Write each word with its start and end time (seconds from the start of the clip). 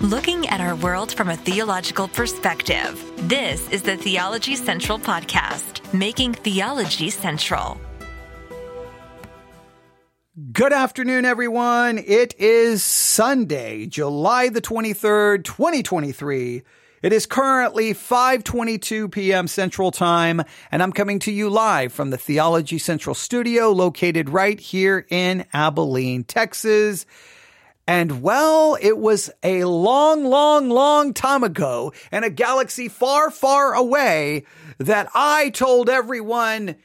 looking 0.00 0.48
at 0.48 0.62
our 0.62 0.74
world 0.76 1.12
from 1.12 1.28
a 1.28 1.36
theological 1.36 2.08
perspective. 2.08 3.04
This 3.28 3.68
is 3.68 3.82
the 3.82 3.98
Theology 3.98 4.56
Central 4.56 4.98
Podcast, 4.98 5.92
making 5.92 6.32
theology 6.32 7.10
central. 7.10 7.78
Good 10.52 10.72
afternoon, 10.72 11.26
everyone. 11.26 11.98
It 11.98 12.34
is 12.38 12.82
Sunday, 12.82 13.84
July 13.84 14.48
the 14.48 14.62
23rd, 14.62 15.44
2023. 15.44 16.62
It 17.02 17.12
is 17.12 17.26
currently 17.26 17.92
5:22 17.92 19.10
p.m. 19.12 19.48
Central 19.48 19.90
Time, 19.90 20.42
and 20.72 20.82
I'm 20.82 20.92
coming 20.92 21.18
to 21.20 21.32
you 21.32 21.50
live 21.50 21.92
from 21.92 22.08
the 22.08 22.18
Theology 22.18 22.78
Central 22.78 23.14
studio 23.14 23.70
located 23.70 24.30
right 24.30 24.58
here 24.58 25.04
in 25.10 25.44
Abilene, 25.52 26.24
Texas. 26.24 27.04
And 27.90 28.22
well, 28.22 28.78
it 28.80 28.98
was 28.98 29.32
a 29.42 29.64
long, 29.64 30.24
long, 30.24 30.68
long 30.68 31.12
time 31.12 31.42
ago 31.42 31.92
in 32.12 32.22
a 32.22 32.30
galaxy 32.30 32.86
far, 32.86 33.32
far 33.32 33.74
away 33.74 34.44
that 34.78 35.08
I 35.12 35.50
told 35.50 35.90
everyone, 35.90 36.76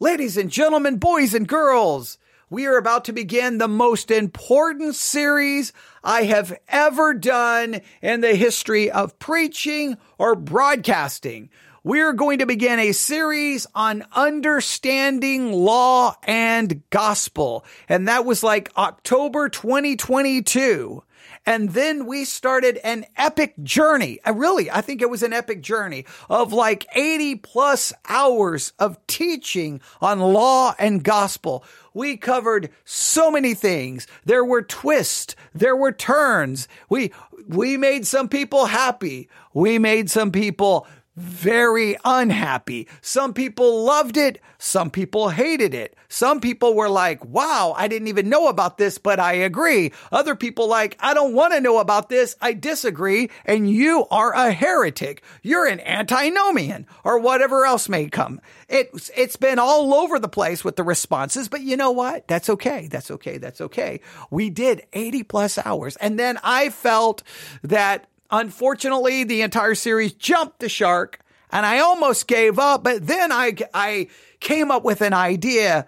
ladies 0.00 0.36
and 0.36 0.50
gentlemen, 0.50 0.96
boys 0.96 1.32
and 1.32 1.46
girls, 1.46 2.18
we 2.50 2.66
are 2.66 2.76
about 2.76 3.04
to 3.04 3.12
begin 3.12 3.58
the 3.58 3.68
most 3.68 4.10
important 4.10 4.96
series 4.96 5.72
I 6.02 6.24
have 6.24 6.58
ever 6.66 7.14
done 7.14 7.80
in 8.02 8.20
the 8.20 8.34
history 8.34 8.90
of 8.90 9.16
preaching 9.20 9.96
or 10.18 10.34
broadcasting. 10.34 11.50
We're 11.84 12.12
going 12.12 12.40
to 12.40 12.46
begin 12.46 12.80
a 12.80 12.90
series 12.90 13.64
on 13.72 14.04
understanding 14.12 15.52
law 15.52 16.16
and 16.24 16.82
gospel. 16.90 17.64
And 17.88 18.08
that 18.08 18.24
was 18.24 18.42
like 18.42 18.72
October 18.76 19.48
2022. 19.48 21.04
And 21.46 21.70
then 21.70 22.06
we 22.06 22.24
started 22.24 22.78
an 22.78 23.06
epic 23.16 23.54
journey. 23.62 24.18
I 24.24 24.30
really, 24.30 24.70
I 24.70 24.80
think 24.80 25.02
it 25.02 25.08
was 25.08 25.22
an 25.22 25.32
epic 25.32 25.62
journey 25.62 26.04
of 26.28 26.52
like 26.52 26.84
80 26.94 27.36
plus 27.36 27.92
hours 28.08 28.72
of 28.80 28.98
teaching 29.06 29.80
on 30.00 30.18
law 30.18 30.74
and 30.80 31.02
gospel. 31.02 31.64
We 31.94 32.16
covered 32.16 32.70
so 32.84 33.30
many 33.30 33.54
things. 33.54 34.08
There 34.24 34.44
were 34.44 34.62
twists. 34.62 35.36
There 35.54 35.76
were 35.76 35.92
turns. 35.92 36.66
We, 36.88 37.12
we 37.46 37.76
made 37.76 38.06
some 38.06 38.28
people 38.28 38.66
happy. 38.66 39.28
We 39.54 39.78
made 39.78 40.10
some 40.10 40.30
people 40.32 40.86
very 41.18 41.96
unhappy. 42.04 42.88
Some 43.00 43.34
people 43.34 43.84
loved 43.84 44.16
it. 44.16 44.40
Some 44.58 44.90
people 44.90 45.28
hated 45.28 45.74
it. 45.74 45.96
Some 46.08 46.40
people 46.40 46.74
were 46.74 46.88
like, 46.88 47.24
wow, 47.24 47.74
I 47.76 47.86
didn't 47.88 48.08
even 48.08 48.28
know 48.28 48.48
about 48.48 48.78
this, 48.78 48.98
but 48.98 49.20
I 49.20 49.32
agree. 49.34 49.92
Other 50.10 50.34
people 50.34 50.68
like, 50.68 50.96
I 51.00 51.14
don't 51.14 51.34
want 51.34 51.54
to 51.54 51.60
know 51.60 51.78
about 51.78 52.08
this. 52.08 52.34
I 52.40 52.54
disagree. 52.54 53.30
And 53.44 53.70
you 53.70 54.06
are 54.10 54.32
a 54.32 54.52
heretic. 54.52 55.22
You're 55.42 55.66
an 55.66 55.80
antinomian 55.80 56.86
or 57.04 57.18
whatever 57.18 57.64
else 57.66 57.88
may 57.88 58.08
come. 58.08 58.40
It's, 58.68 59.10
it's 59.16 59.36
been 59.36 59.58
all 59.58 59.94
over 59.94 60.18
the 60.18 60.28
place 60.28 60.64
with 60.64 60.76
the 60.76 60.82
responses, 60.82 61.48
but 61.48 61.60
you 61.60 61.76
know 61.76 61.90
what? 61.90 62.26
That's 62.28 62.50
okay. 62.50 62.88
That's 62.88 63.10
okay. 63.10 63.38
That's 63.38 63.60
okay. 63.60 64.00
We 64.30 64.50
did 64.50 64.86
80 64.92 65.22
plus 65.24 65.58
hours. 65.58 65.96
And 65.96 66.18
then 66.18 66.38
I 66.42 66.70
felt 66.70 67.22
that 67.62 68.08
Unfortunately, 68.30 69.24
the 69.24 69.42
entire 69.42 69.74
series 69.74 70.12
jumped 70.12 70.60
the 70.60 70.68
shark 70.68 71.20
and 71.50 71.64
I 71.64 71.78
almost 71.78 72.26
gave 72.26 72.58
up, 72.58 72.84
but 72.84 73.06
then 73.06 73.32
I, 73.32 73.56
I 73.72 74.08
came 74.40 74.70
up 74.70 74.84
with 74.84 75.00
an 75.00 75.14
idea. 75.14 75.86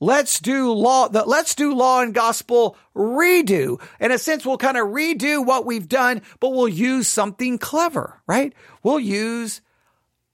Let's 0.00 0.40
do 0.40 0.72
law, 0.72 1.06
let's 1.06 1.54
do 1.54 1.74
law 1.74 2.02
and 2.02 2.12
gospel 2.12 2.76
redo. 2.94 3.80
In 3.98 4.12
a 4.12 4.18
sense, 4.18 4.44
we'll 4.44 4.58
kind 4.58 4.76
of 4.76 4.88
redo 4.88 5.44
what 5.44 5.64
we've 5.64 5.88
done, 5.88 6.20
but 6.40 6.50
we'll 6.50 6.68
use 6.68 7.08
something 7.08 7.56
clever, 7.58 8.20
right? 8.26 8.52
We'll 8.82 9.00
use 9.00 9.62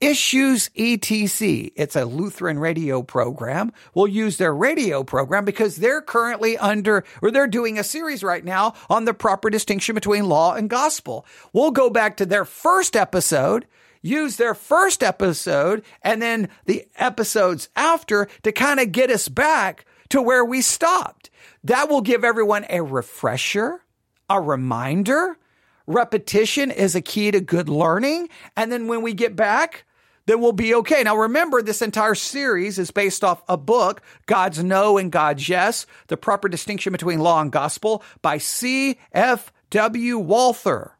Issues 0.01 0.69
ETC. 0.69 1.73
It's 1.75 1.95
a 1.95 2.05
Lutheran 2.05 2.57
radio 2.57 3.03
program. 3.03 3.71
We'll 3.93 4.07
use 4.07 4.37
their 4.37 4.53
radio 4.53 5.03
program 5.03 5.45
because 5.45 5.75
they're 5.75 6.01
currently 6.01 6.57
under, 6.57 7.03
or 7.21 7.29
they're 7.29 7.45
doing 7.45 7.77
a 7.77 7.83
series 7.83 8.23
right 8.23 8.43
now 8.43 8.73
on 8.89 9.05
the 9.05 9.13
proper 9.13 9.51
distinction 9.51 9.93
between 9.93 10.27
law 10.27 10.55
and 10.55 10.71
gospel. 10.71 11.23
We'll 11.53 11.69
go 11.69 11.91
back 11.91 12.17
to 12.17 12.25
their 12.25 12.45
first 12.45 12.95
episode, 12.95 13.67
use 14.01 14.37
their 14.37 14.55
first 14.55 15.03
episode, 15.03 15.83
and 16.01 16.19
then 16.19 16.49
the 16.65 16.87
episodes 16.95 17.69
after 17.75 18.27
to 18.41 18.51
kind 18.51 18.79
of 18.79 18.91
get 18.91 19.11
us 19.11 19.27
back 19.27 19.85
to 20.09 20.19
where 20.19 20.43
we 20.43 20.61
stopped. 20.61 21.29
That 21.63 21.89
will 21.89 22.01
give 22.01 22.23
everyone 22.23 22.65
a 22.71 22.81
refresher, 22.81 23.83
a 24.27 24.41
reminder. 24.41 25.37
Repetition 25.85 26.71
is 26.71 26.95
a 26.95 27.01
key 27.01 27.29
to 27.29 27.39
good 27.39 27.69
learning. 27.69 28.29
And 28.57 28.71
then 28.71 28.87
when 28.87 29.03
we 29.03 29.13
get 29.13 29.35
back, 29.35 29.85
then 30.25 30.41
we'll 30.41 30.51
be 30.51 30.75
okay. 30.75 31.03
Now 31.03 31.17
remember, 31.17 31.61
this 31.61 31.81
entire 31.81 32.15
series 32.15 32.79
is 32.79 32.91
based 32.91 33.23
off 33.23 33.43
a 33.47 33.57
book, 33.57 34.01
God's 34.25 34.63
No 34.63 34.97
and 34.97 35.11
God's 35.11 35.47
Yes, 35.47 35.85
The 36.07 36.17
Proper 36.17 36.49
Distinction 36.49 36.91
Between 36.91 37.19
Law 37.19 37.41
and 37.41 37.51
Gospel 37.51 38.03
by 38.21 38.37
C.F.W. 38.37 40.17
Walther. 40.19 40.91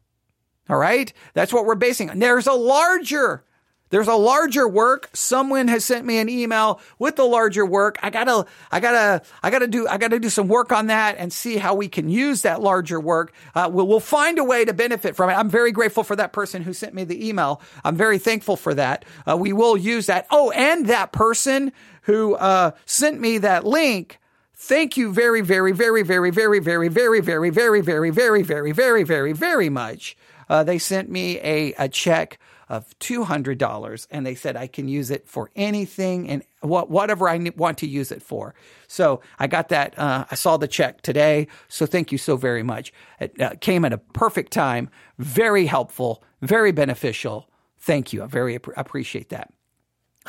All 0.68 0.78
right. 0.78 1.12
That's 1.34 1.52
what 1.52 1.66
we're 1.66 1.74
basing 1.74 2.10
on. 2.10 2.18
There's 2.18 2.46
a 2.46 2.52
larger 2.52 3.44
there's 3.92 4.08
a 4.08 4.14
larger 4.14 4.66
work. 4.66 5.10
Someone 5.12 5.68
has 5.68 5.84
sent 5.84 6.06
me 6.06 6.16
an 6.16 6.30
email 6.30 6.80
with 6.98 7.16
the 7.16 7.24
larger 7.24 7.66
work. 7.66 7.98
I 8.02 8.08
gotta, 8.08 8.46
I 8.70 8.80
gotta, 8.80 9.22
I 9.42 9.50
gotta 9.50 9.66
do, 9.66 9.86
I 9.86 9.98
gotta 9.98 10.18
do 10.18 10.30
some 10.30 10.48
work 10.48 10.72
on 10.72 10.86
that 10.86 11.16
and 11.18 11.30
see 11.30 11.58
how 11.58 11.74
we 11.74 11.88
can 11.88 12.08
use 12.08 12.40
that 12.40 12.62
larger 12.62 12.98
work. 12.98 13.34
Uh, 13.54 13.68
we'll, 13.70 13.86
we'll 13.86 14.00
find 14.00 14.38
a 14.38 14.44
way 14.44 14.64
to 14.64 14.72
benefit 14.72 15.14
from 15.14 15.28
it. 15.28 15.34
I'm 15.34 15.50
very 15.50 15.72
grateful 15.72 16.04
for 16.04 16.16
that 16.16 16.32
person 16.32 16.62
who 16.62 16.72
sent 16.72 16.94
me 16.94 17.04
the 17.04 17.28
email. 17.28 17.60
I'm 17.84 17.94
very 17.94 18.16
thankful 18.16 18.56
for 18.56 18.72
that. 18.72 19.04
Uh, 19.28 19.36
we 19.36 19.52
will 19.52 19.76
use 19.76 20.06
that. 20.06 20.26
Oh, 20.30 20.50
and 20.52 20.86
that 20.86 21.12
person 21.12 21.70
who 22.04 22.34
uh, 22.36 22.70
sent 22.86 23.20
me 23.20 23.36
that 23.38 23.66
link. 23.66 24.18
Thank 24.56 24.96
you 24.96 25.12
very, 25.12 25.42
very, 25.42 25.72
very, 25.72 26.02
very, 26.02 26.30
very, 26.30 26.60
very, 26.60 26.88
very, 26.88 27.10
very, 27.20 27.50
very, 27.50 27.80
very, 27.82 28.10
very, 28.10 28.10
very, 28.40 28.72
very, 28.72 29.04
very, 29.04 29.32
very 29.34 29.68
much. 29.68 30.16
Uh, 30.48 30.64
they 30.64 30.78
sent 30.78 31.10
me 31.10 31.38
a, 31.40 31.74
a 31.74 31.90
check 31.90 32.38
of 32.72 32.98
$200 33.00 34.06
and 34.10 34.24
they 34.24 34.34
said 34.34 34.56
I 34.56 34.66
can 34.66 34.88
use 34.88 35.10
it 35.10 35.28
for 35.28 35.50
anything 35.54 36.26
and 36.30 36.42
what, 36.62 36.88
whatever 36.88 37.28
I 37.28 37.36
want 37.54 37.76
to 37.78 37.86
use 37.86 38.10
it 38.10 38.22
for. 38.22 38.54
So 38.88 39.20
I 39.38 39.46
got 39.46 39.68
that. 39.68 39.96
Uh, 39.98 40.24
I 40.30 40.34
saw 40.36 40.56
the 40.56 40.66
check 40.66 41.02
today. 41.02 41.48
So 41.68 41.84
thank 41.84 42.10
you 42.12 42.16
so 42.16 42.34
very 42.36 42.62
much. 42.62 42.90
It 43.20 43.38
uh, 43.38 43.50
came 43.60 43.84
at 43.84 43.92
a 43.92 43.98
perfect 43.98 44.54
time. 44.54 44.88
Very 45.18 45.66
helpful, 45.66 46.24
very 46.40 46.72
beneficial. 46.72 47.46
Thank 47.78 48.14
you. 48.14 48.22
I 48.22 48.26
very 48.26 48.54
ap- 48.54 48.74
appreciate 48.74 49.28
that. 49.28 49.52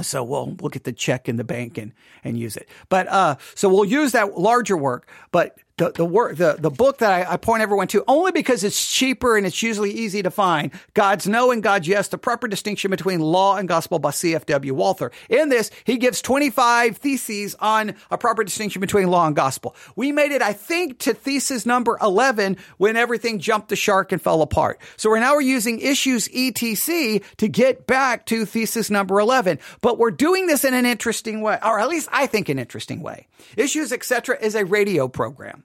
So 0.02 0.22
we'll 0.22 0.58
we'll 0.60 0.70
get 0.70 0.84
the 0.84 0.92
check 0.92 1.30
in 1.30 1.38
the 1.38 1.44
bank 1.46 1.78
and 1.78 1.94
and 2.26 2.38
use 2.38 2.58
it. 2.58 2.68
But 2.90 3.08
uh, 3.08 3.38
so 3.56 3.70
we'll 3.70 3.86
use 3.86 4.12
that 4.12 4.38
larger 4.38 4.76
work. 4.76 5.08
But 5.32 5.58
the 5.78 5.92
the 5.92 6.06
work 6.06 6.38
the 6.38 6.56
the 6.60 6.70
book 6.70 7.00
that 7.00 7.12
I, 7.12 7.34
I, 7.34 7.38
point 7.38 7.64
everyone 7.64 7.88
to 7.88 8.04
only 8.08 8.32
because 8.32 8.64
it's 8.64 8.92
cheaper 8.92 9.36
and 9.36 9.46
it's 9.46 9.64
usually 9.64 9.92
easy 9.92 10.22
to 10.22 10.30
find. 10.30 10.72
God's 10.94 11.28
no 11.28 11.52
and 11.52 11.64
God's 11.64 11.88
yes: 11.88 12.10
the 12.10 12.18
proper 12.18 12.48
distinction 12.48 12.92
between 12.92 13.20
law 13.20 13.58
and 13.58 13.68
gospel 13.68 13.98
by 13.98 14.12
C.F.W. 14.12 14.74
Walther. 14.74 15.12
In 15.30 15.50
this, 15.50 15.72
he 15.84 15.98
gives 15.98 16.22
twenty 16.22 16.52
five 16.52 16.98
theses 16.98 17.56
on 17.60 17.96
a 18.12 18.20
proper 18.20 18.44
distinction 18.44 18.82
between 18.82 19.08
law 19.08 19.26
and 19.26 19.36
gospel. 19.36 19.76
We 19.96 20.12
made 20.12 20.32
it, 20.32 20.44
I 20.44 20.54
think, 20.54 21.00
to 21.00 21.14
thesis 21.14 21.66
number 21.66 21.98
eleven 22.02 22.58
when 22.78 22.96
everything 22.96 23.40
jumped 23.40 23.70
the 23.70 23.76
shark 23.76 24.12
and 24.12 24.22
fell 24.22 24.44
apart. 24.44 24.80
So 24.98 25.10
we're 25.10 25.20
now 25.20 25.34
we're 25.34 25.42
using 25.42 25.80
issues 25.80 26.30
etc 26.30 27.24
to 27.38 27.48
get 27.48 27.88
back 27.88 28.28
to 28.28 28.46
thesis 28.46 28.92
number 28.92 29.20
eleven. 29.20 29.58
But 29.82 29.98
we're 29.98 30.12
doing 30.12 30.46
this 30.46 30.64
in 30.64 30.76
an 30.76 30.86
interesting 30.86 31.42
way, 31.42 31.58
or 31.64 31.80
at 31.80 31.90
least 31.90 32.10
I 32.12 32.28
think 32.28 32.50
an 32.50 32.60
interesting 32.60 33.02
way. 33.02 33.28
Issues 33.58 33.92
etc. 33.92 34.38
is 34.40 34.54
a 34.54 34.66
radio 34.66 35.08
program. 35.08 35.63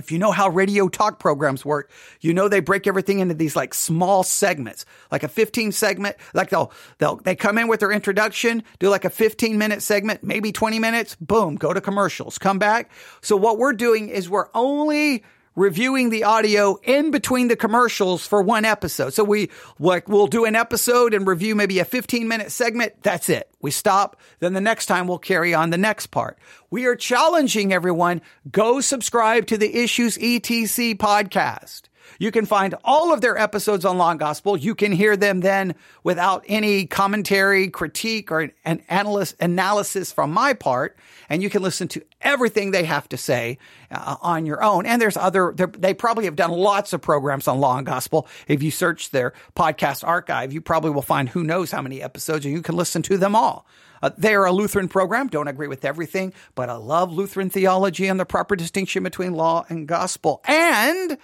If 0.00 0.10
you 0.10 0.18
know 0.18 0.32
how 0.32 0.48
radio 0.48 0.88
talk 0.88 1.18
programs 1.18 1.64
work, 1.64 1.90
you 2.20 2.32
know 2.32 2.48
they 2.48 2.60
break 2.60 2.86
everything 2.86 3.20
into 3.20 3.34
these 3.34 3.54
like 3.54 3.74
small 3.74 4.22
segments, 4.22 4.86
like 5.12 5.22
a 5.22 5.28
15 5.28 5.72
segment, 5.72 6.16
like 6.32 6.48
they'll, 6.48 6.72
they'll, 6.98 7.16
they 7.16 7.36
come 7.36 7.58
in 7.58 7.68
with 7.68 7.80
their 7.80 7.92
introduction, 7.92 8.62
do 8.78 8.88
like 8.88 9.04
a 9.04 9.10
15 9.10 9.58
minute 9.58 9.82
segment, 9.82 10.24
maybe 10.24 10.52
20 10.52 10.78
minutes, 10.78 11.16
boom, 11.16 11.56
go 11.56 11.74
to 11.74 11.80
commercials, 11.80 12.38
come 12.38 12.58
back. 12.58 12.90
So 13.20 13.36
what 13.36 13.58
we're 13.58 13.74
doing 13.74 14.08
is 14.08 14.28
we're 14.28 14.48
only 14.54 15.22
reviewing 15.54 16.10
the 16.10 16.24
audio 16.24 16.76
in 16.82 17.10
between 17.10 17.48
the 17.48 17.56
commercials 17.56 18.26
for 18.26 18.42
one 18.42 18.64
episode. 18.64 19.12
So 19.14 19.24
we 19.24 19.50
like 19.78 20.08
we'll 20.08 20.26
do 20.26 20.44
an 20.44 20.56
episode 20.56 21.14
and 21.14 21.26
review 21.26 21.54
maybe 21.54 21.78
a 21.78 21.84
15 21.84 22.28
minute 22.28 22.52
segment. 22.52 22.94
That's 23.02 23.28
it. 23.28 23.50
We 23.60 23.70
stop. 23.70 24.16
Then 24.38 24.52
the 24.52 24.60
next 24.60 24.86
time 24.86 25.06
we'll 25.06 25.18
carry 25.18 25.54
on 25.54 25.70
the 25.70 25.78
next 25.78 26.06
part. 26.06 26.38
We 26.70 26.86
are 26.86 26.96
challenging 26.96 27.72
everyone. 27.72 28.22
Go 28.50 28.80
subscribe 28.80 29.46
to 29.48 29.58
the 29.58 29.76
Issues 29.76 30.16
ETC 30.18 30.96
podcast. 30.96 31.82
You 32.18 32.30
can 32.30 32.46
find 32.46 32.74
all 32.84 33.12
of 33.12 33.20
their 33.20 33.36
episodes 33.36 33.84
on 33.84 33.98
Law 33.98 34.10
and 34.10 34.20
Gospel. 34.20 34.56
You 34.56 34.74
can 34.74 34.92
hear 34.92 35.16
them 35.16 35.40
then 35.40 35.74
without 36.02 36.44
any 36.48 36.86
commentary, 36.86 37.68
critique, 37.68 38.30
or 38.30 38.50
an 38.64 38.82
analysis, 38.88 39.36
analysis 39.40 40.12
from 40.12 40.32
my 40.32 40.52
part. 40.52 40.96
And 41.28 41.42
you 41.42 41.50
can 41.50 41.62
listen 41.62 41.88
to 41.88 42.04
everything 42.20 42.70
they 42.70 42.84
have 42.84 43.08
to 43.10 43.16
say 43.16 43.58
uh, 43.90 44.16
on 44.20 44.46
your 44.46 44.62
own. 44.62 44.86
And 44.86 45.00
there's 45.00 45.16
other, 45.16 45.54
they 45.56 45.94
probably 45.94 46.24
have 46.24 46.36
done 46.36 46.50
lots 46.50 46.92
of 46.92 47.00
programs 47.00 47.48
on 47.48 47.60
Law 47.60 47.76
and 47.76 47.86
Gospel. 47.86 48.26
If 48.48 48.62
you 48.62 48.70
search 48.70 49.10
their 49.10 49.32
podcast 49.54 50.06
archive, 50.06 50.52
you 50.52 50.60
probably 50.60 50.90
will 50.90 51.02
find 51.02 51.28
who 51.28 51.42
knows 51.42 51.70
how 51.70 51.82
many 51.82 52.02
episodes 52.02 52.44
and 52.44 52.54
you 52.54 52.62
can 52.62 52.76
listen 52.76 53.02
to 53.02 53.16
them 53.16 53.34
all. 53.34 53.66
Uh, 54.02 54.10
they 54.16 54.34
are 54.34 54.46
a 54.46 54.52
Lutheran 54.52 54.88
program. 54.88 55.28
Don't 55.28 55.48
agree 55.48 55.68
with 55.68 55.84
everything, 55.84 56.32
but 56.54 56.70
I 56.70 56.74
love 56.74 57.12
Lutheran 57.12 57.50
theology 57.50 58.06
and 58.06 58.18
the 58.18 58.24
proper 58.24 58.56
distinction 58.56 59.02
between 59.02 59.34
law 59.34 59.64
and 59.68 59.86
gospel. 59.86 60.40
And 60.46 61.18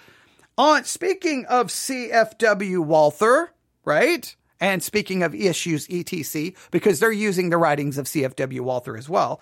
on 0.57 0.83
speaking 0.85 1.45
of 1.45 1.67
CFW 1.67 2.79
Walther, 2.79 3.51
right? 3.85 4.35
And 4.59 4.81
speaking 4.81 5.21
of 5.21 5.35
issues 5.35 5.87
ETC, 5.87 6.55
because 6.71 6.99
they're 6.99 7.11
using 7.11 7.49
the 7.49 7.57
writings 7.57 7.97
of 7.97 8.07
CFW 8.07 8.61
Walther 8.61 8.97
as 8.97 9.07
well. 9.07 9.39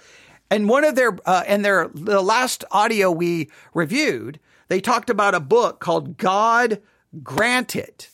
And 0.52 0.70
one 0.70 0.84
of 0.84 0.96
their, 0.96 1.18
uh, 1.26 1.44
and 1.48 1.64
their, 1.64 1.88
the 1.94 2.22
last 2.22 2.66
audio 2.72 3.12
we 3.12 3.50
reviewed, 3.74 4.40
they 4.68 4.82
talked 4.82 5.10
about 5.10 5.36
a 5.36 5.40
book 5.40 5.80
called 5.80 6.18
God 6.18 6.82
Grant 7.24 7.76
It 7.76 8.10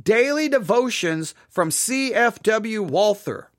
Daily 0.00 0.48
Devotions 0.48 1.34
from 1.48 1.70
CFW 1.70 2.80
Walther. 2.80 3.49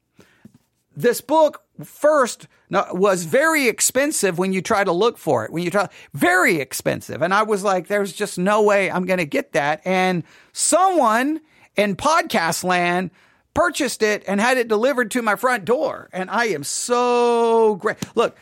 This 1.01 1.19
book 1.19 1.63
first 1.83 2.48
was 2.69 3.24
very 3.24 3.68
expensive 3.68 4.38
when 4.38 4.53
you 4.53 4.62
try 4.62 4.83
to 4.83 4.92
look 4.92 5.18
for 5.18 5.44
it. 5.44 5.51
When 5.51 5.63
you 5.63 5.71
try, 5.71 5.89
very 6.13 6.57
expensive. 6.57 7.24
And 7.24 7.33
I 7.33 7.42
was 7.42 7.63
like, 7.63 7.88
there's 7.88 8.13
just 8.13 8.38
no 8.38 8.62
way 8.62 8.92
I'm 8.92 9.06
going 9.06 9.18
to 9.18 9.25
get 9.25 9.53
that. 9.53 9.81
And 9.83 10.24
someone 10.53 11.42
in 11.75 11.95
podcast 11.95 12.63
land 12.63 13.09
purchased 13.56 14.03
it 14.03 14.24
and 14.27 14.39
had 14.39 14.57
it 14.57 14.68
delivered 14.68 15.09
to 15.12 15.24
my 15.24 15.36
front 15.36 15.65
door. 15.65 16.07
And 16.13 16.30
I 16.30 16.45
am 16.50 16.63
so 16.63 17.75
great. 17.75 17.98
Look, 18.15 18.38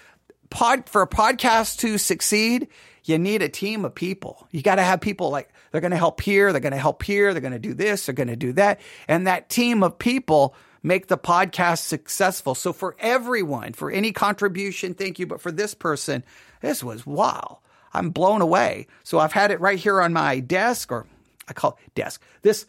pod, 0.50 0.90
for 0.90 1.02
a 1.02 1.08
podcast 1.08 1.80
to 1.80 1.98
succeed, 1.98 2.68
you 3.06 3.18
need 3.18 3.42
a 3.42 3.48
team 3.48 3.86
of 3.86 3.96
people. 3.96 4.50
You 4.52 4.62
got 4.62 4.76
to 4.76 4.84
have 4.84 5.00
people 5.00 5.30
like 5.30 5.50
they're 5.72 5.80
going 5.80 5.92
to 5.92 5.98
help 5.98 6.20
here, 6.20 6.52
they're 6.52 6.60
going 6.60 6.74
to 6.74 6.78
help 6.78 7.04
here, 7.04 7.34
they're 7.34 7.42
going 7.42 7.54
to 7.54 7.60
do 7.60 7.74
this, 7.74 8.06
they're 8.06 8.14
going 8.14 8.28
to 8.28 8.36
do 8.36 8.52
that. 8.54 8.82
And 9.08 9.28
that 9.28 9.50
team 9.50 9.82
of 9.82 9.98
people 9.98 10.56
make 10.84 11.08
the 11.08 11.18
podcast 11.18 11.80
successful. 11.80 12.56
So 12.56 12.74
for 12.74 12.96
everyone, 13.00 13.74
for 13.74 13.92
any 13.92 14.12
contribution, 14.12 14.94
thank 14.94 15.20
you. 15.20 15.28
But 15.28 15.42
for 15.42 15.52
this 15.52 15.74
person, 15.74 16.24
this 16.62 16.84
was 16.84 17.06
wow. 17.06 17.60
I'm 17.94 18.12
blown 18.12 18.42
away. 18.42 18.88
So 19.04 19.20
I've 19.20 19.34
had 19.34 19.52
it 19.52 19.60
right 19.60 19.80
here 19.80 20.02
on 20.02 20.14
my 20.14 20.40
desk, 20.40 20.92
or 20.92 21.06
I 21.48 21.54
call 21.54 21.78
it 21.86 21.96
desk. 21.96 22.22
This 22.42 22.66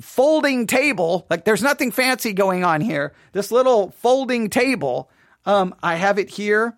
folding 0.00 0.66
table, 0.66 1.26
like 1.30 1.44
there's 1.44 1.62
nothing 1.62 1.90
fancy 1.90 2.32
going 2.32 2.64
on 2.64 2.80
here. 2.80 3.12
This 3.32 3.50
little 3.50 3.90
folding 3.90 4.50
table, 4.50 5.10
um, 5.46 5.74
I 5.82 5.96
have 5.96 6.18
it 6.18 6.30
here 6.30 6.76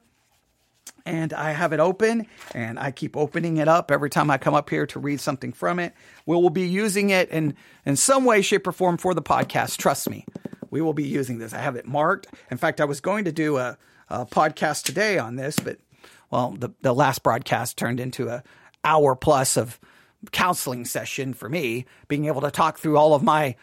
and 1.04 1.32
I 1.32 1.52
have 1.52 1.72
it 1.72 1.80
open 1.80 2.26
and 2.54 2.78
I 2.78 2.90
keep 2.90 3.16
opening 3.16 3.56
it 3.56 3.68
up 3.68 3.90
every 3.90 4.10
time 4.10 4.30
I 4.30 4.38
come 4.38 4.54
up 4.54 4.70
here 4.70 4.86
to 4.86 4.98
read 4.98 5.20
something 5.20 5.52
from 5.52 5.78
it. 5.78 5.94
We 6.26 6.36
will 6.36 6.50
be 6.50 6.66
using 6.66 7.10
it 7.10 7.30
in, 7.30 7.56
in 7.84 7.96
some 7.96 8.24
way, 8.24 8.42
shape, 8.42 8.66
or 8.66 8.72
form 8.72 8.98
for 8.98 9.14
the 9.14 9.22
podcast. 9.22 9.78
Trust 9.78 10.08
me, 10.08 10.24
we 10.70 10.80
will 10.80 10.94
be 10.94 11.06
using 11.06 11.38
this. 11.38 11.52
I 11.52 11.58
have 11.58 11.76
it 11.76 11.86
marked. 11.86 12.28
In 12.50 12.58
fact, 12.58 12.80
I 12.80 12.84
was 12.84 13.00
going 13.00 13.24
to 13.24 13.32
do 13.32 13.58
a, 13.58 13.76
a 14.08 14.26
podcast 14.26 14.84
today 14.84 15.18
on 15.18 15.36
this, 15.36 15.58
but 15.58 15.78
well, 16.30 16.56
the, 16.58 16.70
the 16.80 16.94
last 16.94 17.22
broadcast 17.22 17.76
turned 17.76 18.00
into 18.00 18.28
a 18.28 18.42
hour 18.84 19.14
plus 19.14 19.56
of 19.56 19.78
counseling 20.30 20.84
session 20.84 21.34
for 21.34 21.48
me, 21.48 21.84
being 22.08 22.26
able 22.26 22.40
to 22.42 22.50
talk 22.50 22.78
through 22.78 22.96
all 22.96 23.14
of 23.14 23.22
my 23.22 23.56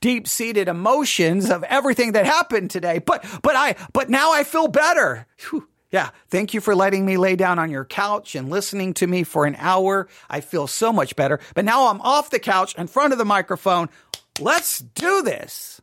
deep 0.00 0.28
seated 0.28 0.68
emotions 0.68 1.50
of 1.50 1.62
everything 1.64 2.12
that 2.12 2.26
happened 2.26 2.70
today. 2.70 2.98
But, 2.98 3.24
but 3.42 3.56
I, 3.56 3.76
but 3.92 4.10
now 4.10 4.32
I 4.32 4.44
feel 4.44 4.68
better. 4.68 5.26
Whew. 5.50 5.68
Yeah. 5.94 6.10
Thank 6.28 6.54
you 6.54 6.60
for 6.60 6.74
letting 6.74 7.06
me 7.06 7.16
lay 7.16 7.36
down 7.36 7.60
on 7.60 7.70
your 7.70 7.84
couch 7.84 8.34
and 8.34 8.50
listening 8.50 8.94
to 8.94 9.06
me 9.06 9.22
for 9.22 9.46
an 9.46 9.54
hour. 9.60 10.08
I 10.28 10.40
feel 10.40 10.66
so 10.66 10.92
much 10.92 11.14
better. 11.14 11.38
But 11.54 11.64
now 11.64 11.86
I'm 11.86 12.00
off 12.00 12.30
the 12.30 12.40
couch 12.40 12.74
in 12.74 12.88
front 12.88 13.12
of 13.12 13.18
the 13.20 13.24
microphone. 13.24 13.88
Let's 14.40 14.80
do 14.80 15.22
this. 15.22 15.80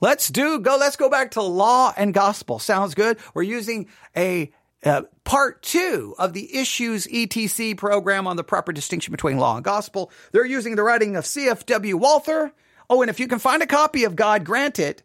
Let's 0.00 0.28
do 0.28 0.60
go. 0.60 0.76
Let's 0.76 0.94
go 0.94 1.10
back 1.10 1.32
to 1.32 1.42
law 1.42 1.92
and 1.96 2.14
gospel. 2.14 2.60
Sounds 2.60 2.94
good. 2.94 3.18
We're 3.34 3.42
using 3.42 3.88
a 4.16 4.52
uh, 4.84 5.02
part 5.24 5.60
two 5.60 6.14
of 6.20 6.34
the 6.34 6.54
issues 6.54 7.08
etc 7.12 7.74
program 7.76 8.28
on 8.28 8.36
the 8.36 8.44
proper 8.44 8.70
distinction 8.70 9.10
between 9.10 9.38
law 9.38 9.56
and 9.56 9.64
gospel. 9.64 10.12
They're 10.30 10.46
using 10.46 10.76
the 10.76 10.84
writing 10.84 11.16
of 11.16 11.24
CFW 11.24 11.94
Walther. 11.94 12.52
Oh, 12.88 13.02
and 13.02 13.10
if 13.10 13.18
you 13.18 13.26
can 13.26 13.40
find 13.40 13.60
a 13.60 13.66
copy 13.66 14.04
of 14.04 14.14
God 14.14 14.44
Grant 14.44 14.78
It 14.78 15.02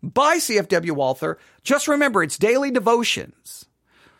by 0.00 0.36
CFW 0.36 0.92
Walther, 0.92 1.38
just 1.64 1.88
remember 1.88 2.22
it's 2.22 2.38
daily 2.38 2.70
devotions. 2.70 3.66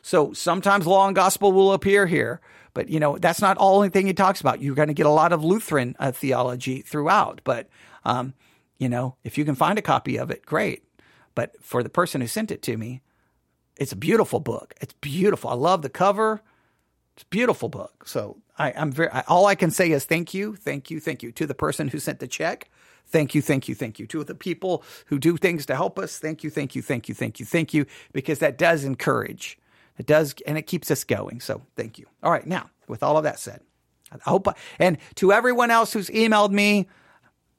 So 0.07 0.33
sometimes 0.33 0.87
law 0.87 1.09
and 1.09 1.17
gospel 1.17 1.51
will 1.51 1.73
appear 1.73 2.07
here, 2.07 2.41
but 2.75 2.89
you 2.89 3.01
know, 3.01 3.19
that's 3.19 3.41
not 3.41 3.57
all 3.57 3.81
the 3.81 3.91
thing 3.91 4.07
he 4.07 4.15
talks 4.15 4.41
about. 4.41 4.63
You're 4.63 4.77
going 4.77 4.87
to 4.87 4.95
get 4.95 5.05
a 5.05 5.11
lot 5.11 5.33
of 5.33 5.43
Lutheran 5.43 5.97
uh, 5.99 6.13
theology 6.13 6.81
throughout, 6.81 7.41
but, 7.43 7.69
um, 8.05 8.33
you 8.79 8.89
know, 8.89 9.17
if 9.25 9.37
you 9.37 9.45
can 9.45 9.57
find 9.57 9.81
a 9.81 9.83
copy 9.83 10.17
of 10.17 10.31
it, 10.31 10.47
great. 10.47 10.85
But 11.35 11.61
for 11.61 11.83
the 11.83 11.89
person 11.89 12.21
who 12.21 12.29
sent 12.29 12.53
it 12.53 12.63
to 12.63 12.77
me, 12.77 13.03
it's 13.77 13.91
a 13.91 13.97
beautiful 13.97 14.39
book. 14.39 14.75
It's 14.81 14.95
beautiful. 15.01 15.51
I 15.51 15.55
love 15.55 15.83
the 15.83 15.89
cover. 15.89 16.41
It's 17.15 17.25
a 17.25 17.27
beautiful 17.27 17.69
book. 17.69 18.07
So 18.07 18.37
I, 18.57 18.71
am 18.71 18.93
very, 18.93 19.11
I, 19.11 19.25
all 19.27 19.47
I 19.47 19.57
can 19.57 19.73
say 19.73 19.91
is 19.91 20.05
thank 20.05 20.33
you, 20.33 20.55
thank 20.55 20.89
you, 20.89 21.01
thank 21.01 21.25
you 21.25 21.33
to 21.33 21.49
the 21.49 21.55
person 21.55 21.89
who 21.89 21.99
sent 21.99 22.21
the 22.21 22.29
check. 22.29 22.71
Thank 23.09 23.35
you, 23.35 23.43
thank 23.43 23.67
you, 23.67 23.75
thank 23.75 23.99
you 23.99 24.07
to 24.07 24.23
the 24.23 24.37
people 24.37 24.85
who 25.07 25.19
do 25.19 25.37
things 25.37 25.67
to 25.67 25.75
help 25.75 25.99
us. 25.99 26.21
Thank 26.21 26.45
you, 26.45 26.51
thank 26.51 26.77
you, 26.77 26.83
thank 26.83 27.09
you, 27.09 27.15
thank 27.17 27.41
you, 27.41 27.47
thank 27.47 27.75
you, 27.75 27.87
because 28.13 28.39
that 28.39 28.57
does 28.57 28.85
encourage 28.85 29.59
it 29.99 30.07
does, 30.07 30.35
and 30.47 30.59
it 30.59 30.63
keeps 30.63 30.91
us 30.91 31.05
going. 31.05 31.41
So 31.41 31.63
thank 31.77 31.99
you. 31.99 32.07
All 32.23 32.31
right. 32.31 32.47
Now, 32.47 32.71
with 32.89 33.03
all 33.03 33.17
of 33.17 33.25
that 33.25 33.39
said, 33.39 33.61
I 34.13 34.19
hope, 34.29 34.49
I, 34.49 34.55
and 34.79 34.99
to 35.17 35.33
everyone 35.33 35.71
else 35.71 35.93
who's 35.93 36.09
emailed 36.11 36.51
me, 36.51 36.89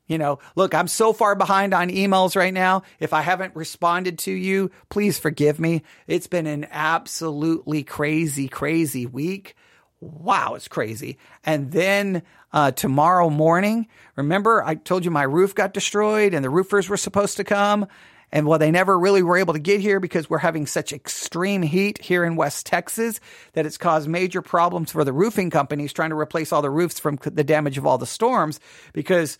you 0.07 0.18
know, 0.18 0.39
look, 0.56 0.74
I'm 0.74 0.88
so 0.88 1.12
far 1.12 1.36
behind 1.36 1.74
on 1.74 1.89
emails 1.89 2.36
right 2.36 2.54
now. 2.54 2.84
If 3.00 3.13
I 3.13 3.22
haven't 3.22 3.56
responded 3.56 4.19
to 4.19 4.31
you, 4.31 4.72
please 4.89 5.19
forgive 5.19 5.60
me. 5.60 5.84
It's 6.07 6.28
been 6.28 6.48
an 6.48 6.68
absolutely 6.72 7.84
crazy, 7.84 8.48
crazy 8.48 9.06
week. 9.06 9.56
Wow, 10.00 10.54
it's 10.56 10.68
crazy. 10.68 11.18
And 11.44 11.72
then 11.72 12.24
uh, 12.54 12.72
tomorrow 12.72 13.30
morning, 13.30 13.88
remember 14.16 14.63
I 14.63 14.75
told 14.75 15.04
you 15.04 15.12
my 15.12 15.24
roof 15.24 15.56
got 15.56 15.74
destroyed 15.74 16.33
and 16.33 16.44
the 16.44 16.50
roofers 16.50 16.88
were 16.88 16.98
supposed 16.98 17.38
to 17.38 17.44
come. 17.44 17.88
And 18.31 18.45
well, 18.45 18.59
they 18.59 18.71
never 18.71 19.00
really 19.00 19.24
were 19.24 19.38
able 19.38 19.53
to 19.53 19.59
get 19.59 19.79
here 19.79 20.00
because 20.00 20.29
we're 20.29 20.38
having 20.39 20.65
such 20.65 20.91
extreme 20.91 21.62
heat 21.62 22.01
here 22.01 22.25
in 22.25 22.35
West 22.35 22.65
Texas 22.65 23.21
that 23.53 23.65
it's 23.65 23.77
caused 23.77 24.09
major 24.09 24.41
problems 24.41 24.91
for 24.91 25.06
the 25.06 25.13
roofing 25.13 25.50
companies 25.50 25.94
trying 25.94 26.09
to 26.09 26.18
replace 26.18 26.51
all 26.51 26.62
the 26.62 26.69
roofs 26.69 27.00
from 27.00 27.18
the 27.24 27.44
damage 27.44 27.77
of 27.77 27.85
all 27.85 27.97
the 27.97 28.06
storms 28.06 28.59
because 28.92 29.37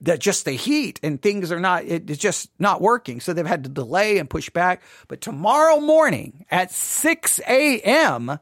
that 0.00 0.20
just 0.20 0.46
the 0.46 0.52
heat 0.52 0.98
and 1.02 1.20
things 1.20 1.52
are 1.52 1.60
not, 1.60 1.84
it's 1.84 2.18
just 2.18 2.50
not 2.58 2.80
working. 2.80 3.20
So 3.20 3.34
they've 3.34 3.46
had 3.46 3.64
to 3.64 3.70
delay 3.70 4.16
and 4.18 4.30
push 4.30 4.48
back. 4.48 4.82
But 5.08 5.20
tomorrow 5.20 5.78
morning 5.78 6.46
at 6.50 6.70
6 6.70 7.40
a.m., 7.46 8.38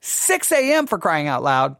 6 0.00 0.52
a.m. 0.52 0.86
for 0.86 0.98
crying 0.98 1.26
out 1.26 1.42
loud, 1.42 1.76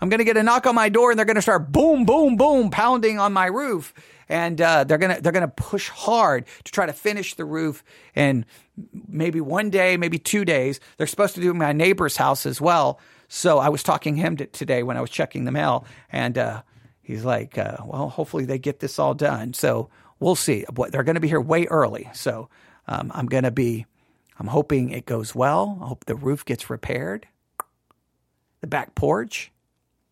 I'm 0.00 0.10
going 0.10 0.18
to 0.18 0.24
get 0.24 0.36
a 0.36 0.42
knock 0.42 0.66
on 0.66 0.74
my 0.74 0.90
door 0.90 1.10
and 1.12 1.18
they're 1.18 1.24
going 1.24 1.36
to 1.36 1.42
start 1.42 1.72
boom, 1.72 2.04
boom, 2.04 2.36
boom, 2.36 2.68
pounding 2.68 3.18
on 3.18 3.32
my 3.32 3.46
roof 3.46 3.94
and 4.28 4.60
uh, 4.60 4.84
they're 4.84 4.98
gonna 4.98 5.20
they're 5.20 5.32
gonna 5.32 5.48
push 5.48 5.88
hard 5.88 6.46
to 6.64 6.72
try 6.72 6.86
to 6.86 6.92
finish 6.92 7.34
the 7.34 7.44
roof 7.44 7.84
and 8.14 8.44
maybe 9.08 9.40
one 9.40 9.70
day, 9.70 9.96
maybe 9.96 10.18
two 10.18 10.44
days. 10.44 10.80
They're 10.96 11.06
supposed 11.06 11.34
to 11.36 11.40
do 11.40 11.54
my 11.54 11.72
neighbor's 11.72 12.16
house 12.16 12.46
as 12.46 12.60
well. 12.60 13.00
So 13.28 13.58
I 13.58 13.68
was 13.68 13.82
talking 13.82 14.16
to 14.16 14.22
him 14.22 14.36
today 14.36 14.82
when 14.82 14.96
I 14.96 15.00
was 15.00 15.10
checking 15.10 15.44
the 15.44 15.52
mail, 15.52 15.86
and 16.10 16.36
uh, 16.38 16.62
he's 17.02 17.24
like, 17.24 17.58
uh, 17.58 17.78
"Well, 17.84 18.08
hopefully 18.08 18.44
they 18.44 18.58
get 18.58 18.80
this 18.80 18.98
all 18.98 19.14
done." 19.14 19.54
So 19.54 19.90
we'll 20.20 20.36
see. 20.36 20.64
They're 20.90 21.02
going 21.02 21.14
to 21.14 21.20
be 21.20 21.28
here 21.28 21.40
way 21.40 21.66
early, 21.66 22.08
so 22.12 22.48
um, 22.86 23.10
I'm 23.14 23.26
going 23.26 23.44
to 23.44 23.50
be. 23.50 23.86
I'm 24.38 24.48
hoping 24.48 24.90
it 24.90 25.06
goes 25.06 25.34
well. 25.34 25.78
I 25.80 25.86
hope 25.86 26.06
the 26.06 26.16
roof 26.16 26.44
gets 26.44 26.68
repaired. 26.68 27.28
The 28.60 28.66
back 28.66 28.94
porch. 28.94 29.52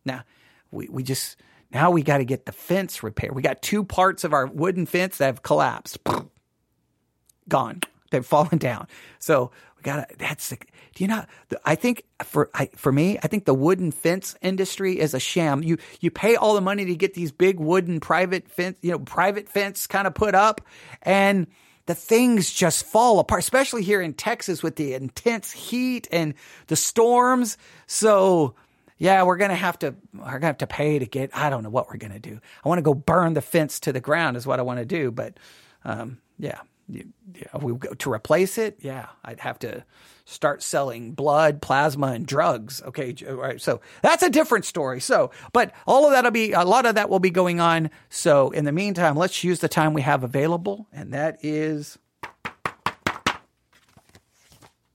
Now, 0.05 0.23
we 0.71 0.87
we 0.89 1.03
just 1.03 1.37
now 1.73 1.91
we 1.91 2.03
got 2.03 2.19
to 2.19 2.25
get 2.25 2.45
the 2.45 2.51
fence 2.51 3.03
repaired. 3.03 3.35
We 3.35 3.41
got 3.41 3.61
two 3.61 3.83
parts 3.83 4.23
of 4.23 4.33
our 4.33 4.45
wooden 4.45 4.85
fence 4.85 5.17
that 5.17 5.25
have 5.25 5.43
collapsed. 5.43 5.97
Gone. 7.49 7.81
They've 8.11 8.25
fallen 8.25 8.59
down. 8.59 8.87
So 9.19 9.51
we 9.75 9.81
got 9.81 10.07
to, 10.07 10.15
that's, 10.17 10.49
do 10.49 10.57
you 10.97 11.07
know, 11.07 11.25
I 11.65 11.75
think 11.75 12.03
for, 12.23 12.49
I, 12.53 12.67
for 12.75 12.91
me, 12.91 13.17
I 13.23 13.27
think 13.27 13.45
the 13.45 13.55
wooden 13.55 13.91
fence 13.91 14.35
industry 14.41 14.99
is 14.99 15.13
a 15.13 15.19
sham. 15.19 15.63
You, 15.63 15.77
you 15.99 16.11
pay 16.11 16.35
all 16.35 16.53
the 16.53 16.61
money 16.61 16.85
to 16.85 16.95
get 16.95 17.15
these 17.15 17.31
big 17.31 17.59
wooden 17.59 17.99
private 17.99 18.47
fence, 18.47 18.77
you 18.81 18.91
know, 18.91 18.99
private 18.99 19.49
fence 19.49 19.87
kind 19.87 20.05
of 20.05 20.13
put 20.13 20.35
up 20.35 20.61
and, 21.01 21.47
the 21.85 21.95
things 21.95 22.51
just 22.51 22.85
fall 22.85 23.19
apart, 23.19 23.39
especially 23.39 23.83
here 23.83 24.01
in 24.01 24.13
Texas 24.13 24.63
with 24.63 24.77
the 24.77 24.93
intense 24.93 25.51
heat 25.51 26.07
and 26.11 26.33
the 26.67 26.75
storms. 26.75 27.57
So 27.87 28.55
yeah, 28.97 29.23
we're 29.23 29.37
gonna 29.37 29.55
have 29.55 29.79
to 29.79 29.95
we're 30.13 30.33
gonna 30.33 30.47
have 30.47 30.57
to 30.59 30.67
pay 30.67 30.99
to 30.99 31.05
get. 31.05 31.35
I 31.35 31.49
don't 31.49 31.63
know 31.63 31.69
what 31.69 31.89
we're 31.89 31.97
gonna 31.97 32.19
do. 32.19 32.39
I 32.63 32.69
want 32.69 32.79
to 32.79 32.83
go 32.83 32.93
burn 32.93 33.33
the 33.33 33.41
fence 33.41 33.79
to 33.81 33.93
the 33.93 34.01
ground 34.01 34.37
is 34.37 34.47
what 34.47 34.59
I 34.59 34.63
want 34.63 34.79
to 34.79 34.85
do. 34.85 35.11
But 35.11 35.37
um, 35.85 36.19
yeah, 36.37 36.59
yeah, 36.87 37.57
we 37.61 37.73
go 37.73 37.93
to 37.93 38.11
replace 38.11 38.57
it. 38.57 38.77
Yeah, 38.81 39.07
I'd 39.23 39.39
have 39.39 39.59
to 39.59 39.83
start 40.25 40.63
selling 40.63 41.13
blood, 41.13 41.61
plasma, 41.61 42.07
and 42.07 42.25
drugs. 42.25 42.81
Okay, 42.83 43.15
right. 43.27 43.59
So 43.59 43.81
that's 44.01 44.23
a 44.23 44.29
different 44.29 44.65
story. 44.65 44.99
So, 44.99 45.31
but 45.51 45.73
all 45.85 46.05
of 46.05 46.11
that'll 46.11 46.31
be 46.31 46.51
a 46.51 46.63
lot 46.63 46.85
of 46.85 46.95
that 46.95 47.09
will 47.09 47.19
be 47.19 47.29
going 47.29 47.59
on. 47.59 47.89
So 48.09 48.51
in 48.51 48.65
the 48.65 48.71
meantime, 48.71 49.15
let's 49.15 49.43
use 49.43 49.59
the 49.59 49.69
time 49.69 49.93
we 49.93 50.01
have 50.01 50.23
available, 50.23 50.87
and 50.91 51.13
that 51.13 51.39
is 51.41 51.97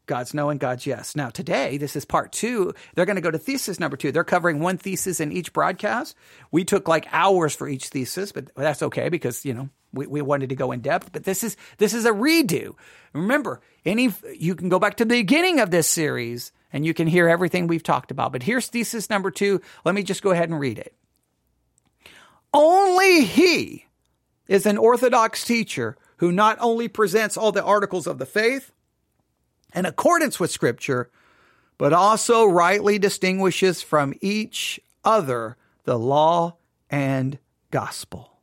God's 0.08 0.34
no 0.34 0.50
and 0.50 0.58
God's 0.58 0.86
yes. 0.86 1.14
Now, 1.14 1.30
today, 1.30 1.78
this 1.78 1.94
is 1.94 2.04
part 2.04 2.32
two. 2.32 2.74
They're 2.94 3.06
going 3.06 3.16
to 3.16 3.22
go 3.22 3.30
to 3.30 3.38
thesis 3.38 3.78
number 3.78 3.96
two. 3.96 4.10
They're 4.10 4.24
covering 4.24 4.58
one 4.58 4.78
thesis 4.78 5.20
in 5.20 5.30
each 5.30 5.52
broadcast. 5.52 6.16
We 6.50 6.64
took 6.64 6.88
like 6.88 7.06
hours 7.12 7.54
for 7.54 7.68
each 7.68 7.88
thesis, 7.88 8.32
but 8.32 8.52
that's 8.56 8.82
okay 8.82 9.08
because, 9.08 9.44
you 9.44 9.54
know, 9.54 9.68
we, 9.92 10.06
we 10.06 10.22
wanted 10.22 10.48
to 10.48 10.56
go 10.56 10.72
in 10.72 10.80
depth. 10.80 11.12
But 11.12 11.22
this 11.22 11.44
is, 11.44 11.56
this 11.76 11.94
is 11.94 12.04
a 12.04 12.10
redo. 12.10 12.74
Remember, 13.12 13.60
any, 13.84 14.12
you 14.36 14.56
can 14.56 14.68
go 14.68 14.80
back 14.80 14.96
to 14.96 15.04
the 15.04 15.14
beginning 15.14 15.60
of 15.60 15.70
this 15.70 15.86
series 15.86 16.50
and 16.72 16.84
you 16.84 16.92
can 16.92 17.06
hear 17.06 17.28
everything 17.28 17.66
we've 17.66 17.82
talked 17.82 18.10
about. 18.10 18.32
But 18.32 18.42
here's 18.42 18.66
thesis 18.66 19.08
number 19.08 19.30
two. 19.30 19.60
Let 19.84 19.94
me 19.94 20.02
just 20.02 20.22
go 20.22 20.32
ahead 20.32 20.50
and 20.50 20.58
read 20.58 20.78
it. 20.78 20.94
Only 22.52 23.24
he 23.24 23.84
is 24.46 24.66
an 24.66 24.78
Orthodox 24.78 25.44
teacher 25.44 25.96
who 26.16 26.32
not 26.32 26.58
only 26.60 26.88
presents 26.88 27.36
all 27.36 27.52
the 27.52 27.62
articles 27.62 28.06
of 28.06 28.18
the 28.18 28.26
faith, 28.26 28.72
in 29.74 29.86
accordance 29.86 30.40
with 30.40 30.50
Scripture, 30.50 31.10
but 31.76 31.92
also 31.92 32.44
rightly 32.44 32.98
distinguishes 32.98 33.82
from 33.82 34.14
each 34.20 34.80
other 35.04 35.56
the 35.84 35.98
law 35.98 36.56
and 36.90 37.38
gospel. 37.70 38.38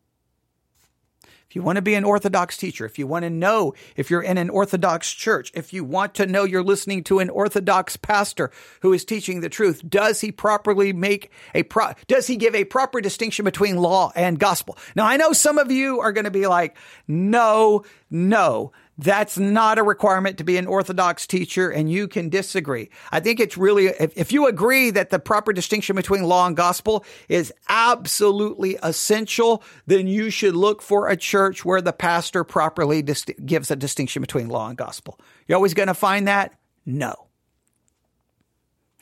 If 1.55 1.55
you 1.55 1.63
want 1.63 1.77
to 1.77 1.81
be 1.81 1.93
an 1.93 2.03
Orthodox 2.03 2.57
teacher, 2.57 2.85
if 2.85 2.99
you 2.99 3.07
want 3.07 3.23
to 3.23 3.29
know 3.29 3.75
if 3.95 4.09
you're 4.09 4.21
in 4.21 4.37
an 4.37 4.49
Orthodox 4.49 5.13
church, 5.13 5.51
if 5.53 5.71
you 5.71 5.85
want 5.85 6.15
to 6.15 6.25
know 6.25 6.43
you're 6.43 6.61
listening 6.61 7.01
to 7.05 7.19
an 7.19 7.29
Orthodox 7.29 7.95
pastor 7.95 8.51
who 8.81 8.91
is 8.91 9.05
teaching 9.05 9.39
the 9.39 9.47
truth, 9.47 9.81
does 9.87 10.19
he 10.19 10.33
properly 10.33 10.91
make 10.91 11.31
a 11.53 11.63
pro, 11.63 11.93
does 12.07 12.27
he 12.27 12.35
give 12.35 12.55
a 12.55 12.65
proper 12.65 12.99
distinction 12.99 13.45
between 13.45 13.77
law 13.77 14.11
and 14.17 14.37
gospel? 14.37 14.77
Now, 14.97 15.05
I 15.05 15.15
know 15.15 15.31
some 15.31 15.57
of 15.57 15.71
you 15.71 16.01
are 16.01 16.11
going 16.11 16.25
to 16.25 16.31
be 16.31 16.45
like, 16.45 16.75
no, 17.07 17.85
no, 18.09 18.73
that's 18.97 19.37
not 19.37 19.77
a 19.77 19.83
requirement 19.83 20.37
to 20.37 20.43
be 20.43 20.57
an 20.57 20.67
Orthodox 20.67 21.27
teacher, 21.27 21.69
and 21.69 21.91
you 21.91 22.07
can 22.07 22.29
disagree. 22.29 22.89
I 23.11 23.19
think 23.19 23.39
it's 23.39 23.57
really, 23.57 23.87
if, 23.87 24.17
if, 24.17 24.31
you 24.31 24.47
agree 24.47 24.89
that 24.91 25.09
the 25.09 25.19
proper 25.19 25.51
distinction 25.51 25.95
between 25.95 26.23
law 26.23 26.47
and 26.47 26.55
gospel 26.55 27.05
is 27.27 27.53
absolutely 27.67 28.77
essential, 28.81 29.63
then 29.85 30.07
you 30.07 30.29
should 30.29 30.55
look 30.55 30.81
for 30.81 31.09
a 31.09 31.17
church 31.17 31.65
where 31.65 31.81
the 31.81 31.93
pastor 31.93 32.43
properly 32.43 33.01
dis- 33.01 33.25
gives 33.45 33.69
a 33.69 33.75
distinction 33.75 34.21
between 34.21 34.47
law 34.47 34.69
and 34.69 34.77
gospel. 34.77 35.19
You're 35.47 35.57
always 35.57 35.73
going 35.73 35.87
to 35.87 35.93
find 35.93 36.27
that? 36.27 36.57
No. 36.85 37.27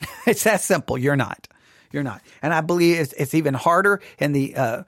it's 0.26 0.44
that 0.44 0.60
simple. 0.60 0.98
You're 0.98 1.16
not. 1.16 1.46
You're 1.92 2.02
not. 2.02 2.22
And 2.42 2.52
I 2.52 2.60
believe 2.60 2.98
it's, 2.98 3.12
it's 3.12 3.34
even 3.34 3.54
harder 3.54 4.00
in 4.18 4.32
the 4.32 4.56
uh, 4.56 4.82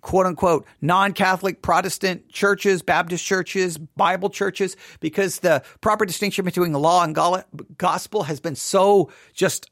quote 0.00 0.26
unquote 0.26 0.66
non-Catholic 0.80 1.62
Protestant 1.62 2.28
churches, 2.28 2.82
Baptist 2.82 3.24
churches, 3.24 3.78
Bible 3.78 4.30
churches, 4.30 4.76
because 5.00 5.40
the 5.40 5.62
proper 5.80 6.04
distinction 6.04 6.44
between 6.44 6.72
law 6.72 7.02
and 7.02 7.16
gospel 7.76 8.24
has 8.24 8.40
been 8.40 8.56
so 8.56 9.10
just 9.34 9.70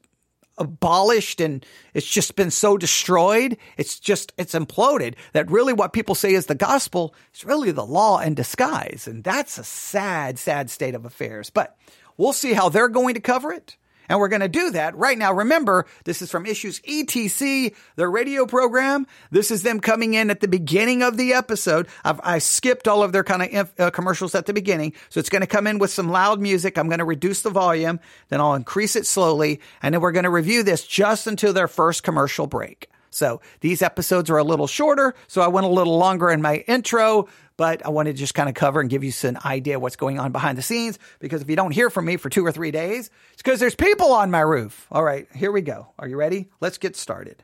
abolished 0.57 1.41
and 1.41 1.65
it's 1.93 2.07
just 2.07 2.35
been 2.35 2.51
so 2.51 2.77
destroyed. 2.77 3.57
It's 3.77 3.99
just, 3.99 4.33
it's 4.37 4.53
imploded 4.53 5.15
that 5.33 5.51
really 5.51 5.73
what 5.73 5.93
people 5.93 6.15
say 6.15 6.33
is 6.33 6.45
the 6.45 6.55
gospel 6.55 7.13
is 7.33 7.45
really 7.45 7.71
the 7.71 7.85
law 7.85 8.19
in 8.19 8.35
disguise. 8.35 9.07
And 9.07 9.23
that's 9.23 9.57
a 9.57 9.63
sad, 9.63 10.39
sad 10.39 10.69
state 10.69 10.95
of 10.95 11.05
affairs. 11.05 11.49
But 11.49 11.77
we'll 12.17 12.33
see 12.33 12.53
how 12.53 12.69
they're 12.69 12.89
going 12.89 13.15
to 13.15 13.21
cover 13.21 13.51
it. 13.51 13.75
And 14.09 14.19
we're 14.19 14.29
going 14.29 14.41
to 14.41 14.47
do 14.47 14.71
that 14.71 14.95
right 14.95 15.17
now. 15.17 15.33
Remember, 15.33 15.85
this 16.03 16.21
is 16.21 16.31
from 16.31 16.45
Issues 16.45 16.79
ETC, 16.81 17.75
their 17.95 18.09
radio 18.09 18.45
program. 18.45 19.07
This 19.31 19.51
is 19.51 19.63
them 19.63 19.79
coming 19.79 20.13
in 20.13 20.29
at 20.29 20.39
the 20.39 20.47
beginning 20.47 21.03
of 21.03 21.17
the 21.17 21.33
episode. 21.33 21.87
I've, 22.03 22.19
i 22.23 22.39
skipped 22.39 22.87
all 22.87 23.03
of 23.03 23.11
their 23.11 23.23
kind 23.23 23.41
of 23.41 23.49
inf- 23.49 23.79
uh, 23.79 23.91
commercials 23.91 24.35
at 24.35 24.45
the 24.45 24.53
beginning. 24.53 24.93
So 25.09 25.19
it's 25.19 25.29
going 25.29 25.41
to 25.41 25.47
come 25.47 25.67
in 25.67 25.79
with 25.79 25.91
some 25.91 26.09
loud 26.09 26.39
music. 26.39 26.77
I'm 26.77 26.87
going 26.87 26.99
to 26.99 27.05
reduce 27.05 27.41
the 27.41 27.49
volume, 27.49 27.99
then 28.29 28.41
I'll 28.41 28.53
increase 28.53 28.95
it 28.95 29.05
slowly. 29.05 29.61
And 29.81 29.93
then 29.93 30.01
we're 30.01 30.11
going 30.11 30.23
to 30.23 30.29
review 30.29 30.63
this 30.63 30.85
just 30.85 31.27
until 31.27 31.53
their 31.53 31.67
first 31.67 32.03
commercial 32.03 32.47
break. 32.47 32.89
So 33.15 33.41
these 33.61 33.81
episodes 33.81 34.29
are 34.29 34.37
a 34.37 34.43
little 34.43 34.67
shorter. 34.67 35.15
So 35.27 35.41
I 35.41 35.47
went 35.47 35.65
a 35.65 35.69
little 35.69 35.97
longer 35.97 36.29
in 36.29 36.41
my 36.41 36.57
intro 36.67 37.27
but 37.57 37.85
I 37.85 37.89
wanted 37.89 38.13
to 38.13 38.19
just 38.19 38.33
kind 38.33 38.49
of 38.49 38.55
cover 38.55 38.81
and 38.81 38.89
give 38.89 39.03
you 39.03 39.11
some 39.11 39.37
idea 39.45 39.79
what's 39.79 39.95
going 39.95 40.19
on 40.19 40.31
behind 40.31 40.57
the 40.57 40.61
scenes. 40.61 40.99
Because 41.19 41.41
if 41.41 41.49
you 41.49 41.55
don't 41.55 41.71
hear 41.71 41.89
from 41.89 42.05
me 42.05 42.17
for 42.17 42.29
two 42.29 42.45
or 42.45 42.51
three 42.51 42.71
days, 42.71 43.09
it's 43.33 43.41
because 43.41 43.59
there's 43.59 43.75
people 43.75 44.11
on 44.11 44.31
my 44.31 44.41
roof. 44.41 44.87
All 44.91 45.03
right, 45.03 45.27
here 45.33 45.51
we 45.51 45.61
go. 45.61 45.87
Are 45.97 46.07
you 46.07 46.17
ready? 46.17 46.49
Let's 46.59 46.77
get 46.77 46.95
started. 46.95 47.43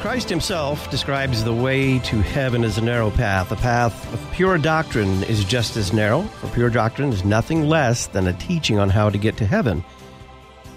Christ 0.00 0.28
himself 0.30 0.88
describes 0.92 1.42
the 1.42 1.52
way 1.52 1.98
to 1.98 2.20
heaven 2.22 2.62
as 2.62 2.78
a 2.78 2.80
narrow 2.80 3.10
path. 3.10 3.48
The 3.48 3.56
path 3.56 4.14
of 4.14 4.32
pure 4.32 4.56
doctrine 4.56 5.24
is 5.24 5.44
just 5.44 5.76
as 5.76 5.92
narrow, 5.92 6.22
for 6.22 6.46
pure 6.48 6.70
doctrine 6.70 7.12
is 7.12 7.24
nothing 7.24 7.68
less 7.68 8.06
than 8.06 8.28
a 8.28 8.32
teaching 8.34 8.78
on 8.78 8.90
how 8.90 9.10
to 9.10 9.18
get 9.18 9.36
to 9.38 9.44
heaven. 9.44 9.84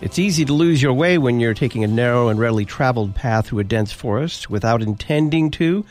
It's 0.02 0.18
easy 0.18 0.46
to 0.46 0.54
lose 0.54 0.82
your 0.82 0.94
way 0.94 1.20
when 1.20 1.40
you're 1.40 1.54
taking 1.54 1.84
a 1.84 1.88
narrow 1.88 2.30
and 2.30 2.40
readily 2.40 2.66
traveled 2.66 3.14
path 3.14 3.46
through 3.46 3.60
a 3.60 3.64
dense 3.64 3.92
forest 3.92 4.50
without 4.50 4.82
intending 4.82 5.52
to. 5.52 5.86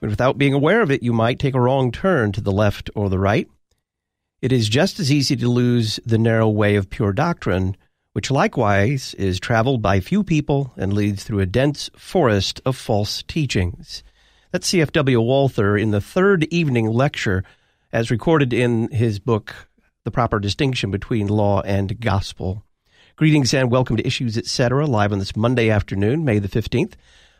But 0.00 0.08
without 0.08 0.38
being 0.38 0.54
aware 0.54 0.80
of 0.80 0.90
it, 0.90 1.02
you 1.02 1.12
might 1.12 1.38
take 1.38 1.54
a 1.54 1.60
wrong 1.60 1.92
turn 1.92 2.32
to 2.32 2.40
the 2.40 2.50
left 2.50 2.88
or 2.94 3.10
the 3.10 3.18
right. 3.18 3.46
It 4.40 4.52
is 4.52 4.70
just 4.70 4.98
as 4.98 5.12
easy 5.12 5.36
to 5.36 5.50
lose 5.50 6.00
the 6.06 6.16
narrow 6.16 6.48
way 6.48 6.76
of 6.76 6.88
pure 6.88 7.12
doctrine, 7.12 7.76
which 8.14 8.30
likewise 8.30 9.12
is 9.14 9.38
traveled 9.38 9.82
by 9.82 10.00
few 10.00 10.24
people 10.24 10.72
and 10.78 10.94
leads 10.94 11.22
through 11.22 11.40
a 11.40 11.46
dense 11.46 11.90
forest 11.94 12.62
of 12.64 12.74
false 12.74 13.22
teachings. 13.24 14.02
That's 14.50 14.66
C.F.W. 14.66 15.20
Walther 15.20 15.76
in 15.76 15.90
the 15.90 16.00
third 16.00 16.44
evening 16.44 16.86
lecture, 16.86 17.44
as 17.92 18.10
recorded 18.10 18.54
in 18.54 18.90
his 18.90 19.18
book, 19.18 19.68
The 20.04 20.10
Proper 20.10 20.40
Distinction 20.40 20.90
Between 20.90 21.26
Law 21.26 21.60
and 21.60 22.00
Gospel. 22.00 22.64
Greetings 23.20 23.52
and 23.52 23.70
welcome 23.70 23.98
to 23.98 24.06
Issues 24.06 24.38
Etc. 24.38 24.86
live 24.86 25.12
on 25.12 25.18
this 25.18 25.36
Monday 25.36 25.68
afternoon, 25.68 26.24
May 26.24 26.38
the 26.38 26.48
15th. 26.48 26.94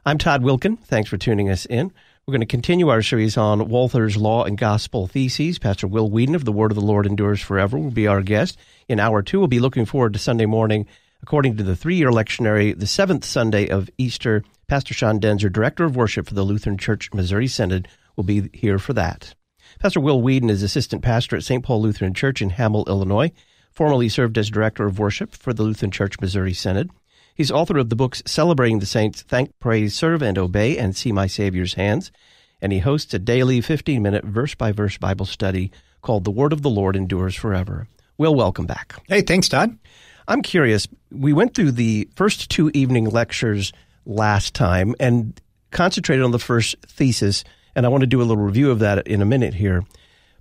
I'm 0.04 0.18
Todd 0.18 0.42
Wilken. 0.42 0.78
Thanks 0.78 1.08
for 1.08 1.16
tuning 1.16 1.49
us 1.49 1.64
in. 1.64 1.90
We're 2.26 2.32
going 2.32 2.42
to 2.42 2.46
continue 2.46 2.90
our 2.90 3.00
series 3.00 3.38
on 3.38 3.66
Walther's 3.66 4.14
Law 4.14 4.44
and 4.44 4.58
Gospel 4.58 5.06
Theses. 5.06 5.58
Pastor 5.58 5.87
Will 5.87 6.10
Weedon 6.10 6.34
of 6.34 6.44
The 6.44 6.52
Word 6.52 6.70
of 6.70 6.75
the 6.75 6.84
Lord 6.84 7.06
Endures 7.06 7.40
Forever 7.40 7.78
will 7.78 7.90
be 7.90 8.06
our 8.06 8.20
guest. 8.20 8.58
In 8.88 9.00
hour 9.00 9.22
two, 9.22 9.38
we'll 9.38 9.49
be 9.49 9.58
looking 9.58 9.87
forward 9.87 10.12
to 10.12 10.18
Sunday 10.18 10.44
morning. 10.44 10.87
According 11.22 11.56
to 11.56 11.62
the 11.62 11.75
three-year 11.75 12.10
lectionary, 12.10 12.78
the 12.78 12.87
seventh 12.87 13.25
Sunday 13.25 13.66
of 13.66 13.88
Easter, 13.96 14.44
Pastor 14.68 14.92
Sean 14.92 15.18
Daenzer, 15.18 15.50
Director 15.50 15.87
of 15.87 15.96
Worship 15.96 16.28
for 16.28 16.34
the 16.34 16.44
Lutheran 16.44 16.76
Church 16.76 17.08
Missouri 17.14 17.46
Synod, 17.46 17.88
will 18.16 18.25
be 18.25 18.50
here 18.52 18.78
for 18.78 18.92
that. 18.92 19.34
Pastor 19.78 20.00
Will 20.00 20.20
Weedon 20.20 20.50
is 20.50 20.62
Assistant 20.62 21.00
Pastor 21.00 21.37
at 21.37 21.42
St. 21.42 21.64
Paul 21.64 21.80
Lutheran 21.80 22.12
Church 22.12 22.42
in 22.42 22.50
Hamel, 22.50 22.84
Illinois 22.87 23.32
formerly 23.70 24.08
served 24.08 24.36
as 24.38 24.50
director 24.50 24.86
of 24.86 24.98
worship 24.98 25.34
for 25.34 25.52
the 25.52 25.62
Lutheran 25.62 25.90
Church 25.90 26.20
Missouri 26.20 26.52
Synod. 26.52 26.90
He's 27.34 27.50
author 27.50 27.78
of 27.78 27.88
the 27.88 27.96
books 27.96 28.22
Celebrating 28.26 28.80
the 28.80 28.86
Saints, 28.86 29.22
Thank, 29.22 29.58
Praise, 29.58 29.94
Serve, 29.94 30.22
and 30.22 30.36
Obey, 30.36 30.76
and 30.76 30.94
See 30.94 31.12
My 31.12 31.26
Savior's 31.26 31.74
Hands. 31.74 32.10
And 32.60 32.72
he 32.72 32.80
hosts 32.80 33.14
a 33.14 33.18
daily 33.18 33.60
15 33.60 34.02
minute 34.02 34.24
verse 34.24 34.54
by 34.54 34.72
verse 34.72 34.98
Bible 34.98 35.26
study 35.26 35.70
called 36.02 36.24
The 36.24 36.30
Word 36.30 36.52
of 36.52 36.62
the 36.62 36.70
Lord 36.70 36.96
Endures 36.96 37.34
Forever. 37.34 37.88
Will, 38.18 38.34
welcome 38.34 38.66
back. 38.66 38.94
Hey, 39.08 39.22
thanks, 39.22 39.48
Todd. 39.48 39.78
I'm 40.28 40.42
curious. 40.42 40.86
We 41.10 41.32
went 41.32 41.54
through 41.54 41.72
the 41.72 42.08
first 42.14 42.50
two 42.50 42.70
evening 42.74 43.06
lectures 43.06 43.72
last 44.04 44.54
time 44.54 44.94
and 45.00 45.40
concentrated 45.70 46.24
on 46.24 46.30
the 46.30 46.38
first 46.38 46.76
thesis, 46.86 47.44
and 47.74 47.86
I 47.86 47.88
want 47.88 48.02
to 48.02 48.06
do 48.06 48.20
a 48.20 48.24
little 48.24 48.44
review 48.44 48.70
of 48.70 48.80
that 48.80 49.06
in 49.06 49.22
a 49.22 49.26
minute 49.26 49.54
here. 49.54 49.84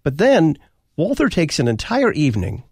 But 0.03 0.17
then 0.17 0.57
Walther 0.95 1.29
takes 1.29 1.59
an 1.59 1.67
entire 1.67 2.11
evening 2.11 2.63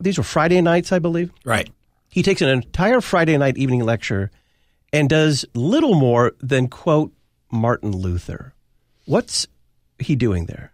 these 0.00 0.18
were 0.18 0.24
Friday 0.24 0.60
nights, 0.60 0.92
I 0.92 0.98
believe. 0.98 1.30
Right. 1.44 1.70
He 2.08 2.22
takes 2.22 2.42
an 2.42 2.48
entire 2.48 3.00
Friday 3.00 3.36
night 3.36 3.58
evening 3.58 3.84
lecture 3.84 4.30
and 4.92 5.08
does 5.08 5.44
little 5.54 5.94
more 5.94 6.32
than 6.40 6.68
quote 6.68 7.12
Martin 7.50 7.92
Luther. 7.92 8.54
What's 9.04 9.46
he 9.98 10.16
doing 10.16 10.46
there? 10.46 10.72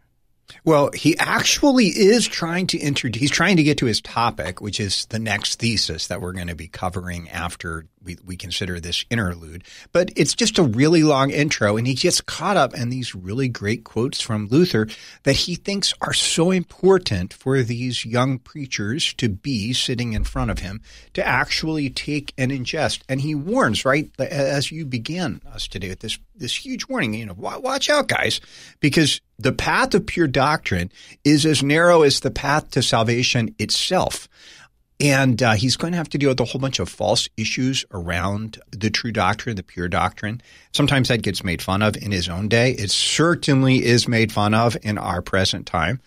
Well, 0.64 0.90
he 0.94 1.16
actually 1.18 1.86
is 1.86 2.26
trying 2.26 2.66
to 2.68 2.78
introduce, 2.78 3.20
he's 3.20 3.30
trying 3.30 3.56
to 3.56 3.62
get 3.62 3.78
to 3.78 3.86
his 3.86 4.00
topic, 4.00 4.60
which 4.60 4.80
is 4.80 5.06
the 5.06 5.18
next 5.18 5.58
thesis 5.58 6.08
that 6.08 6.20
we're 6.20 6.32
going 6.32 6.48
to 6.48 6.54
be 6.54 6.68
covering 6.68 7.28
after 7.30 7.86
we, 8.04 8.16
we 8.24 8.36
consider 8.36 8.80
this 8.80 9.04
interlude. 9.10 9.64
But 9.92 10.10
it's 10.16 10.34
just 10.34 10.58
a 10.58 10.62
really 10.62 11.02
long 11.02 11.30
intro, 11.30 11.76
and 11.76 11.86
he 11.86 11.94
gets 11.94 12.20
caught 12.20 12.56
up 12.56 12.74
in 12.74 12.88
these 12.88 13.14
really 13.14 13.48
great 13.48 13.84
quotes 13.84 14.20
from 14.20 14.48
Luther 14.48 14.88
that 15.22 15.36
he 15.36 15.54
thinks 15.54 15.94
are 16.00 16.12
so 16.12 16.50
important 16.50 17.32
for 17.32 17.62
these 17.62 18.04
young 18.04 18.38
preachers 18.38 19.14
to 19.14 19.28
be 19.28 19.72
sitting 19.72 20.12
in 20.12 20.24
front 20.24 20.50
of 20.50 20.60
him 20.60 20.80
to 21.14 21.26
actually 21.26 21.90
take 21.90 22.32
and 22.36 22.50
ingest. 22.50 23.02
And 23.08 23.20
he 23.20 23.34
warns, 23.34 23.84
right, 23.84 24.10
as 24.18 24.70
you 24.70 24.86
begin 24.86 25.40
us 25.52 25.68
today 25.68 25.88
with 25.88 26.00
this 26.00 26.18
this 26.34 26.64
huge 26.64 26.88
warning, 26.88 27.14
you 27.14 27.26
know, 27.26 27.34
watch 27.36 27.88
out, 27.88 28.08
guys, 28.08 28.40
because 28.80 29.20
the 29.38 29.52
path 29.52 29.94
of 29.94 30.06
pure 30.06 30.26
doctrine 30.26 30.90
is 31.24 31.46
as 31.46 31.62
narrow 31.62 32.02
as 32.02 32.20
the 32.20 32.30
path 32.30 32.70
to 32.70 32.82
salvation 32.82 33.54
itself. 33.58 34.28
And 35.02 35.42
uh, 35.42 35.54
he's 35.54 35.76
going 35.76 35.92
to 35.92 35.96
have 35.96 36.08
to 36.10 36.18
deal 36.18 36.30
with 36.30 36.38
a 36.38 36.44
whole 36.44 36.60
bunch 36.60 36.78
of 36.78 36.88
false 36.88 37.28
issues 37.36 37.84
around 37.90 38.60
the 38.70 38.88
true 38.88 39.10
doctrine, 39.10 39.56
the 39.56 39.64
pure 39.64 39.88
doctrine. 39.88 40.40
Sometimes 40.72 41.08
that 41.08 41.22
gets 41.22 41.42
made 41.42 41.60
fun 41.60 41.82
of 41.82 41.96
in 41.96 42.12
his 42.12 42.28
own 42.28 42.48
day. 42.48 42.70
It 42.70 42.92
certainly 42.92 43.84
is 43.84 44.06
made 44.06 44.30
fun 44.30 44.54
of 44.54 44.76
in 44.82 44.98
our 44.98 45.20
present 45.20 45.66
time. 45.66 46.00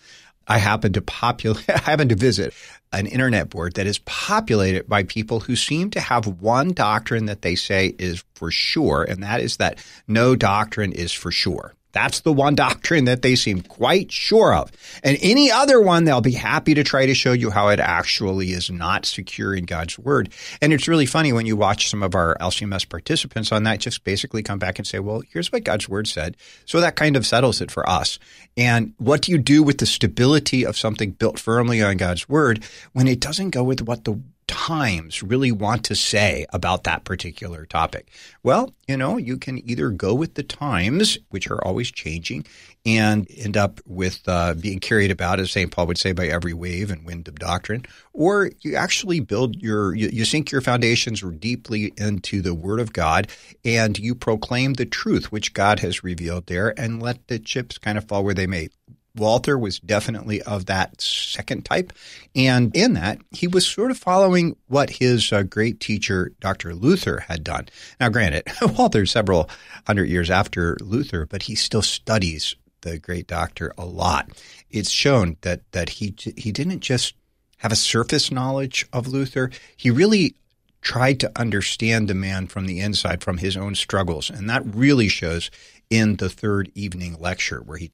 I 0.48 0.56
happen 0.56 0.94
to 0.94 1.02
populate, 1.02 1.68
I 1.68 1.78
happen 1.78 2.08
to 2.08 2.16
visit 2.16 2.54
an 2.90 3.06
internet 3.06 3.50
board 3.50 3.74
that 3.74 3.86
is 3.86 3.98
populated 3.98 4.88
by 4.88 5.02
people 5.02 5.40
who 5.40 5.56
seem 5.56 5.90
to 5.90 6.00
have 6.00 6.26
one 6.40 6.72
doctrine 6.72 7.26
that 7.26 7.42
they 7.42 7.54
say 7.54 7.94
is 7.98 8.24
for 8.34 8.50
sure, 8.50 9.04
and 9.04 9.22
that 9.22 9.42
is 9.42 9.58
that 9.58 9.84
no 10.08 10.34
doctrine 10.34 10.92
is 10.92 11.12
for 11.12 11.30
sure. 11.30 11.74
That's 11.96 12.20
the 12.20 12.32
one 12.32 12.54
doctrine 12.54 13.06
that 13.06 13.22
they 13.22 13.36
seem 13.36 13.62
quite 13.62 14.12
sure 14.12 14.54
of. 14.54 14.70
And 15.02 15.16
any 15.22 15.50
other 15.50 15.80
one, 15.80 16.04
they'll 16.04 16.20
be 16.20 16.32
happy 16.32 16.74
to 16.74 16.84
try 16.84 17.06
to 17.06 17.14
show 17.14 17.32
you 17.32 17.48
how 17.48 17.68
it 17.68 17.80
actually 17.80 18.52
is 18.52 18.68
not 18.70 19.06
secure 19.06 19.54
in 19.54 19.64
God's 19.64 19.98
word. 19.98 20.28
And 20.60 20.74
it's 20.74 20.88
really 20.88 21.06
funny 21.06 21.32
when 21.32 21.46
you 21.46 21.56
watch 21.56 21.88
some 21.88 22.02
of 22.02 22.14
our 22.14 22.36
LCMS 22.38 22.86
participants 22.86 23.50
on 23.50 23.62
that 23.62 23.80
just 23.80 24.04
basically 24.04 24.42
come 24.42 24.58
back 24.58 24.78
and 24.78 24.86
say, 24.86 24.98
well, 24.98 25.22
here's 25.32 25.50
what 25.50 25.64
God's 25.64 25.88
word 25.88 26.06
said. 26.06 26.36
So 26.66 26.82
that 26.82 26.96
kind 26.96 27.16
of 27.16 27.24
settles 27.24 27.62
it 27.62 27.70
for 27.70 27.88
us. 27.88 28.18
And 28.58 28.92
what 28.98 29.22
do 29.22 29.32
you 29.32 29.38
do 29.38 29.62
with 29.62 29.78
the 29.78 29.86
stability 29.86 30.66
of 30.66 30.76
something 30.76 31.12
built 31.12 31.38
firmly 31.38 31.82
on 31.82 31.96
God's 31.96 32.28
word 32.28 32.62
when 32.92 33.08
it 33.08 33.20
doesn't 33.20 33.50
go 33.50 33.64
with 33.64 33.80
what 33.80 34.04
the 34.04 34.20
times 34.48 35.22
really 35.22 35.52
want 35.52 35.84
to 35.84 35.94
say 35.94 36.46
about 36.52 36.84
that 36.84 37.04
particular 37.04 37.66
topic? 37.66 38.10
Well, 38.42 38.74
you 38.88 38.96
know, 38.96 39.16
you 39.16 39.36
can 39.36 39.58
either 39.68 39.90
go 39.90 40.14
with 40.14 40.34
the 40.34 40.42
times, 40.42 41.18
which 41.30 41.50
are 41.50 41.64
always 41.64 41.90
changing, 41.90 42.46
and 42.84 43.26
end 43.36 43.56
up 43.56 43.80
with 43.86 44.22
uh, 44.28 44.54
being 44.54 44.78
carried 44.78 45.10
about, 45.10 45.40
as 45.40 45.50
St. 45.50 45.70
Paul 45.72 45.88
would 45.88 45.98
say, 45.98 46.12
by 46.12 46.28
every 46.28 46.54
wave 46.54 46.90
and 46.90 47.04
wind 47.04 47.26
of 47.26 47.38
doctrine, 47.38 47.84
or 48.12 48.50
you 48.60 48.76
actually 48.76 49.20
build 49.20 49.56
your, 49.56 49.94
you, 49.94 50.08
you 50.12 50.24
sink 50.24 50.52
your 50.52 50.60
foundations 50.60 51.20
deeply 51.38 51.92
into 51.96 52.40
the 52.40 52.54
Word 52.54 52.78
of 52.78 52.92
God 52.92 53.28
and 53.64 53.98
you 53.98 54.14
proclaim 54.14 54.74
the 54.74 54.86
truth 54.86 55.32
which 55.32 55.52
God 55.52 55.80
has 55.80 56.04
revealed 56.04 56.46
there 56.46 56.78
and 56.78 57.02
let 57.02 57.26
the 57.26 57.38
chips 57.38 57.78
kind 57.78 57.98
of 57.98 58.06
fall 58.06 58.24
where 58.24 58.34
they 58.34 58.46
may. 58.46 58.68
Walther 59.16 59.58
was 59.58 59.78
definitely 59.78 60.42
of 60.42 60.66
that 60.66 61.00
second 61.00 61.64
type. 61.64 61.92
And 62.34 62.74
in 62.76 62.94
that, 62.94 63.18
he 63.30 63.46
was 63.46 63.66
sort 63.66 63.90
of 63.90 63.98
following 63.98 64.56
what 64.68 64.90
his 64.90 65.32
uh, 65.32 65.42
great 65.42 65.80
teacher, 65.80 66.32
Dr. 66.40 66.74
Luther, 66.74 67.20
had 67.20 67.44
done. 67.44 67.68
Now, 68.00 68.08
granted, 68.08 68.44
Walther's 68.78 69.10
several 69.10 69.48
hundred 69.86 70.08
years 70.08 70.30
after 70.30 70.76
Luther, 70.80 71.26
but 71.26 71.44
he 71.44 71.54
still 71.54 71.82
studies 71.82 72.54
the 72.82 72.98
great 72.98 73.26
doctor 73.26 73.72
a 73.78 73.84
lot. 73.84 74.30
It's 74.70 74.90
shown 74.90 75.36
that, 75.40 75.60
that 75.72 75.88
he, 75.88 76.14
he 76.36 76.52
didn't 76.52 76.80
just 76.80 77.14
have 77.58 77.72
a 77.72 77.76
surface 77.76 78.30
knowledge 78.30 78.86
of 78.92 79.08
Luther. 79.08 79.50
He 79.76 79.90
really 79.90 80.36
tried 80.82 81.18
to 81.18 81.32
understand 81.34 82.06
the 82.06 82.14
man 82.14 82.46
from 82.46 82.66
the 82.66 82.80
inside, 82.80 83.22
from 83.22 83.38
his 83.38 83.56
own 83.56 83.74
struggles. 83.74 84.30
And 84.30 84.48
that 84.48 84.62
really 84.64 85.08
shows 85.08 85.50
in 85.90 86.16
the 86.16 86.28
third 86.28 86.70
evening 86.74 87.16
lecture 87.18 87.60
where 87.60 87.78
he 87.78 87.90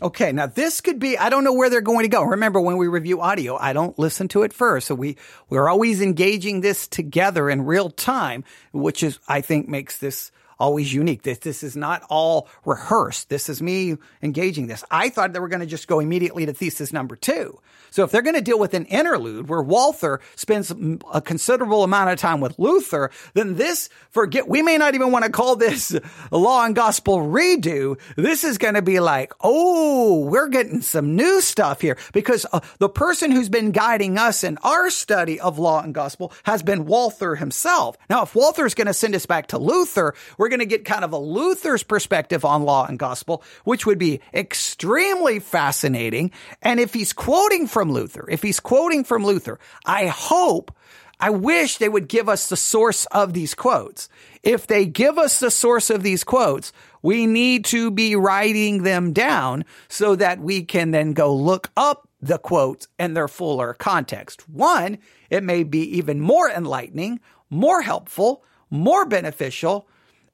Okay, 0.00 0.32
now 0.32 0.46
this 0.46 0.80
could 0.80 0.98
be, 0.98 1.18
I 1.18 1.28
don't 1.28 1.44
know 1.44 1.52
where 1.52 1.68
they're 1.68 1.80
going 1.80 2.04
to 2.04 2.08
go. 2.08 2.22
Remember 2.22 2.60
when 2.60 2.76
we 2.76 2.86
review 2.88 3.20
audio, 3.20 3.56
I 3.56 3.72
don't 3.72 3.98
listen 3.98 4.28
to 4.28 4.42
it 4.42 4.52
first. 4.52 4.86
So 4.86 4.94
we, 4.94 5.16
we're 5.50 5.68
always 5.68 6.00
engaging 6.00 6.60
this 6.60 6.88
together 6.88 7.50
in 7.50 7.62
real 7.66 7.90
time, 7.90 8.44
which 8.72 9.02
is, 9.02 9.18
I 9.28 9.40
think 9.42 9.68
makes 9.68 9.98
this 9.98 10.32
always 10.62 10.94
unique. 10.94 11.22
This, 11.22 11.38
this 11.38 11.64
is 11.64 11.76
not 11.76 12.04
all 12.08 12.48
rehearsed. 12.64 13.28
This 13.28 13.48
is 13.48 13.60
me 13.60 13.96
engaging 14.22 14.68
this. 14.68 14.84
I 14.92 15.08
thought 15.08 15.32
they 15.32 15.40
were 15.40 15.48
going 15.48 15.60
to 15.60 15.66
just 15.66 15.88
go 15.88 15.98
immediately 15.98 16.46
to 16.46 16.52
thesis 16.52 16.92
number 16.92 17.16
two. 17.16 17.58
So 17.92 18.04
if 18.04 18.10
they're 18.10 18.22
going 18.22 18.36
to 18.36 18.40
deal 18.40 18.58
with 18.58 18.72
an 18.72 18.86
interlude 18.86 19.50
where 19.50 19.60
Walther 19.60 20.20
spends 20.34 20.72
a 21.12 21.20
considerable 21.20 21.84
amount 21.84 22.08
of 22.08 22.18
time 22.18 22.40
with 22.40 22.58
Luther, 22.58 23.10
then 23.34 23.56
this, 23.56 23.90
forget, 24.08 24.48
we 24.48 24.62
may 24.62 24.78
not 24.78 24.94
even 24.94 25.12
want 25.12 25.26
to 25.26 25.30
call 25.30 25.56
this 25.56 25.94
law 26.30 26.64
and 26.64 26.74
gospel 26.74 27.18
redo. 27.18 27.98
This 28.16 28.44
is 28.44 28.56
going 28.56 28.74
to 28.74 28.82
be 28.82 28.98
like, 28.98 29.34
oh, 29.42 30.20
we're 30.20 30.48
getting 30.48 30.80
some 30.80 31.16
new 31.16 31.42
stuff 31.42 31.82
here 31.82 31.98
because 32.14 32.46
uh, 32.52 32.60
the 32.78 32.88
person 32.88 33.30
who's 33.30 33.50
been 33.50 33.72
guiding 33.72 34.16
us 34.16 34.42
in 34.42 34.56
our 34.62 34.88
study 34.88 35.38
of 35.38 35.58
law 35.58 35.82
and 35.82 35.92
gospel 35.92 36.32
has 36.44 36.62
been 36.62 36.86
Walther 36.86 37.34
himself. 37.34 37.98
Now, 38.08 38.22
if 38.22 38.34
Walther 38.34 38.64
is 38.64 38.74
going 38.74 38.86
to 38.86 38.94
send 38.94 39.14
us 39.14 39.26
back 39.26 39.48
to 39.48 39.58
Luther, 39.58 40.14
we're 40.38 40.51
going 40.52 40.68
to 40.68 40.76
get 40.76 40.84
kind 40.84 41.04
of 41.04 41.12
a 41.12 41.18
Luther's 41.18 41.82
perspective 41.82 42.44
on 42.44 42.62
law 42.62 42.86
and 42.86 42.98
gospel, 42.98 43.42
which 43.64 43.86
would 43.86 43.98
be 43.98 44.20
extremely 44.34 45.38
fascinating. 45.38 46.30
And 46.60 46.78
if 46.78 46.94
he's 46.94 47.12
quoting 47.12 47.66
from 47.66 47.90
Luther, 47.90 48.28
if 48.30 48.42
he's 48.42 48.60
quoting 48.60 49.04
from 49.04 49.24
Luther, 49.24 49.58
I 49.84 50.06
hope 50.06 50.76
I 51.18 51.30
wish 51.30 51.78
they 51.78 51.88
would 51.88 52.08
give 52.08 52.28
us 52.28 52.48
the 52.48 52.56
source 52.56 53.06
of 53.06 53.32
these 53.32 53.54
quotes. 53.54 54.08
If 54.42 54.66
they 54.66 54.86
give 54.86 55.18
us 55.18 55.38
the 55.38 55.50
source 55.52 55.88
of 55.88 56.02
these 56.02 56.24
quotes, 56.24 56.72
we 57.00 57.26
need 57.26 57.64
to 57.66 57.90
be 57.90 58.16
writing 58.16 58.82
them 58.82 59.12
down 59.12 59.64
so 59.88 60.16
that 60.16 60.40
we 60.40 60.64
can 60.64 60.90
then 60.90 61.12
go 61.12 61.34
look 61.34 61.70
up 61.76 62.08
the 62.20 62.38
quotes 62.38 62.88
and 62.98 63.16
their 63.16 63.28
fuller 63.28 63.74
context. 63.74 64.48
One, 64.48 64.98
it 65.30 65.42
may 65.42 65.62
be 65.62 65.96
even 65.96 66.20
more 66.20 66.50
enlightening, 66.50 67.20
more 67.50 67.82
helpful, 67.82 68.44
more 68.70 69.04
beneficial 69.06 69.88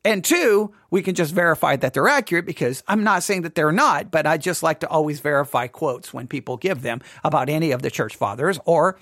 and 0.05 0.25
two, 0.25 0.73
we 0.91 1.03
can 1.03 1.15
just 1.15 1.35
verify 1.35 1.77
that 1.77 1.93
they're 1.93 2.09
accurate 2.09 2.47
because 2.47 2.83
I'm 2.87 3.05
not 3.05 3.23
saying 3.23 3.43
that 3.43 3.55
they're 3.55 3.73
not, 3.73 4.11
but 4.11 4.27
I 4.27 4.39
just 4.39 4.63
like 4.63 4.81
to 4.81 4.89
always 4.89 5.21
verify 5.21 5.67
quotes 5.67 6.15
when 6.15 6.29
people 6.29 6.57
give 6.57 6.83
them 6.83 7.01
about 7.25 7.49
any 7.49 7.73
of 7.73 7.83
the 7.83 7.91
church 7.91 8.17
fathers 8.17 8.59
or 8.65 8.99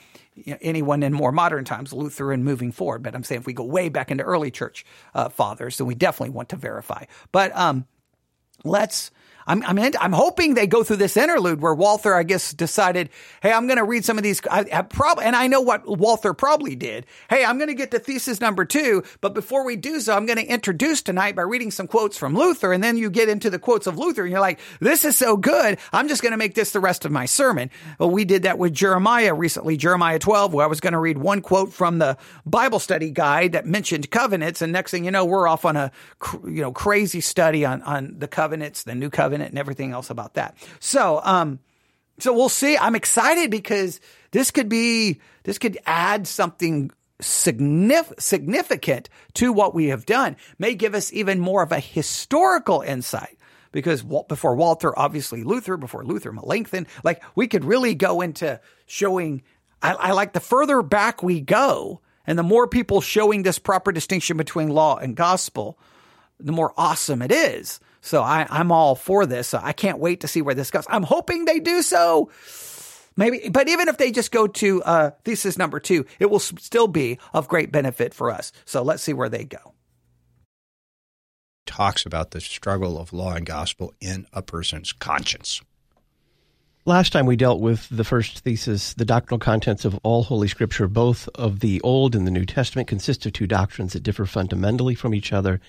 anyone 0.61 1.03
in 1.03 1.13
more 1.13 1.33
modern 1.33 1.65
times, 1.65 1.93
Luther 1.93 2.33
and 2.33 2.45
moving 2.45 2.73
forward. 2.73 3.03
But 3.03 3.15
I'm 3.15 3.25
saying 3.25 3.43
if 3.43 3.47
we 3.47 3.53
go 3.53 3.65
way 3.65 3.89
back 3.89 4.11
into 4.11 4.25
early 4.25 4.51
church 4.51 4.85
uh, 5.15 5.29
fathers, 5.29 5.79
then 5.79 5.87
we 5.87 5.95
definitely 5.95 6.35
want 6.35 6.49
to 6.51 6.57
verify. 6.57 7.05
But 7.31 7.55
um, 7.57 7.87
let's 8.65 9.11
I'm, 9.47 9.63
I'm, 9.63 9.79
I'm 9.79 10.13
hoping 10.13 10.55
they 10.55 10.67
go 10.67 10.83
through 10.83 10.97
this 10.97 11.17
interlude 11.17 11.61
where 11.61 11.75
Walther, 11.75 12.15
I 12.15 12.25
guess, 12.25 12.53
decided, 12.53 13.11
Hey, 13.43 13.53
I'm 13.53 13.67
going 13.67 13.79
to 13.79 13.85
read 13.85 14.05
some 14.05 14.19
of 14.19 14.25
these. 14.25 14.41
I, 14.51 14.67
I 14.73 14.83
probably, 14.83 15.25
and 15.25 15.37
I 15.37 15.47
know 15.47 15.61
what 15.61 15.87
Walther 15.87 16.35
probably 16.35 16.75
did. 16.75 17.07
Hey, 17.31 17.45
I'm 17.45 17.59
going 17.59 17.69
to 17.69 17.75
get 17.75 17.93
to 17.93 17.99
thesis 17.99 18.41
number 18.41 18.65
two, 18.65 19.05
but 19.21 19.35
before 19.35 19.65
we 19.65 19.77
do 19.77 20.01
so, 20.01 20.17
I'm 20.17 20.27
going 20.27 20.39
to 20.39 20.45
introduce 20.45 21.03
tonight 21.03 21.37
by 21.37 21.43
reading 21.43 21.71
some 21.71 21.87
quotes 21.87 22.19
from 22.19 22.35
Luther. 22.35 22.73
And 22.73 22.83
then 22.83 22.97
you 22.97 23.09
get 23.09 23.29
into 23.29 23.49
the 23.51 23.59
quotes 23.59 23.87
of 23.87 23.99
Luther 23.99 24.23
and 24.23 24.33
you're 24.33 24.41
like, 24.41 24.59
this 24.81 25.05
is 25.05 25.17
so 25.17 25.37
good. 25.37 25.79
I'm 25.93 26.09
just 26.09 26.23
going 26.23 26.33
to 26.33 26.39
make 26.39 26.55
this 26.55 26.73
the 26.73 26.81
rest 26.81 27.05
of 27.05 27.13
my 27.13 27.27
sermon. 27.27 27.71
Well, 27.99 28.11
we 28.11 28.25
did 28.25 28.43
that 28.43 28.59
with 28.59 28.75
Jeremiah 28.75 29.33
recently, 29.33 29.77
Jeremiah 29.77 30.19
12, 30.19 30.55
where 30.55 30.65
I 30.65 30.69
was 30.69 30.81
going 30.81 30.93
to 30.95 30.99
read 30.99 31.19
one 31.19 31.41
quote 31.41 31.73
from 31.73 31.99
the 31.99 32.17
Bible 32.45 32.81
study 32.81 33.11
guide 33.11 33.53
that 33.53 33.65
mentioned 33.65 34.11
covenants. 34.11 34.61
And 34.61 34.73
next 34.73 34.91
thing 34.91 35.05
you 35.05 35.13
know, 35.13 35.25
we're 35.25 35.47
off 35.47 35.65
on 35.65 35.77
a, 35.77 35.93
you 36.45 36.63
know, 36.63 36.73
crazy 36.73 37.21
study 37.21 37.65
on, 37.65 37.83
on 37.83 38.19
the 38.19 38.29
covenants, 38.29 38.83
the 38.83 38.95
new 38.95 39.09
covenant 39.09 39.36
covenant 39.37 39.51
and 39.51 39.59
everything 39.59 39.93
else 39.93 40.11
about 40.11 40.35
that. 40.35 40.57
So, 40.81 41.21
um, 41.23 41.59
so 42.19 42.33
we'll 42.33 42.49
see. 42.49 42.77
I'm 42.77 42.95
excited 42.95 43.51
because 43.51 44.01
this 44.31 44.51
could 44.51 44.69
be, 44.69 45.21
this 45.45 45.59
could 45.59 45.79
add 45.87 46.27
something 46.27 46.91
significant, 47.21 48.23
significant 48.23 49.09
to 49.35 49.53
what 49.53 49.75
we 49.75 49.89
have 49.89 50.07
done, 50.07 50.37
may 50.59 50.75
give 50.75 50.95
us 50.95 51.13
even 51.13 51.41
more 51.41 51.63
of 51.63 51.73
a 51.73 51.81
historical 51.81 52.81
insight. 52.81 53.39
Because 53.73 54.03
before 54.03 54.55
Walther, 54.55 54.99
obviously 54.99 55.45
Luther, 55.45 55.77
before 55.77 56.05
Luther, 56.05 56.33
Melanchthon, 56.33 56.87
like 57.05 57.23
we 57.35 57.47
could 57.47 57.65
really 57.65 57.95
go 57.95 58.23
into 58.23 58.59
showing. 58.87 59.43
I, 59.83 59.93
I 59.93 60.13
like 60.13 60.33
the 60.33 60.41
further 60.41 60.81
back 60.81 61.23
we 61.23 61.43
go, 61.43 62.01
and 62.27 62.39
the 62.39 62.43
more 62.43 62.67
people 62.67 63.03
showing 63.03 63.43
this 63.43 63.59
proper 63.59 63.93
distinction 63.93 64.39
between 64.39 64.71
law 64.71 64.97
and 64.97 65.15
gospel, 65.15 65.79
the 66.41 66.53
more 66.53 66.73
awesome 66.79 67.21
it 67.21 67.31
is. 67.31 67.81
So 68.07 68.23
I, 68.23 68.47
I'm 68.49 68.71
all 68.71 68.95
for 68.95 69.27
this. 69.27 69.49
So 69.49 69.61
I 69.61 69.73
can't 69.73 69.99
wait 69.99 70.21
to 70.21 70.29
see 70.29 70.41
where 70.41 70.55
this 70.55 70.71
goes. 70.71 70.87
I'm 70.89 71.03
hoping 71.03 71.45
they 71.45 71.59
do 71.59 71.83
so. 71.83 72.31
Maybe, 73.17 73.49
but 73.49 73.69
even 73.69 73.89
if 73.89 73.99
they 73.99 74.13
just 74.13 74.31
go 74.31 74.47
to 74.47 74.83
uh, 74.83 75.11
thesis 75.25 75.59
number 75.59 75.81
two, 75.81 76.07
it 76.19 76.27
will 76.27 76.39
still 76.39 76.87
be 76.87 77.19
of 77.33 77.49
great 77.49 77.73
benefit 77.73 78.15
for 78.15 78.31
us. 78.31 78.53
So 78.65 78.83
let's 78.83 79.03
see 79.03 79.13
where 79.13 79.29
they 79.29 79.45
go. 79.45 79.75
Talks 81.65 82.07
about 82.07 82.31
the 82.31 82.41
struggle 82.41 82.99
of 82.99 83.13
law 83.13 83.33
and 83.33 83.45
gospel 83.45 83.93
in 84.01 84.27
a 84.33 84.43
person's 84.43 84.93
conscience. 84.93 85.61
Last 86.85 87.13
time 87.13 87.27
we 87.27 87.35
dealt 87.35 87.61
with 87.61 87.89
the 87.91 88.05
first 88.05 88.41
thesis, 88.41 88.95
the 88.95 89.05
doctrinal 89.05 89.41
contents 89.41 89.85
of 89.85 89.99
all 90.05 90.23
Holy 90.23 90.47
Scripture, 90.47 90.87
both 90.87 91.29
of 91.35 91.59
the 91.59 91.81
Old 91.81 92.15
and 92.15 92.25
the 92.25 92.31
New 92.31 92.47
Testament, 92.47 92.87
consist 92.87 93.27
of 93.27 93.33
two 93.33 93.49
doctrines 93.49 93.95
that 93.95 94.05
differ 94.05 94.27
fundamentally 94.27 94.95
from 94.95 95.13
each 95.13 95.33
other. 95.33 95.61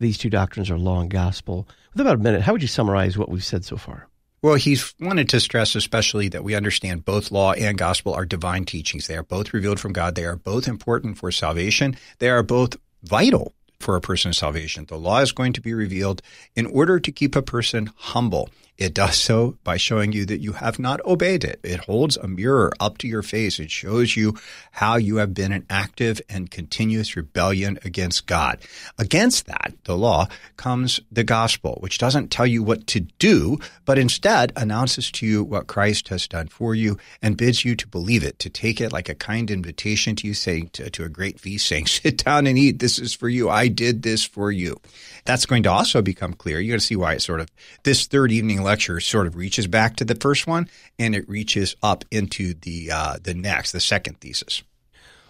These 0.00 0.18
two 0.18 0.30
doctrines 0.30 0.70
are 0.70 0.78
law 0.78 1.00
and 1.00 1.10
gospel. 1.10 1.68
With 1.92 2.00
about 2.00 2.16
a 2.16 2.18
minute, 2.18 2.40
how 2.40 2.52
would 2.52 2.62
you 2.62 2.68
summarize 2.68 3.18
what 3.18 3.28
we've 3.28 3.44
said 3.44 3.64
so 3.64 3.76
far? 3.76 4.08
Well, 4.42 4.54
he's 4.54 4.94
wanted 4.98 5.28
to 5.28 5.40
stress 5.40 5.74
especially 5.74 6.28
that 6.28 6.42
we 6.42 6.54
understand 6.54 7.04
both 7.04 7.30
law 7.30 7.52
and 7.52 7.76
gospel 7.76 8.14
are 8.14 8.24
divine 8.24 8.64
teachings. 8.64 9.06
They 9.06 9.16
are 9.16 9.22
both 9.22 9.52
revealed 9.52 9.78
from 9.78 9.92
God. 9.92 10.14
They 10.14 10.24
are 10.24 10.36
both 10.36 10.66
important 10.66 11.18
for 11.18 11.30
salvation. 11.30 11.96
They 12.18 12.30
are 12.30 12.42
both 12.42 12.76
vital 13.02 13.52
for 13.78 13.96
a 13.96 14.00
person's 14.00 14.38
salvation. 14.38 14.86
The 14.86 14.96
law 14.96 15.20
is 15.20 15.32
going 15.32 15.52
to 15.52 15.60
be 15.60 15.74
revealed 15.74 16.22
in 16.56 16.64
order 16.64 16.98
to 16.98 17.12
keep 17.12 17.36
a 17.36 17.42
person 17.42 17.90
humble. 17.96 18.48
It 18.80 18.94
does 18.94 19.16
so 19.16 19.58
by 19.62 19.76
showing 19.76 20.12
you 20.12 20.24
that 20.24 20.40
you 20.40 20.52
have 20.52 20.78
not 20.78 21.04
obeyed 21.04 21.44
it. 21.44 21.60
It 21.62 21.80
holds 21.80 22.16
a 22.16 22.26
mirror 22.26 22.72
up 22.80 22.96
to 22.98 23.06
your 23.06 23.22
face. 23.22 23.60
It 23.60 23.70
shows 23.70 24.16
you 24.16 24.38
how 24.70 24.96
you 24.96 25.16
have 25.16 25.34
been 25.34 25.52
an 25.52 25.66
active 25.68 26.22
and 26.30 26.50
continuous 26.50 27.14
rebellion 27.14 27.78
against 27.84 28.26
God. 28.26 28.58
Against 28.98 29.44
that, 29.48 29.74
the 29.84 29.98
law, 29.98 30.28
comes 30.56 30.98
the 31.12 31.24
gospel, 31.24 31.76
which 31.80 31.98
doesn't 31.98 32.30
tell 32.30 32.46
you 32.46 32.62
what 32.62 32.86
to 32.86 33.00
do, 33.00 33.58
but 33.84 33.98
instead 33.98 34.50
announces 34.56 35.10
to 35.10 35.26
you 35.26 35.44
what 35.44 35.66
Christ 35.66 36.08
has 36.08 36.26
done 36.26 36.48
for 36.48 36.74
you 36.74 36.96
and 37.20 37.36
bids 37.36 37.66
you 37.66 37.76
to 37.76 37.86
believe 37.86 38.24
it, 38.24 38.38
to 38.38 38.48
take 38.48 38.80
it 38.80 38.92
like 38.92 39.10
a 39.10 39.14
kind 39.14 39.50
invitation 39.50 40.16
to 40.16 40.26
you, 40.26 40.32
saying 40.32 40.70
to, 40.72 40.88
to 40.88 41.04
a 41.04 41.10
great 41.10 41.38
feast, 41.38 41.66
saying, 41.66 41.86
sit 41.86 42.24
down 42.24 42.46
and 42.46 42.56
eat. 42.56 42.78
This 42.78 42.98
is 42.98 43.12
for 43.12 43.28
you. 43.28 43.50
I 43.50 43.68
did 43.68 44.02
this 44.02 44.24
for 44.24 44.50
you. 44.50 44.80
That's 45.26 45.44
going 45.44 45.64
to 45.64 45.70
also 45.70 46.00
become 46.00 46.32
clear. 46.32 46.60
You're 46.60 46.72
going 46.72 46.80
to 46.80 46.86
see 46.86 46.96
why 46.96 47.12
it 47.12 47.20
sort 47.20 47.40
of, 47.40 47.50
this 47.82 48.06
third 48.06 48.32
evening 48.32 48.62
lecture 48.70 49.00
sort 49.00 49.26
of 49.26 49.34
reaches 49.34 49.66
back 49.66 49.96
to 49.96 50.04
the 50.04 50.14
first 50.14 50.46
one 50.46 50.68
and 50.96 51.16
it 51.16 51.28
reaches 51.28 51.74
up 51.82 52.04
into 52.12 52.54
the, 52.54 52.88
uh, 52.92 53.16
the 53.20 53.34
next, 53.34 53.72
the 53.72 53.80
second 53.80 54.20
thesis. 54.20 54.62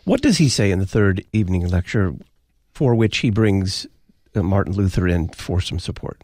What 0.05 0.21
does 0.21 0.37
he 0.37 0.51
say 0.51 0.71
in 0.71 0.79
the 0.79 0.87
third 0.87 1.25
evening 1.33 1.67
lecture 1.67 2.15
for 2.75 2.95
which 2.95 3.19
he 3.19 3.31
brings 3.31 3.87
uh, 4.35 4.43
Martin 4.43 4.75
Luther 4.75 5.09
in 5.09 5.29
for 5.31 5.63
some 5.63 5.79
support? 5.79 6.23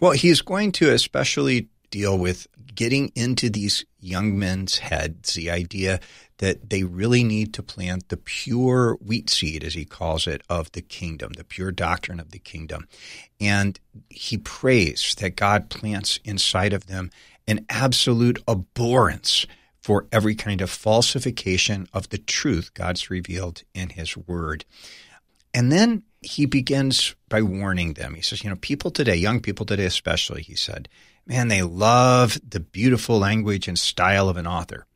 Well, 0.00 0.10
he's 0.10 0.40
going 0.40 0.72
to 0.72 0.90
especially 0.90 1.68
deal 1.90 2.18
with 2.18 2.46
getting 2.74 3.10
into 3.14 3.48
these 3.50 3.84
young 3.98 4.38
men's 4.38 4.78
heads 4.78 5.34
the 5.34 5.50
idea 5.50 6.00
that 6.38 6.68
they 6.68 6.82
really 6.82 7.24
need 7.24 7.54
to 7.54 7.62
plant 7.62 8.08
the 8.08 8.16
pure 8.16 8.96
wheat 8.96 9.30
seed, 9.30 9.64
as 9.64 9.74
he 9.74 9.84
calls 9.84 10.26
it, 10.26 10.42
of 10.50 10.70
the 10.72 10.82
kingdom, 10.82 11.32
the 11.32 11.44
pure 11.44 11.72
doctrine 11.72 12.20
of 12.20 12.30
the 12.30 12.38
kingdom. 12.38 12.86
And 13.40 13.80
he 14.10 14.36
prays 14.36 15.14
that 15.18 15.36
God 15.36 15.70
plants 15.70 16.20
inside 16.24 16.72
of 16.72 16.86
them 16.86 17.10
an 17.48 17.64
absolute 17.70 18.42
abhorrence 18.46 19.46
for 19.80 20.06
every 20.10 20.34
kind 20.34 20.60
of 20.60 20.68
falsification 20.68 21.88
of 21.92 22.08
the 22.08 22.18
truth 22.18 22.74
God's 22.74 23.08
revealed 23.08 23.62
in 23.72 23.90
his 23.90 24.16
word. 24.16 24.64
And 25.54 25.72
then 25.72 26.02
he 26.20 26.44
begins 26.44 27.14
by 27.28 27.40
warning 27.40 27.94
them. 27.94 28.14
He 28.14 28.20
says, 28.20 28.42
you 28.42 28.50
know, 28.50 28.56
people 28.56 28.90
today, 28.90 29.14
young 29.16 29.40
people 29.40 29.64
today 29.64 29.86
especially, 29.86 30.42
he 30.42 30.56
said, 30.56 30.88
man, 31.26 31.48
they 31.48 31.62
love 31.62 32.38
the 32.48 32.60
beautiful 32.60 33.18
language 33.18 33.68
and 33.68 33.78
style 33.78 34.28
of 34.28 34.36
an 34.36 34.46
author 34.46 34.86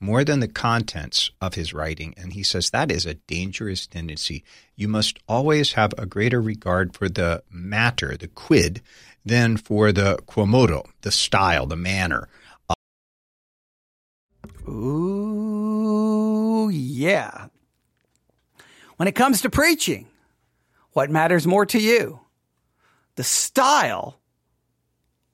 more 0.00 0.24
than 0.24 0.40
the 0.40 0.48
contents 0.48 1.30
of 1.40 1.54
his 1.54 1.72
writing. 1.72 2.14
And 2.16 2.32
he 2.32 2.42
says 2.42 2.70
that 2.70 2.90
is 2.90 3.06
a 3.06 3.14
dangerous 3.14 3.86
tendency. 3.86 4.44
You 4.74 4.88
must 4.88 5.18
always 5.28 5.72
have 5.72 5.94
a 5.96 6.06
greater 6.06 6.40
regard 6.40 6.94
for 6.94 7.08
the 7.08 7.42
matter, 7.50 8.16
the 8.16 8.28
quid, 8.28 8.82
than 9.24 9.56
for 9.56 9.92
the 9.92 10.18
quomodo, 10.26 10.86
the 11.00 11.10
style, 11.10 11.66
the 11.66 11.76
manner. 11.76 12.28
Ooh, 14.68 16.68
yeah. 16.70 17.46
When 18.96 19.08
it 19.08 19.14
comes 19.14 19.42
to 19.42 19.50
preaching, 19.50 20.06
what 20.92 21.10
matters 21.10 21.46
more 21.46 21.66
to 21.66 21.78
you? 21.78 22.20
The 23.16 23.24
style 23.24 24.18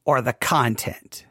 or 0.04 0.20
the 0.20 0.32
content? 0.32 1.26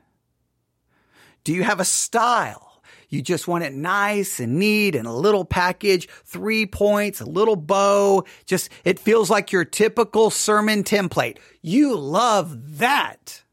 Do 1.44 1.54
you 1.54 1.64
have 1.64 1.80
a 1.80 1.86
style? 1.86 2.72
You 3.10 3.22
just 3.22 3.48
want 3.48 3.66
it 3.66 3.74
nice 3.74 4.40
and 4.40 4.58
neat 4.58 4.96
and 4.96 5.06
a 5.06 5.12
little 5.12 5.44
package, 5.44 6.08
three 6.24 6.66
points, 6.66 7.20
a 7.20 7.26
little 7.26 7.58
bow. 7.58 8.24
Just, 8.46 8.70
it 8.86 9.00
feels 9.00 9.30
like 9.30 9.52
your 9.52 9.66
typical 9.66 10.30
sermon 10.30 10.84
template. 10.84 11.38
You 11.62 11.98
love 11.98 12.78
that. 12.78 13.44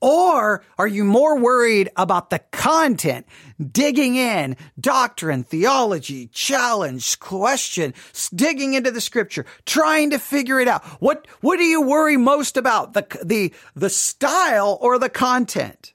Or 0.00 0.62
are 0.78 0.86
you 0.86 1.04
more 1.04 1.38
worried 1.38 1.90
about 1.96 2.30
the 2.30 2.38
content, 2.52 3.26
digging 3.60 4.14
in, 4.14 4.56
doctrine, 4.78 5.42
theology, 5.42 6.28
challenge, 6.28 7.18
question, 7.18 7.94
digging 8.32 8.74
into 8.74 8.92
the 8.92 9.00
scripture, 9.00 9.44
trying 9.66 10.10
to 10.10 10.20
figure 10.20 10.60
it 10.60 10.68
out? 10.68 10.84
What, 11.00 11.26
what 11.40 11.56
do 11.56 11.64
you 11.64 11.82
worry 11.82 12.16
most 12.16 12.56
about? 12.56 12.92
The, 12.92 13.06
the, 13.24 13.52
the 13.74 13.90
style 13.90 14.78
or 14.80 14.98
the 14.98 15.08
content? 15.10 15.94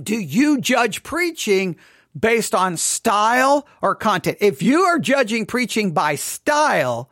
Do 0.00 0.16
you 0.16 0.60
judge 0.60 1.02
preaching 1.02 1.76
based 2.18 2.54
on 2.54 2.76
style 2.76 3.66
or 3.80 3.94
content? 3.94 4.38
If 4.40 4.62
you 4.62 4.82
are 4.82 4.98
judging 4.98 5.46
preaching 5.46 5.92
by 5.92 6.16
style, 6.16 7.10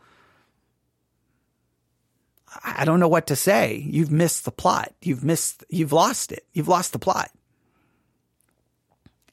I 2.64 2.84
don't 2.84 3.00
know 3.00 3.08
what 3.08 3.28
to 3.28 3.36
say. 3.36 3.86
You've 3.88 4.10
missed 4.10 4.44
the 4.44 4.50
plot. 4.50 4.92
You've 5.02 5.24
missed, 5.24 5.64
you've 5.68 5.92
lost 5.92 6.32
it. 6.32 6.46
You've 6.52 6.68
lost 6.68 6.92
the 6.92 6.98
plot. 6.98 7.30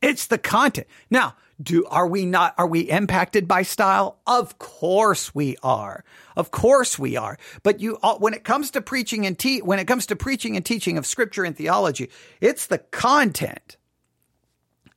It's 0.02 0.28
the 0.28 0.38
content. 0.38 0.88
Now, 1.10 1.36
do, 1.62 1.86
are 1.88 2.08
we 2.08 2.26
not, 2.26 2.54
are 2.58 2.68
we 2.68 2.82
impacted 2.82 3.48
by 3.48 3.64
style? 3.64 4.20
Of 4.28 4.60
course 4.60 5.34
we 5.34 5.58
are. 5.64 6.04
Of 6.36 6.52
course 6.52 7.00
we 7.00 7.18
are. 7.18 7.40
But 7.64 7.80
you, 7.80 7.98
uh, 8.04 8.18
when 8.18 8.36
it 8.36 8.44
comes 8.44 8.70
to 8.72 8.82
preaching 8.82 9.26
and 9.26 9.38
te- 9.38 9.64
when 9.64 9.80
it 9.80 9.88
comes 9.88 10.06
to 10.08 10.16
preaching 10.16 10.56
and 10.56 10.64
teaching 10.64 11.00
of 11.00 11.08
scripture 11.08 11.44
and 11.44 11.58
theology, 11.58 12.12
it's 12.42 12.68
the 12.68 12.78
content. 12.78 13.78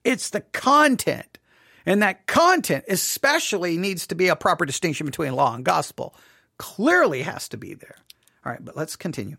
It's 0.04 0.28
the 0.30 0.42
content. 0.42 1.38
And 1.87 2.02
that 2.02 2.26
content 2.26 2.85
especially 2.88 3.78
needs 3.78 4.06
to 4.09 4.14
be 4.14 4.28
a 4.28 4.37
proper 4.37 4.66
distinction 4.66 5.06
between 5.06 5.33
law 5.33 5.54
and 5.54 5.64
gospel. 5.64 6.14
Clearly 6.59 7.22
has 7.22 7.48
to 7.48 7.56
be 7.56 7.72
there. 7.72 7.96
All 8.44 8.53
right, 8.53 8.64
but 8.64 8.76
let's 8.76 8.96
continue. 8.96 9.37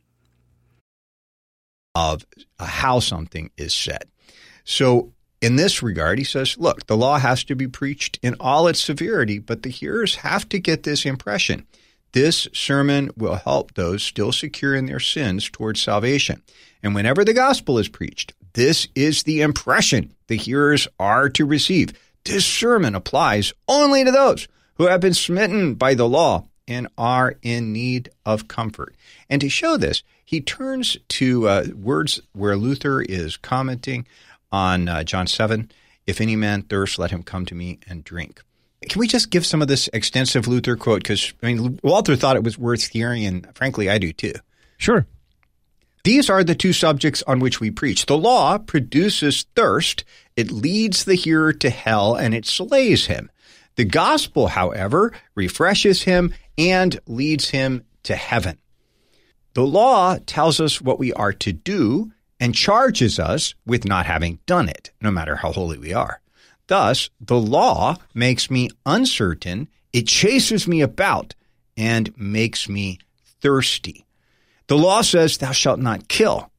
Of 1.96 2.26
how 2.60 3.00
something 3.00 3.52
is 3.58 3.74
said. 3.74 4.06
So 4.64 5.14
in 5.42 5.56
this 5.56 5.82
regard, 5.82 6.20
he 6.20 6.24
says, 6.24 6.58
look, 6.58 6.86
the 6.86 6.96
law 6.96 7.18
has 7.18 7.44
to 7.46 7.56
be 7.56 7.68
preached 7.68 8.20
in 8.22 8.36
all 8.40 8.68
its 8.68 8.80
severity, 8.80 9.40
but 9.40 9.64
the 9.64 9.70
hearers 9.70 10.16
have 10.18 10.48
to 10.50 10.60
get 10.60 10.84
this 10.84 11.06
impression. 11.06 11.66
This 12.14 12.48
sermon 12.54 13.10
will 13.18 13.36
help 13.36 13.74
those 13.74 14.04
still 14.04 14.32
secure 14.32 14.76
in 14.76 14.86
their 14.86 15.00
sins 15.00 15.50
towards 15.50 15.82
salvation. 15.82 16.44
And 16.84 16.94
whenever 16.94 17.24
the 17.26 17.34
gospel 17.34 17.78
is 17.80 17.88
preached, 17.88 18.34
this 18.54 18.88
is 18.96 19.24
the 19.24 19.42
impression 19.42 20.14
the 20.28 20.36
hearers 20.36 20.88
are 21.00 21.30
to 21.30 21.46
receive. 21.46 21.94
This 22.26 22.46
sermon 22.46 22.96
applies 22.96 23.54
only 23.68 24.04
to 24.04 24.12
those 24.12 24.48
who 24.76 24.88
have 24.88 25.00
been 25.00 25.14
smitten 25.14 25.76
by 25.76 25.94
the 25.94 26.08
law 26.08 26.46
and 26.67 26.88
are 26.97 27.36
in 27.41 27.74
need 27.74 28.10
of 28.26 28.47
comfort. 28.47 28.95
And 29.30 29.41
to 29.41 29.50
show 29.50 29.78
this, 29.78 30.04
he 30.24 30.41
turns 30.41 30.97
to 31.10 31.47
uh, 31.47 31.65
words 31.76 32.21
where 32.34 32.56
Luther 32.56 33.02
is 33.02 33.38
commenting 33.38 34.08
on 34.52 34.88
uh, 34.88 35.04
John 35.04 35.28
7 35.28 35.71
If 36.08 36.21
any 36.21 36.36
man 36.36 36.63
thirst, 36.63 37.00
let 37.00 37.12
him 37.12 37.24
come 37.24 37.45
to 37.47 37.56
me 37.56 37.80
and 37.88 38.04
drink. 38.04 38.41
Can 38.89 39.00
we 39.00 39.08
just 39.08 39.30
give 39.30 39.45
some 39.45 39.62
of 39.62 39.67
this 39.67 39.89
extensive 39.93 40.47
Luther 40.47 40.76
quote? 40.76 41.04
Because, 41.04 41.34
I 41.43 41.54
mean, 41.54 41.80
Walther 41.84 42.15
thought 42.15 42.36
it 42.36 42.43
was 42.43 42.58
worth 42.58 42.88
hearing, 42.88 43.26
and 43.26 43.47
frankly, 43.56 43.89
I 43.89 44.00
do 44.00 44.12
too. 44.12 44.34
Sure. 44.78 45.06
These 46.04 46.32
are 46.32 46.43
the 46.43 46.56
two 46.56 46.74
subjects 46.74 47.21
on 47.28 47.39
which 47.39 47.60
we 47.60 47.69
preach. 47.69 48.08
The 48.08 48.17
law 48.17 48.58
produces 48.58 49.45
thirst, 49.56 50.04
it 50.36 50.52
leads 50.52 51.04
the 51.04 51.13
hearer 51.13 51.54
to 51.54 51.69
hell, 51.69 52.15
and 52.15 52.34
it 52.34 52.45
slays 52.47 53.06
him. 53.06 53.30
The 53.82 53.86
gospel, 53.86 54.46
however, 54.46 55.12
refreshes 55.34 56.04
him 56.04 56.36
and 56.56 57.00
leads 57.08 57.50
him 57.50 57.84
to 58.04 58.15
heaven. 58.15 58.60
The 59.56 59.65
law 59.65 60.20
tells 60.28 60.60
us 60.60 60.80
what 60.80 61.00
we 61.00 61.12
are 61.13 61.34
to 61.34 61.52
do, 61.52 62.12
and 62.39 62.54
charges 62.54 63.17
us 63.20 63.56
with 63.65 63.84
not 63.86 64.06
having 64.06 64.38
done 64.46 64.70
it, 64.70 64.91
no 65.02 65.10
matter 65.10 65.36
how 65.38 65.52
holy 65.52 65.80
we 65.80 65.94
are. 65.96 66.22
Thus, 66.67 67.10
the 67.20 67.39
law 67.39 67.98
makes 68.13 68.52
me 68.52 68.70
uncertain, 68.86 69.67
it 69.91 70.06
chases 70.06 70.67
me 70.67 70.82
about, 70.82 71.34
and 71.76 72.15
makes 72.15 72.70
me 72.70 73.00
thirsty. 73.41 74.06
The 74.67 74.78
law 74.78 75.02
says, 75.02 75.39
Thou 75.39 75.54
shalt 75.54 75.80
not 75.80 76.08
kill. 76.08 76.51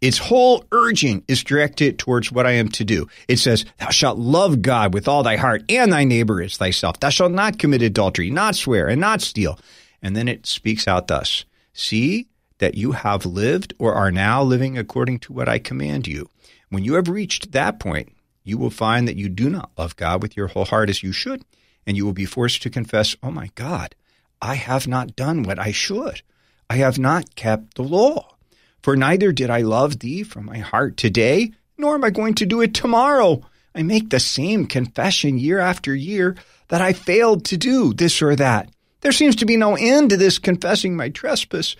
Its 0.00 0.16
whole 0.16 0.64
urging 0.72 1.22
is 1.28 1.44
directed 1.44 1.98
towards 1.98 2.32
what 2.32 2.46
I 2.46 2.52
am 2.52 2.68
to 2.70 2.84
do. 2.84 3.06
It 3.28 3.38
says, 3.38 3.66
Thou 3.78 3.90
shalt 3.90 4.18
love 4.18 4.62
God 4.62 4.94
with 4.94 5.06
all 5.06 5.22
thy 5.22 5.36
heart 5.36 5.62
and 5.68 5.92
thy 5.92 6.04
neighbor 6.04 6.40
as 6.40 6.56
thyself. 6.56 6.98
Thou 7.00 7.10
shalt 7.10 7.32
not 7.32 7.58
commit 7.58 7.82
adultery, 7.82 8.30
not 8.30 8.54
swear, 8.54 8.88
and 8.88 9.00
not 9.00 9.20
steal. 9.20 9.58
And 10.02 10.16
then 10.16 10.28
it 10.28 10.46
speaks 10.46 10.88
out 10.88 11.08
thus 11.08 11.44
See, 11.72 12.28
that 12.58 12.74
you 12.74 12.92
have 12.92 13.26
lived 13.26 13.74
or 13.78 13.94
are 13.94 14.10
now 14.10 14.42
living 14.42 14.78
according 14.78 15.18
to 15.20 15.32
what 15.32 15.48
I 15.48 15.58
command 15.58 16.06
you. 16.06 16.28
When 16.68 16.84
you 16.84 16.94
have 16.94 17.08
reached 17.08 17.52
that 17.52 17.80
point, 17.80 18.12
you 18.44 18.58
will 18.58 18.70
find 18.70 19.08
that 19.08 19.16
you 19.16 19.28
do 19.28 19.50
not 19.50 19.70
love 19.76 19.96
God 19.96 20.22
with 20.22 20.36
your 20.36 20.48
whole 20.48 20.64
heart 20.64 20.90
as 20.90 21.02
you 21.02 21.12
should, 21.12 21.44
and 21.86 21.96
you 21.96 22.04
will 22.04 22.12
be 22.12 22.24
forced 22.24 22.62
to 22.62 22.70
confess, 22.70 23.16
Oh 23.22 23.30
my 23.30 23.50
God, 23.54 23.94
I 24.40 24.54
have 24.54 24.86
not 24.86 25.16
done 25.16 25.42
what 25.42 25.58
I 25.58 25.72
should. 25.72 26.22
I 26.68 26.76
have 26.76 26.98
not 26.98 27.34
kept 27.34 27.74
the 27.74 27.82
law. 27.82 28.36
For 28.82 28.96
neither 28.96 29.32
did 29.32 29.50
I 29.50 29.60
love 29.60 29.98
thee 29.98 30.22
from 30.22 30.46
my 30.46 30.58
heart 30.58 30.96
today, 30.96 31.52
nor 31.76 31.94
am 31.94 32.04
I 32.04 32.10
going 32.10 32.34
to 32.34 32.46
do 32.46 32.60
it 32.60 32.74
tomorrow. 32.74 33.42
I 33.74 33.82
make 33.82 34.10
the 34.10 34.20
same 34.20 34.66
confession 34.66 35.38
year 35.38 35.58
after 35.58 35.94
year 35.94 36.36
that 36.68 36.80
I 36.80 36.92
failed 36.92 37.44
to 37.46 37.56
do 37.56 37.92
this 37.92 38.22
or 38.22 38.34
that. 38.36 38.70
There 39.00 39.12
seems 39.12 39.36
to 39.36 39.46
be 39.46 39.56
no 39.56 39.76
end 39.76 40.10
to 40.10 40.16
this 40.16 40.38
confessing 40.38 40.96
my 40.96 41.08
trespass. 41.08 41.76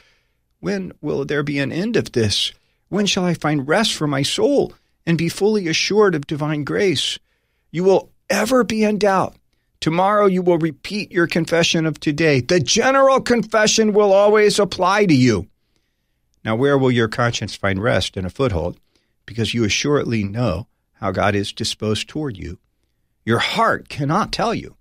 When 0.61 0.93
will 1.01 1.25
there 1.25 1.43
be 1.43 1.59
an 1.59 1.73
end 1.73 1.97
of 1.97 2.13
this? 2.13 2.53
When 2.89 3.07
shall 3.07 3.25
I 3.25 3.35
find 3.35 3.69
rest 3.69 3.95
for 3.95 4.07
my 4.07 4.23
soul 4.23 4.73
and 5.07 5.17
be 5.17 5.29
fully 5.29 5.69
assured 5.69 6.15
of 6.15 6.27
divine 6.27 6.65
grace? 6.65 7.19
You 7.71 7.85
will 7.85 8.11
ever 8.29 8.65
be 8.65 8.85
in 8.85 8.99
doubt. 8.99 9.37
Tomorrow 9.81 10.27
you 10.27 10.43
will 10.43 10.59
repeat 10.59 11.11
your 11.11 11.27
confession 11.27 11.87
of 11.87 11.99
today. 12.01 12.41
The 12.41 12.61
general 12.61 13.21
confession 13.21 13.93
will 13.93 14.13
always 14.13 14.59
apply 14.59 15.07
to 15.07 15.15
you. 15.15 15.49
Now, 16.45 16.57
where 16.57 16.79
will 16.79 16.91
your 16.91 17.09
conscience 17.09 17.55
find 17.55 17.83
rest 17.83 18.17
and 18.17 18.27
a 18.27 18.31
foothold? 18.31 18.79
Because 19.27 19.55
you 19.55 19.65
assuredly 19.65 20.25
know 20.25 20.67
how 20.95 21.11
God 21.11 21.35
is 21.35 21.53
disposed 21.53 22.09
toward 22.09 22.37
you. 22.37 22.59
Your 23.25 23.39
heart 23.39 23.89
cannot 23.89 24.33
tell 24.33 24.55
you, 24.55 24.77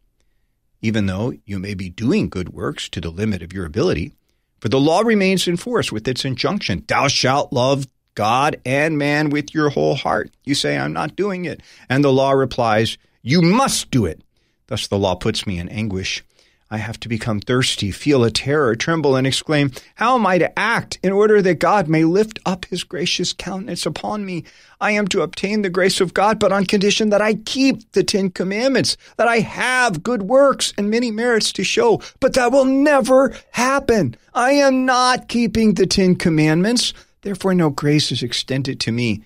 even 0.82 1.06
though 1.06 1.34
you 1.45 1.60
may 1.60 1.74
be 1.74 1.89
doing 1.89 2.30
good 2.30 2.50
works 2.50 2.88
to 2.89 3.02
the 3.02 3.10
limit 3.10 3.41
of 3.41 3.54
your 3.54 3.65
ability. 3.65 4.13
For 4.60 4.69
the 4.69 4.80
law 4.80 5.02
remains 5.02 5.48
in 5.48 5.58
force 5.58 5.91
with 5.91 6.08
its 6.08 6.26
injunction 6.26 6.84
Thou 6.88 7.08
shalt 7.08 7.54
love 7.54 7.88
God 8.15 8.60
and 8.65 8.98
man 8.98 9.30
with 9.30 9.54
your 9.54 9.69
whole 9.69 9.95
heart. 9.95 10.32
You 10.43 10.56
say, 10.56 10.78
I'm 10.78 10.93
not 10.93 11.15
doing 11.15 11.45
it. 11.45 11.62
And 11.88 12.04
the 12.04 12.12
law 12.12 12.32
replies, 12.32 12.98
You 13.22 13.41
must 13.41 13.91
do 13.91 14.06
it. 14.06 14.22
Thus 14.67 14.88
the 14.88 14.98
law 14.98 15.15
puts 15.15 15.48
me 15.48 15.58
in 15.58 15.69
anguish. 15.69 16.24
I 16.71 16.77
have 16.77 16.99
to 16.99 17.10
become 17.10 17.39
thirsty, 17.39 17.89
feel 17.89 18.23
a 18.23 18.29
terror, 18.29 18.75
tremble, 18.75 19.15
and 19.15 19.25
exclaim, 19.25 19.71
How 19.95 20.15
am 20.15 20.27
I 20.27 20.38
to 20.38 20.60
act 20.60 20.99
in 21.01 21.12
order 21.12 21.41
that 21.41 21.55
God 21.55 21.88
may 21.88 22.03
lift 22.03 22.38
up 22.45 22.65
his 22.65 22.84
gracious 22.84 23.34
countenance 23.34 23.88
upon 23.88 24.23
me? 24.23 24.43
I 24.79 24.91
am 24.91 25.08
to 25.08 25.23
obtain 25.23 25.63
the 25.63 25.71
grace 25.71 25.99
of 25.99 26.13
God, 26.13 26.38
but 26.39 26.51
on 26.51 26.67
condition 26.67 27.10
that 27.10 27.23
I 27.23 27.34
keep 27.34 27.91
the 27.93 28.03
Ten 28.03 28.29
Commandments, 28.29 28.97
that 29.17 29.27
I 29.27 29.39
have 29.39 30.03
good 30.03 30.23
works 30.23 30.71
and 30.77 30.91
many 30.91 31.10
merits 31.10 31.51
to 31.53 31.63
show. 31.63 32.01
But 32.19 32.34
that 32.34 32.51
will 32.51 32.65
never 32.65 33.36
happen. 33.49 34.15
I 34.36 34.51
am 34.51 34.86
not 34.86 35.27
keeping 35.27 35.73
the 35.73 35.88
Ten 35.88 36.15
Commandments. 36.15 36.93
Therefore, 37.23 37.55
no 37.55 37.71
grace 37.71 38.12
is 38.12 38.21
extended 38.21 38.79
to 38.82 38.91
me. 38.91 39.23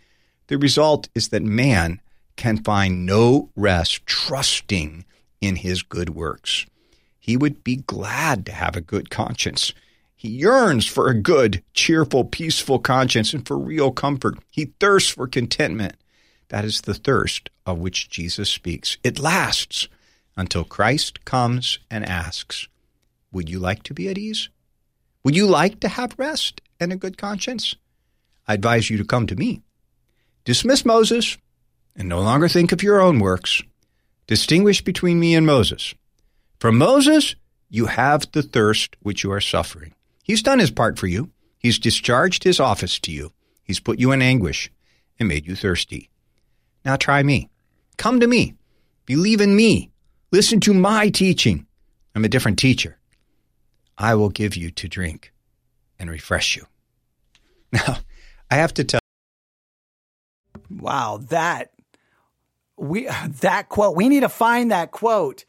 The 0.47 0.57
result 0.57 1.09
is 1.13 1.27
that 1.29 1.43
man 1.43 1.99
can 2.37 2.63
find 2.63 3.05
no 3.05 3.49
rest 3.57 4.05
trusting 4.05 5.03
in 5.41 5.57
his 5.57 5.83
good 5.83 6.11
works. 6.11 6.65
He 7.23 7.37
would 7.37 7.63
be 7.63 7.77
glad 7.77 8.45
to 8.47 8.51
have 8.51 8.75
a 8.75 8.81
good 8.81 9.09
conscience. 9.09 9.71
He 10.13 10.27
yearns 10.27 10.85
for 10.85 11.07
a 11.07 11.17
good, 11.17 11.63
cheerful, 11.73 12.25
peaceful 12.25 12.79
conscience 12.79 13.33
and 13.33 13.47
for 13.47 13.57
real 13.57 13.91
comfort. 13.91 14.39
He 14.49 14.73
thirsts 14.81 15.11
for 15.11 15.25
contentment. 15.25 15.95
That 16.49 16.65
is 16.65 16.81
the 16.81 16.93
thirst 16.93 17.49
of 17.65 17.77
which 17.79 18.09
Jesus 18.09 18.49
speaks. 18.49 18.97
It 19.05 19.19
lasts 19.19 19.87
until 20.35 20.65
Christ 20.65 21.23
comes 21.23 21.79
and 21.89 22.05
asks, 22.05 22.67
Would 23.31 23.49
you 23.49 23.57
like 23.57 23.83
to 23.83 23.93
be 23.93 24.09
at 24.09 24.17
ease? 24.17 24.49
Would 25.23 25.37
you 25.37 25.47
like 25.47 25.79
to 25.79 25.87
have 25.87 26.19
rest 26.19 26.59
and 26.77 26.91
a 26.91 26.97
good 26.97 27.17
conscience? 27.17 27.77
I 28.49 28.55
advise 28.55 28.89
you 28.89 28.97
to 28.97 29.05
come 29.05 29.27
to 29.27 29.37
me. 29.37 29.61
Dismiss 30.43 30.83
Moses 30.83 31.37
and 31.95 32.09
no 32.09 32.19
longer 32.19 32.49
think 32.49 32.73
of 32.73 32.83
your 32.83 32.99
own 32.99 33.19
works. 33.19 33.61
Distinguish 34.27 34.81
between 34.81 35.21
me 35.21 35.35
and 35.35 35.45
Moses. 35.45 35.95
From 36.59 36.77
Moses, 36.77 37.35
you 37.69 37.87
have 37.87 38.31
the 38.31 38.43
thirst 38.43 38.95
which 39.01 39.23
you 39.23 39.31
are 39.31 39.41
suffering. 39.41 39.93
He's 40.23 40.43
done 40.43 40.59
his 40.59 40.71
part 40.71 40.97
for 40.97 41.07
you. 41.07 41.31
He's 41.57 41.79
discharged 41.79 42.43
his 42.43 42.59
office 42.59 42.99
to 42.99 43.11
you. 43.11 43.31
He's 43.63 43.79
put 43.79 43.99
you 43.99 44.11
in 44.11 44.21
anguish 44.21 44.71
and 45.19 45.27
made 45.27 45.47
you 45.47 45.55
thirsty. 45.55 46.09
Now 46.85 46.95
try 46.95 47.23
me. 47.23 47.49
Come 47.97 48.19
to 48.19 48.27
me. 48.27 48.55
Believe 49.05 49.41
in 49.41 49.55
me. 49.55 49.91
Listen 50.31 50.59
to 50.61 50.73
my 50.73 51.09
teaching. 51.09 51.65
I'm 52.15 52.25
a 52.25 52.29
different 52.29 52.59
teacher. 52.59 52.97
I 53.97 54.15
will 54.15 54.29
give 54.29 54.55
you 54.55 54.71
to 54.71 54.87
drink 54.87 55.33
and 55.99 56.09
refresh 56.09 56.55
you. 56.55 56.65
Now, 57.73 57.97
I 58.51 58.57
have 58.57 58.73
to 58.75 58.83
tell. 58.83 58.99
Wow, 60.69 61.21
that 61.29 61.71
we 62.77 63.07
that 63.41 63.69
quote. 63.69 63.95
We 63.95 64.09
need 64.09 64.19
to 64.19 64.29
find 64.29 64.69
that 64.69 64.91
quote 64.91 65.45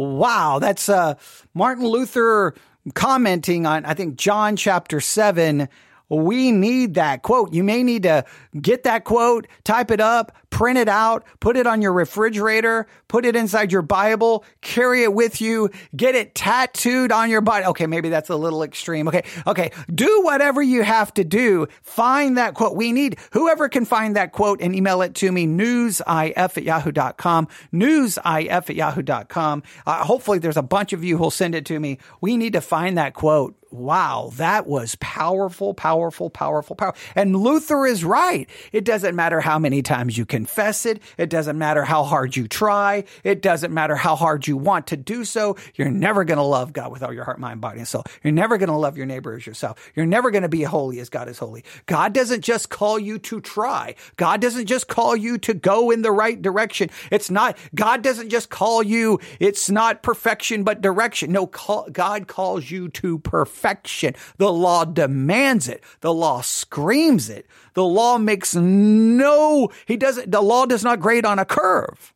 Wow, 0.00 0.60
that's 0.60 0.88
uh, 0.88 1.16
Martin 1.52 1.86
Luther 1.86 2.54
commenting 2.94 3.66
on, 3.66 3.84
I 3.84 3.92
think, 3.92 4.16
John 4.16 4.56
chapter 4.56 4.98
7. 4.98 5.68
We 6.10 6.50
need 6.50 6.94
that 6.94 7.22
quote. 7.22 7.52
You 7.52 7.64
may 7.64 7.82
need 7.82 8.02
to 8.02 8.24
get 8.60 8.82
that 8.82 9.04
quote, 9.04 9.46
type 9.64 9.90
it 9.90 10.00
up, 10.00 10.36
print 10.50 10.76
it 10.76 10.88
out, 10.88 11.24
put 11.38 11.56
it 11.56 11.66
on 11.66 11.80
your 11.80 11.92
refrigerator, 11.92 12.86
put 13.08 13.24
it 13.24 13.36
inside 13.36 13.72
your 13.72 13.82
Bible, 13.82 14.44
carry 14.60 15.04
it 15.04 15.14
with 15.14 15.40
you, 15.40 15.70
get 15.96 16.14
it 16.14 16.34
tattooed 16.34 17.12
on 17.12 17.30
your 17.30 17.40
body. 17.40 17.64
Okay, 17.66 17.86
maybe 17.86 18.08
that's 18.08 18.28
a 18.28 18.36
little 18.36 18.62
extreme. 18.62 19.08
Okay, 19.08 19.22
okay, 19.46 19.70
do 19.94 20.22
whatever 20.22 20.60
you 20.60 20.82
have 20.82 21.14
to 21.14 21.24
do. 21.24 21.68
Find 21.82 22.36
that 22.36 22.54
quote. 22.54 22.76
We 22.76 22.92
need 22.92 23.18
whoever 23.32 23.68
can 23.68 23.84
find 23.84 24.16
that 24.16 24.32
quote 24.32 24.60
and 24.60 24.74
email 24.74 25.02
it 25.02 25.14
to 25.16 25.30
me, 25.30 25.46
newsif 25.46 26.36
at 26.36 26.62
yahoo.com, 26.62 27.48
newsif 27.72 28.50
at 28.50 28.74
yahoo.com. 28.74 29.62
Uh, 29.86 30.04
hopefully 30.04 30.38
there's 30.38 30.56
a 30.56 30.62
bunch 30.62 30.92
of 30.92 31.04
you 31.04 31.16
who'll 31.16 31.30
send 31.30 31.54
it 31.54 31.64
to 31.66 31.78
me. 31.78 31.98
We 32.20 32.36
need 32.36 32.52
to 32.54 32.60
find 32.60 32.98
that 32.98 33.14
quote 33.14 33.59
wow, 33.70 34.30
that 34.34 34.66
was 34.66 34.96
powerful, 35.00 35.74
powerful, 35.74 36.30
powerful, 36.30 36.76
powerful. 36.76 37.00
And 37.14 37.36
Luther 37.36 37.86
is 37.86 38.04
right. 38.04 38.48
It 38.72 38.84
doesn't 38.84 39.14
matter 39.14 39.40
how 39.40 39.58
many 39.58 39.82
times 39.82 40.18
you 40.18 40.26
confess 40.26 40.86
it. 40.86 41.00
It 41.16 41.30
doesn't 41.30 41.56
matter 41.56 41.84
how 41.84 42.02
hard 42.02 42.36
you 42.36 42.48
try. 42.48 43.04
It 43.22 43.42
doesn't 43.42 43.72
matter 43.72 43.96
how 43.96 44.16
hard 44.16 44.46
you 44.46 44.56
want 44.56 44.88
to 44.88 44.96
do 44.96 45.24
so. 45.24 45.56
You're 45.74 45.90
never 45.90 46.24
going 46.24 46.38
to 46.38 46.44
love 46.44 46.72
God 46.72 46.90
with 46.90 47.02
all 47.02 47.12
your 47.12 47.24
heart, 47.24 47.38
mind, 47.38 47.60
body, 47.60 47.78
and 47.78 47.88
soul. 47.88 48.04
You're 48.24 48.32
never 48.32 48.58
going 48.58 48.68
to 48.70 48.76
love 48.76 48.96
your 48.96 49.06
neighbor 49.06 49.34
as 49.34 49.46
yourself. 49.46 49.78
You're 49.94 50.06
never 50.06 50.30
going 50.30 50.42
to 50.42 50.48
be 50.48 50.62
holy 50.62 50.98
as 51.00 51.08
God 51.08 51.28
is 51.28 51.38
holy. 51.38 51.64
God 51.86 52.12
doesn't 52.12 52.42
just 52.42 52.70
call 52.70 52.98
you 52.98 53.18
to 53.20 53.40
try. 53.40 53.94
God 54.16 54.40
doesn't 54.40 54.66
just 54.66 54.88
call 54.88 55.14
you 55.14 55.38
to 55.38 55.54
go 55.54 55.90
in 55.90 56.02
the 56.02 56.12
right 56.12 56.40
direction. 56.40 56.90
It's 57.10 57.30
not, 57.30 57.56
God 57.74 58.02
doesn't 58.02 58.30
just 58.30 58.50
call 58.50 58.82
you, 58.82 59.20
it's 59.38 59.70
not 59.70 60.02
perfection, 60.02 60.64
but 60.64 60.80
direction. 60.80 61.32
No, 61.32 61.46
call, 61.46 61.88
God 61.90 62.26
calls 62.26 62.70
you 62.70 62.88
to 62.90 63.18
perfection. 63.20 63.59
The 63.62 64.52
law 64.52 64.84
demands 64.84 65.68
it. 65.68 65.82
The 66.00 66.12
law 66.12 66.40
screams 66.40 67.28
it. 67.28 67.46
The 67.74 67.84
law 67.84 68.18
makes 68.18 68.54
no, 68.54 69.70
he 69.86 69.96
doesn't, 69.96 70.30
the 70.30 70.40
law 70.40 70.66
does 70.66 70.84
not 70.84 71.00
grade 71.00 71.24
on 71.24 71.38
a 71.38 71.44
curve. 71.44 72.12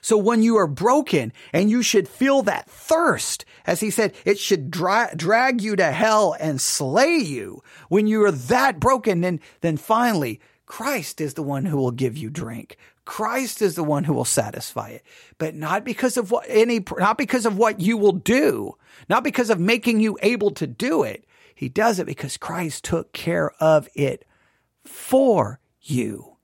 So 0.00 0.16
when 0.16 0.42
you 0.42 0.56
are 0.56 0.66
broken 0.66 1.32
and 1.52 1.70
you 1.70 1.82
should 1.82 2.08
feel 2.08 2.42
that 2.42 2.70
thirst, 2.70 3.44
as 3.66 3.80
he 3.80 3.90
said, 3.90 4.14
it 4.24 4.38
should 4.38 4.70
dra- 4.70 5.12
drag 5.14 5.60
you 5.60 5.76
to 5.76 5.90
hell 5.90 6.36
and 6.38 6.60
slay 6.60 7.16
you. 7.16 7.62
When 7.88 8.06
you 8.06 8.24
are 8.24 8.32
that 8.32 8.80
broken, 8.80 9.20
then, 9.20 9.40
then 9.60 9.76
finally, 9.76 10.40
Christ 10.66 11.20
is 11.20 11.34
the 11.34 11.42
one 11.42 11.64
who 11.64 11.76
will 11.76 11.90
give 11.90 12.16
you 12.16 12.30
drink. 12.30 12.76
Christ 13.08 13.62
is 13.62 13.74
the 13.74 13.82
one 13.82 14.04
who 14.04 14.12
will 14.12 14.26
satisfy 14.26 14.90
it, 14.90 15.02
but 15.38 15.54
not 15.54 15.82
because 15.82 16.18
of 16.18 16.30
what 16.30 16.44
any, 16.46 16.84
not 16.98 17.16
because 17.16 17.46
of 17.46 17.56
what 17.56 17.80
you 17.80 17.96
will 17.96 18.12
do, 18.12 18.74
not 19.08 19.24
because 19.24 19.48
of 19.48 19.58
making 19.58 20.00
you 20.00 20.18
able 20.20 20.50
to 20.50 20.66
do 20.66 21.04
it. 21.04 21.24
He 21.54 21.70
does 21.70 21.98
it 21.98 22.06
because 22.06 22.36
Christ 22.36 22.84
took 22.84 23.14
care 23.14 23.52
of 23.60 23.88
it 23.94 24.26
for 24.84 25.58
you. 25.80 26.36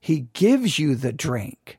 He 0.00 0.28
gives 0.32 0.78
you 0.78 0.94
the 0.94 1.12
drink. 1.12 1.78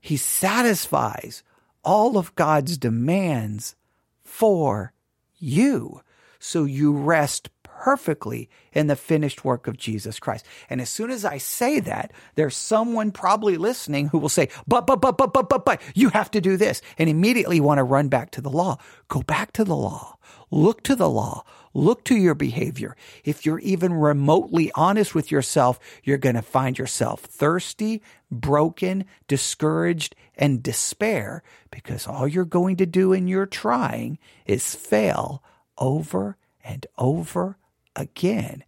He 0.00 0.16
satisfies 0.16 1.44
all 1.84 2.18
of 2.18 2.34
God's 2.34 2.76
demands 2.76 3.76
for 4.24 4.92
you. 5.38 6.02
So 6.40 6.64
you 6.64 6.92
rest 6.96 7.48
perfectly 7.80 8.50
in 8.74 8.88
the 8.88 8.96
finished 8.96 9.42
work 9.42 9.66
of 9.66 9.78
Jesus 9.78 10.20
Christ. 10.20 10.44
And 10.68 10.82
as 10.82 10.90
soon 10.90 11.10
as 11.10 11.24
I 11.24 11.38
say 11.38 11.80
that, 11.80 12.12
there's 12.34 12.54
someone 12.54 13.10
probably 13.10 13.56
listening 13.56 14.08
who 14.08 14.18
will 14.18 14.28
say, 14.28 14.50
but, 14.68 14.86
but, 14.86 15.00
but, 15.00 15.16
but, 15.16 15.32
but, 15.32 15.48
but, 15.48 15.64
but, 15.64 15.80
you 15.94 16.10
have 16.10 16.30
to 16.32 16.42
do 16.42 16.58
this 16.58 16.82
and 16.98 17.08
immediately 17.08 17.58
want 17.58 17.78
to 17.78 17.84
run 17.84 18.08
back 18.08 18.32
to 18.32 18.42
the 18.42 18.50
law. 18.50 18.76
Go 19.08 19.22
back 19.22 19.52
to 19.52 19.64
the 19.64 19.74
law. 19.74 20.18
Look 20.50 20.82
to 20.84 20.94
the 20.94 21.08
law. 21.08 21.44
Look 21.72 22.04
to 22.04 22.16
your 22.16 22.34
behavior. 22.34 22.96
If 23.24 23.46
you're 23.46 23.60
even 23.60 23.94
remotely 23.94 24.70
honest 24.74 25.14
with 25.14 25.30
yourself, 25.30 25.80
you're 26.04 26.18
going 26.18 26.34
to 26.34 26.42
find 26.42 26.76
yourself 26.76 27.20
thirsty, 27.20 28.02
broken, 28.30 29.06
discouraged, 29.26 30.14
and 30.36 30.62
despair 30.62 31.42
because 31.70 32.06
all 32.06 32.28
you're 32.28 32.44
going 32.44 32.76
to 32.76 32.86
do 32.86 33.14
in 33.14 33.26
your 33.26 33.46
trying 33.46 34.18
is 34.44 34.74
fail 34.74 35.42
over 35.78 36.36
and 36.62 36.86
over 36.98 37.56
again. 37.96 38.64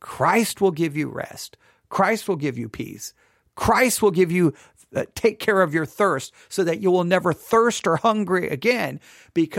Christ 0.00 0.60
will 0.60 0.70
give 0.70 0.96
you 0.96 1.08
rest. 1.08 1.56
Christ 1.88 2.28
will 2.28 2.36
give 2.36 2.56
you 2.56 2.68
peace. 2.68 3.12
Christ 3.54 4.00
will 4.00 4.10
give 4.10 4.30
you 4.32 4.54
uh, 4.94 5.04
take 5.14 5.38
care 5.38 5.62
of 5.62 5.74
your 5.74 5.86
thirst 5.86 6.32
so 6.48 6.64
that 6.64 6.80
you 6.80 6.90
will 6.90 7.04
never 7.04 7.32
thirst 7.32 7.86
or 7.86 7.96
hungry 7.96 8.48
again, 8.48 9.00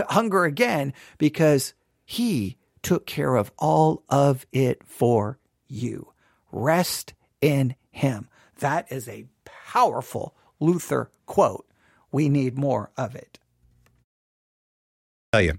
hunger 0.08 0.44
again 0.44 0.92
because 1.18 1.72
he 2.04 2.58
took 2.82 3.06
care 3.06 3.36
of 3.36 3.50
all 3.58 4.02
of 4.08 4.44
it 4.52 4.82
for 4.84 5.38
you. 5.68 6.12
Rest 6.50 7.14
in 7.40 7.74
him. 7.90 8.28
That 8.58 8.90
is 8.92 9.08
a 9.08 9.26
powerful 9.44 10.34
Luther 10.60 11.10
quote. 11.26 11.66
We 12.10 12.28
need 12.28 12.58
more 12.58 12.90
of 12.96 13.14
it. 13.14 13.38
tell 15.32 15.42
you, 15.42 15.58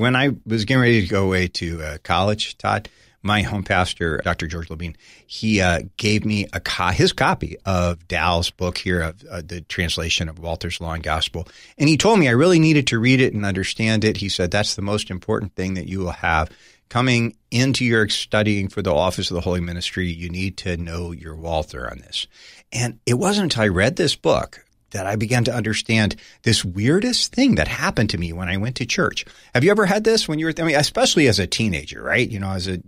when 0.00 0.16
I 0.16 0.30
was 0.46 0.64
getting 0.64 0.80
ready 0.80 1.02
to 1.02 1.06
go 1.06 1.24
away 1.24 1.48
to 1.48 1.82
uh, 1.82 1.98
college, 2.02 2.56
Todd, 2.56 2.88
my 3.22 3.42
home 3.42 3.64
pastor, 3.64 4.18
Dr. 4.24 4.46
George 4.46 4.70
Levine, 4.70 4.96
he 5.26 5.60
uh, 5.60 5.80
gave 5.98 6.24
me 6.24 6.46
a 6.54 6.60
co- 6.60 6.86
his 6.88 7.12
copy 7.12 7.58
of 7.66 8.08
Dau's 8.08 8.50
book 8.50 8.78
here 8.78 9.02
of 9.02 9.22
uh, 9.30 9.42
the 9.44 9.60
translation 9.60 10.30
of 10.30 10.38
Walther's 10.38 10.80
Law 10.80 10.94
and 10.94 11.02
Gospel, 11.02 11.46
and 11.76 11.86
he 11.86 11.98
told 11.98 12.18
me 12.18 12.28
I 12.28 12.32
really 12.32 12.58
needed 12.58 12.86
to 12.88 12.98
read 12.98 13.20
it 13.20 13.34
and 13.34 13.44
understand 13.44 14.04
it. 14.04 14.16
He 14.16 14.30
said 14.30 14.50
that's 14.50 14.74
the 14.74 14.82
most 14.82 15.10
important 15.10 15.54
thing 15.54 15.74
that 15.74 15.86
you 15.86 15.98
will 15.98 16.12
have 16.12 16.50
coming 16.88 17.36
into 17.50 17.84
your 17.84 18.08
studying 18.08 18.68
for 18.68 18.80
the 18.80 18.94
office 18.94 19.30
of 19.30 19.34
the 19.34 19.42
Holy 19.42 19.60
Ministry. 19.60 20.10
You 20.10 20.30
need 20.30 20.56
to 20.58 20.78
know 20.78 21.12
your 21.12 21.36
Walter 21.36 21.90
on 21.90 21.98
this, 21.98 22.26
and 22.72 22.98
it 23.04 23.14
wasn't 23.14 23.52
until 23.52 23.64
I 23.64 23.68
read 23.68 23.96
this 23.96 24.16
book 24.16 24.64
that 24.90 25.06
I 25.06 25.16
began 25.16 25.44
to 25.44 25.54
understand 25.54 26.16
this 26.42 26.64
weirdest 26.64 27.34
thing 27.34 27.56
that 27.56 27.68
happened 27.68 28.10
to 28.10 28.18
me 28.18 28.32
when 28.32 28.48
I 28.48 28.56
went 28.56 28.76
to 28.76 28.86
church. 28.86 29.24
Have 29.54 29.64
you 29.64 29.70
ever 29.70 29.86
had 29.86 30.04
this 30.04 30.28
when 30.28 30.38
you 30.38 30.46
were, 30.46 30.54
I 30.58 30.62
mean, 30.62 30.76
especially 30.76 31.28
as 31.28 31.38
a 31.38 31.46
teenager, 31.46 32.02
right? 32.02 32.28
You 32.28 32.40
know, 32.40 32.50
as 32.50 32.68
a, 32.68 32.80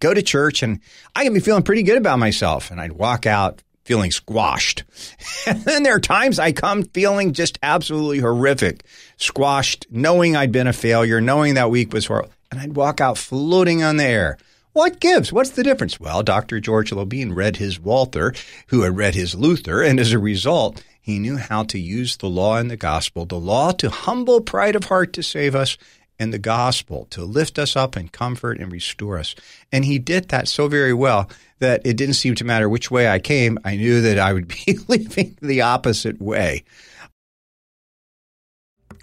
go 0.00 0.12
to 0.14 0.22
church 0.22 0.62
and 0.62 0.80
I 1.14 1.24
can 1.24 1.34
be 1.34 1.40
feeling 1.40 1.62
pretty 1.62 1.82
good 1.82 1.98
about 1.98 2.18
myself 2.18 2.70
and 2.70 2.80
I'd 2.80 2.92
walk 2.92 3.26
out 3.26 3.62
feeling 3.84 4.10
squashed. 4.10 4.84
and 5.46 5.62
then 5.62 5.82
there 5.82 5.94
are 5.94 6.00
times 6.00 6.38
I 6.38 6.52
come 6.52 6.82
feeling 6.82 7.32
just 7.32 7.58
absolutely 7.62 8.18
horrific, 8.18 8.84
squashed, 9.16 9.86
knowing 9.90 10.36
I'd 10.36 10.52
been 10.52 10.66
a 10.66 10.72
failure, 10.72 11.20
knowing 11.20 11.54
that 11.54 11.70
week 11.70 11.92
was 11.92 12.06
horrible. 12.06 12.32
And 12.50 12.60
I'd 12.60 12.76
walk 12.76 13.00
out 13.00 13.18
floating 13.18 13.82
on 13.82 13.96
the 13.96 14.04
air. 14.04 14.38
What 14.72 15.00
gives? 15.00 15.32
What's 15.32 15.50
the 15.50 15.62
difference? 15.62 15.98
Well, 15.98 16.22
Dr. 16.22 16.60
George 16.60 16.90
Lobine 16.90 17.34
read 17.34 17.56
his 17.56 17.80
Walther, 17.80 18.34
who 18.66 18.82
had 18.82 18.96
read 18.96 19.14
his 19.14 19.34
Luther, 19.34 19.82
and 19.82 19.98
as 19.98 20.12
a 20.12 20.18
result, 20.18 20.84
he 21.06 21.20
knew 21.20 21.36
how 21.36 21.62
to 21.62 21.78
use 21.78 22.16
the 22.16 22.28
law 22.28 22.56
and 22.56 22.68
the 22.68 22.76
gospel, 22.76 23.26
the 23.26 23.38
law 23.38 23.70
to 23.70 23.90
humble 23.90 24.40
pride 24.40 24.74
of 24.74 24.86
heart 24.86 25.12
to 25.12 25.22
save 25.22 25.54
us, 25.54 25.78
and 26.18 26.32
the 26.32 26.38
gospel 26.38 27.06
to 27.10 27.22
lift 27.22 27.60
us 27.60 27.76
up 27.76 27.94
and 27.94 28.10
comfort 28.10 28.58
and 28.58 28.72
restore 28.72 29.16
us. 29.16 29.36
And 29.70 29.84
he 29.84 30.00
did 30.00 30.30
that 30.30 30.48
so 30.48 30.66
very 30.66 30.92
well 30.92 31.30
that 31.60 31.82
it 31.84 31.96
didn't 31.96 32.14
seem 32.14 32.34
to 32.34 32.44
matter 32.44 32.68
which 32.68 32.90
way 32.90 33.08
I 33.08 33.20
came. 33.20 33.56
I 33.64 33.76
knew 33.76 34.00
that 34.00 34.18
I 34.18 34.32
would 34.32 34.48
be 34.66 34.80
leaving 34.88 35.38
the 35.40 35.60
opposite 35.60 36.20
way. 36.20 36.64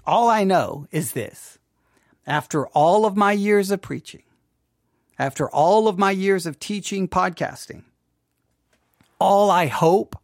All 0.06 0.28
I 0.28 0.44
know 0.44 0.86
is 0.90 1.12
this 1.12 1.58
after 2.26 2.66
all 2.66 3.06
of 3.06 3.16
my 3.16 3.32
years 3.32 3.70
of 3.70 3.80
preaching, 3.80 4.24
after 5.18 5.48
all 5.48 5.88
of 5.88 5.98
my 5.98 6.10
years 6.10 6.44
of 6.44 6.60
teaching 6.60 7.08
podcasting, 7.08 7.84
all 9.18 9.50
I 9.50 9.68
hope 9.68 10.16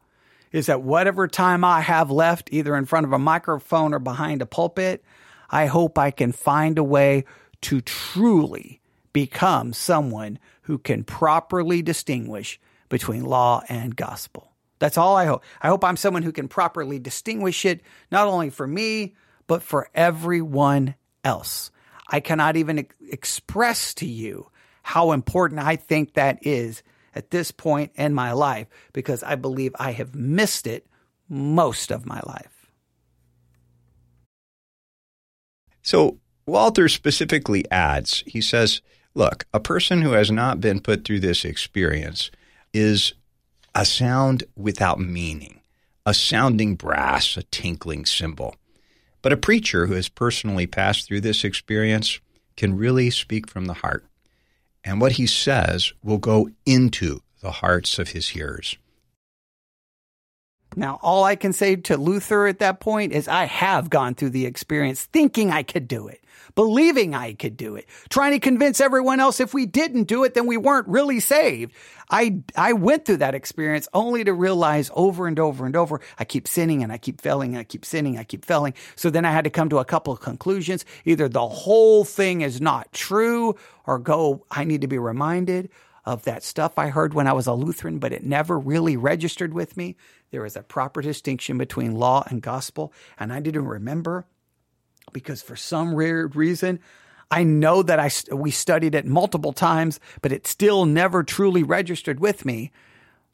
is 0.53 0.67
that 0.67 0.83
whatever 0.83 1.29
time 1.29 1.65
I 1.65 1.81
have 1.81 2.11
left, 2.11 2.49
either 2.53 2.77
in 2.77 2.87
front 2.87 3.07
of 3.07 3.13
a 3.13 3.19
microphone 3.19 3.95
or 3.95 3.99
behind 3.99 4.43
a 4.43 4.47
pulpit, 4.47 5.05
I 5.49 5.67
hope 5.67 5.99
I 5.99 6.11
can 6.11 6.33
find 6.33 6.79
a 6.79 6.85
way 6.85 7.25
to 7.63 7.81
truly 7.81 8.81
become 9.13 9.73
someone 9.73 10.39
who 10.63 10.79
can 10.79 11.05
properly 11.05 11.83
distinguish 11.83 12.61
between 12.89 13.25
law 13.25 13.63
and 13.69 13.97
gospel. 13.97 14.53
That's 14.79 14.97
all 14.97 15.17
I 15.17 15.27
hope. 15.27 15.45
I 15.61 15.69
hope 15.69 15.85
I'm 15.85 15.97
someone 15.97 16.23
who 16.23 16.33
can 16.33 16.49
properly 16.49 16.99
distinguish 16.99 17.65
it, 17.65 17.83
not 18.11 18.27
only 18.27 18.51
for 18.51 18.67
me, 18.67 19.15
but 19.47 19.63
for 19.63 19.89
everyone 19.95 20.95
else. 21.23 21.71
I 22.09 22.21
cannot 22.21 22.57
even 22.57 22.87
express 23.09 23.95
to 23.95 24.07
you 24.07 24.49
how 24.83 25.13
important 25.13 25.61
I 25.61 25.77
think 25.77 26.15
that 26.15 26.39
is 26.43 26.83
at 27.15 27.31
this 27.31 27.51
point 27.51 27.93
in 27.95 28.15
my 28.15 28.33
life 28.33 28.67
because 28.93 29.23
I 29.23 29.35
believe 29.35 29.75
I 29.79 29.93
have 29.93 30.15
missed 30.15 30.67
it 30.67 30.87
most 31.29 31.91
of 31.91 32.07
my 32.07 32.21
life. 32.27 32.67
So 35.83 36.19
Walther 36.47 36.89
specifically 36.89 37.65
adds, 37.71 38.23
he 38.27 38.41
says, 38.41 38.83
look, 39.15 39.47
a 39.55 39.61
person 39.61 40.03
who 40.03 40.13
has 40.13 40.31
not 40.31 40.61
been 40.61 40.81
put 40.81 41.05
through 41.05 41.21
this 41.21 41.45
experience 41.45 42.31
is 42.73 43.15
a 43.75 43.85
sound 43.85 44.45
without 44.57 45.01
meaning, 45.01 45.61
a 46.05 46.15
sounding 46.15 46.75
brass, 46.75 47.37
a 47.37 47.43
tinkling 47.45 48.05
cymbal. 48.05 48.57
But 49.23 49.33
a 49.33 49.37
preacher 49.37 49.87
who 49.87 49.95
has 49.95 50.09
personally 50.09 50.67
passed 50.67 51.07
through 51.07 51.21
this 51.21 51.45
experience 51.45 52.21
can 52.57 52.77
really 52.77 53.11
speak 53.11 53.49
from 53.49 53.67
the 53.67 53.75
heart 53.75 54.05
and 54.85 55.01
what 55.01 55.13
he 55.13 55.27
says 55.27 55.93
will 56.03 56.19
go 56.19 56.51
into 56.67 57.21
the 57.41 57.51
hearts 57.51 57.99
of 57.99 58.09
his 58.09 58.29
hearers. 58.29 58.77
Now, 60.81 60.99
all 61.03 61.25
I 61.25 61.37
can 61.37 61.53
say 61.53 61.77
to 61.77 61.99
Luther 61.99 62.47
at 62.47 62.61
that 62.61 62.81
point 62.81 63.13
is 63.13 63.29
I 63.29 63.45
have 63.45 63.91
gone 63.91 64.15
through 64.15 64.31
the 64.31 64.47
experience 64.47 65.05
thinking 65.05 65.51
I 65.51 65.63
could 65.63 65.87
do 65.87 66.09
it, 66.09 66.25
believing 66.55 67.15
I 67.15 67.35
could 67.35 67.59
do 67.59 67.77
it, 67.77 67.87
trying 68.09 68.33
to 68.33 68.39
convince 68.39 68.81
everyone 68.81 69.21
else 69.21 69.41
if 69.41 69.53
we 69.53 69.67
didn't 69.67 70.05
do 70.05 70.25
it, 70.25 70.33
then 70.33 70.47
we 70.47 70.57
weren't 70.57 70.89
really 70.89 71.21
saved. 71.21 71.75
I, 72.09 72.39
I 72.57 72.73
went 72.73 73.05
through 73.05 73.19
that 73.19 73.35
experience 73.35 73.89
only 73.93 74.25
to 74.25 74.33
realize 74.33 74.91
over 74.95 75.27
and 75.27 75.39
over 75.39 75.67
and 75.67 75.77
over, 75.77 76.01
I 76.19 76.25
keep 76.25 76.49
sinning 76.49 76.83
and 76.83 76.91
I 76.91 76.97
keep 76.97 77.21
failing, 77.21 77.51
and 77.51 77.61
I 77.61 77.65
keep 77.65 77.85
sinning, 77.85 78.17
I 78.17 78.25
keep 78.25 78.47
failing. 78.47 78.73
So 78.97 79.11
then 79.11 79.27
I 79.27 79.33
had 79.33 79.45
to 79.45 79.51
come 79.51 79.69
to 79.69 79.81
a 79.81 79.85
couple 79.85 80.15
of 80.15 80.21
conclusions. 80.21 80.87
Either 81.05 81.29
the 81.29 81.47
whole 81.47 82.07
thing 82.07 82.41
is 82.41 82.59
not 82.59 82.91
true 82.95 83.55
or 83.85 83.99
go, 83.99 84.47
I 84.51 84.65
need 84.65 84.81
to 84.81 84.89
be 84.89 84.99
reminded 84.99 85.69
of 86.05 86.25
that 86.25 86.43
stuff 86.43 86.79
I 86.79 86.89
heard 86.89 87.15
when 87.15 87.27
I 87.27 87.33
was 87.33 87.47
a 87.47 87.53
Lutheran, 87.53 87.99
but 87.99 88.13
it 88.13 88.25
never 88.25 88.59
really 88.59 88.97
registered 88.97 89.53
with 89.53 89.77
me. 89.77 89.97
There 90.31 90.45
is 90.45 90.57
a 90.57 90.63
proper 90.63 91.03
distinction 91.03 91.59
between 91.59 91.95
law 91.95 92.25
and 92.29 92.43
gospel. 92.43 92.93
And 93.19 93.33
I 93.33 93.41
didn't 93.41 93.67
remember 93.67 94.27
because 95.13 95.43
for 95.43 95.57
some 95.57 95.93
weird 95.93 96.37
reason, 96.37 96.81
I 97.31 97.45
know 97.45 97.83
that 97.83 98.01
I, 98.01 98.11
we 98.35 98.51
studied 98.51 98.95
it 98.95 99.07
multiple 99.07 99.53
times, 99.53 100.01
but 100.21 100.33
it 100.33 100.47
still 100.47 100.85
never 100.85 101.23
truly 101.23 101.63
registered 101.63 102.19
with 102.19 102.45
me. 102.45 102.73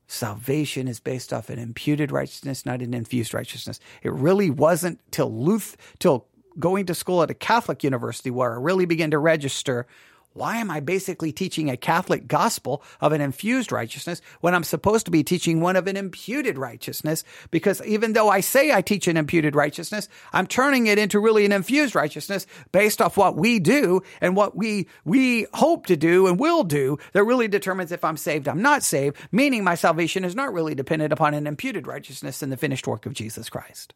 Salvation 0.07 0.87
is 0.87 1.01
based 1.01 1.33
off 1.33 1.51
an 1.51 1.59
imputed 1.59 2.13
righteousness, 2.13 2.67
not 2.67 2.83
an 2.83 2.95
infused 2.95 3.35
righteousness. 3.35 3.81
It 4.03 4.13
really 4.13 4.51
wasn't 4.51 5.01
till 5.11 5.33
Luth, 5.33 5.77
till 5.99 6.27
going 6.59 6.87
to 6.87 6.95
school 6.95 7.23
at 7.23 7.31
a 7.31 7.35
Catholic 7.35 7.83
university 7.83 8.31
where 8.31 8.55
I 8.55 8.57
really 8.61 8.87
began 8.87 9.11
to 9.11 9.19
register 9.19 9.87
why 10.37 10.59
am 10.59 10.71
I 10.71 10.81
basically 10.81 11.33
teaching 11.33 11.71
a 11.71 11.77
Catholic 11.77 12.29
gospel 12.29 12.83
of 13.01 13.13
an 13.13 13.21
infused 13.21 13.73
righteousness 13.73 14.21
when 14.41 14.55
I'm 14.55 14.65
supposed 14.65 15.07
to 15.07 15.11
be 15.11 15.25
teaching 15.25 15.61
one 15.61 15.77
of 15.77 15.87
an 15.87 15.97
imputed 15.97 16.59
righteousness? 16.59 17.25
Because 17.51 17.81
even 17.87 18.13
though 18.13 18.29
I 18.29 18.41
say 18.41 18.73
I 18.73 18.83
teach 18.83 19.09
an 19.09 19.17
imputed 19.17 19.55
righteousness, 19.55 20.09
I'm 20.33 20.47
turning 20.47 20.87
it 20.87 20.99
into 20.99 21.19
really 21.19 21.45
an 21.45 21.53
infused 21.53 21.95
righteousness 21.95 22.47
based 22.73 23.01
off 23.01 23.17
what 23.17 23.37
we 23.37 23.59
do 23.59 24.03
and 24.21 24.37
what 24.37 24.57
we, 24.57 24.89
we 25.05 25.47
hope 25.55 25.87
to 25.87 25.97
do 25.97 26.27
and 26.27 26.39
will 26.39 26.65
do 26.65 26.99
that 27.13 27.25
really 27.25 27.49
determines 27.49 27.91
if 27.91 28.05
I'm 28.05 28.17
saved, 28.17 28.47
I'm 28.47 28.63
not 28.63 28.83
saved, 28.83 29.17
meaning 29.33 29.65
my 29.65 29.75
salvation 29.75 30.25
is 30.25 30.35
not 30.35 30.53
really 30.53 30.75
dependent 30.75 31.13
upon 31.13 31.35
an 31.35 31.47
imputed 31.47 31.87
righteousness 31.87 32.43
in 32.43 32.51
the 32.51 32.57
finished 32.57 32.87
work 32.87 33.07
of 33.07 33.15
Jesus 33.15 33.49
Christ. 33.49 33.95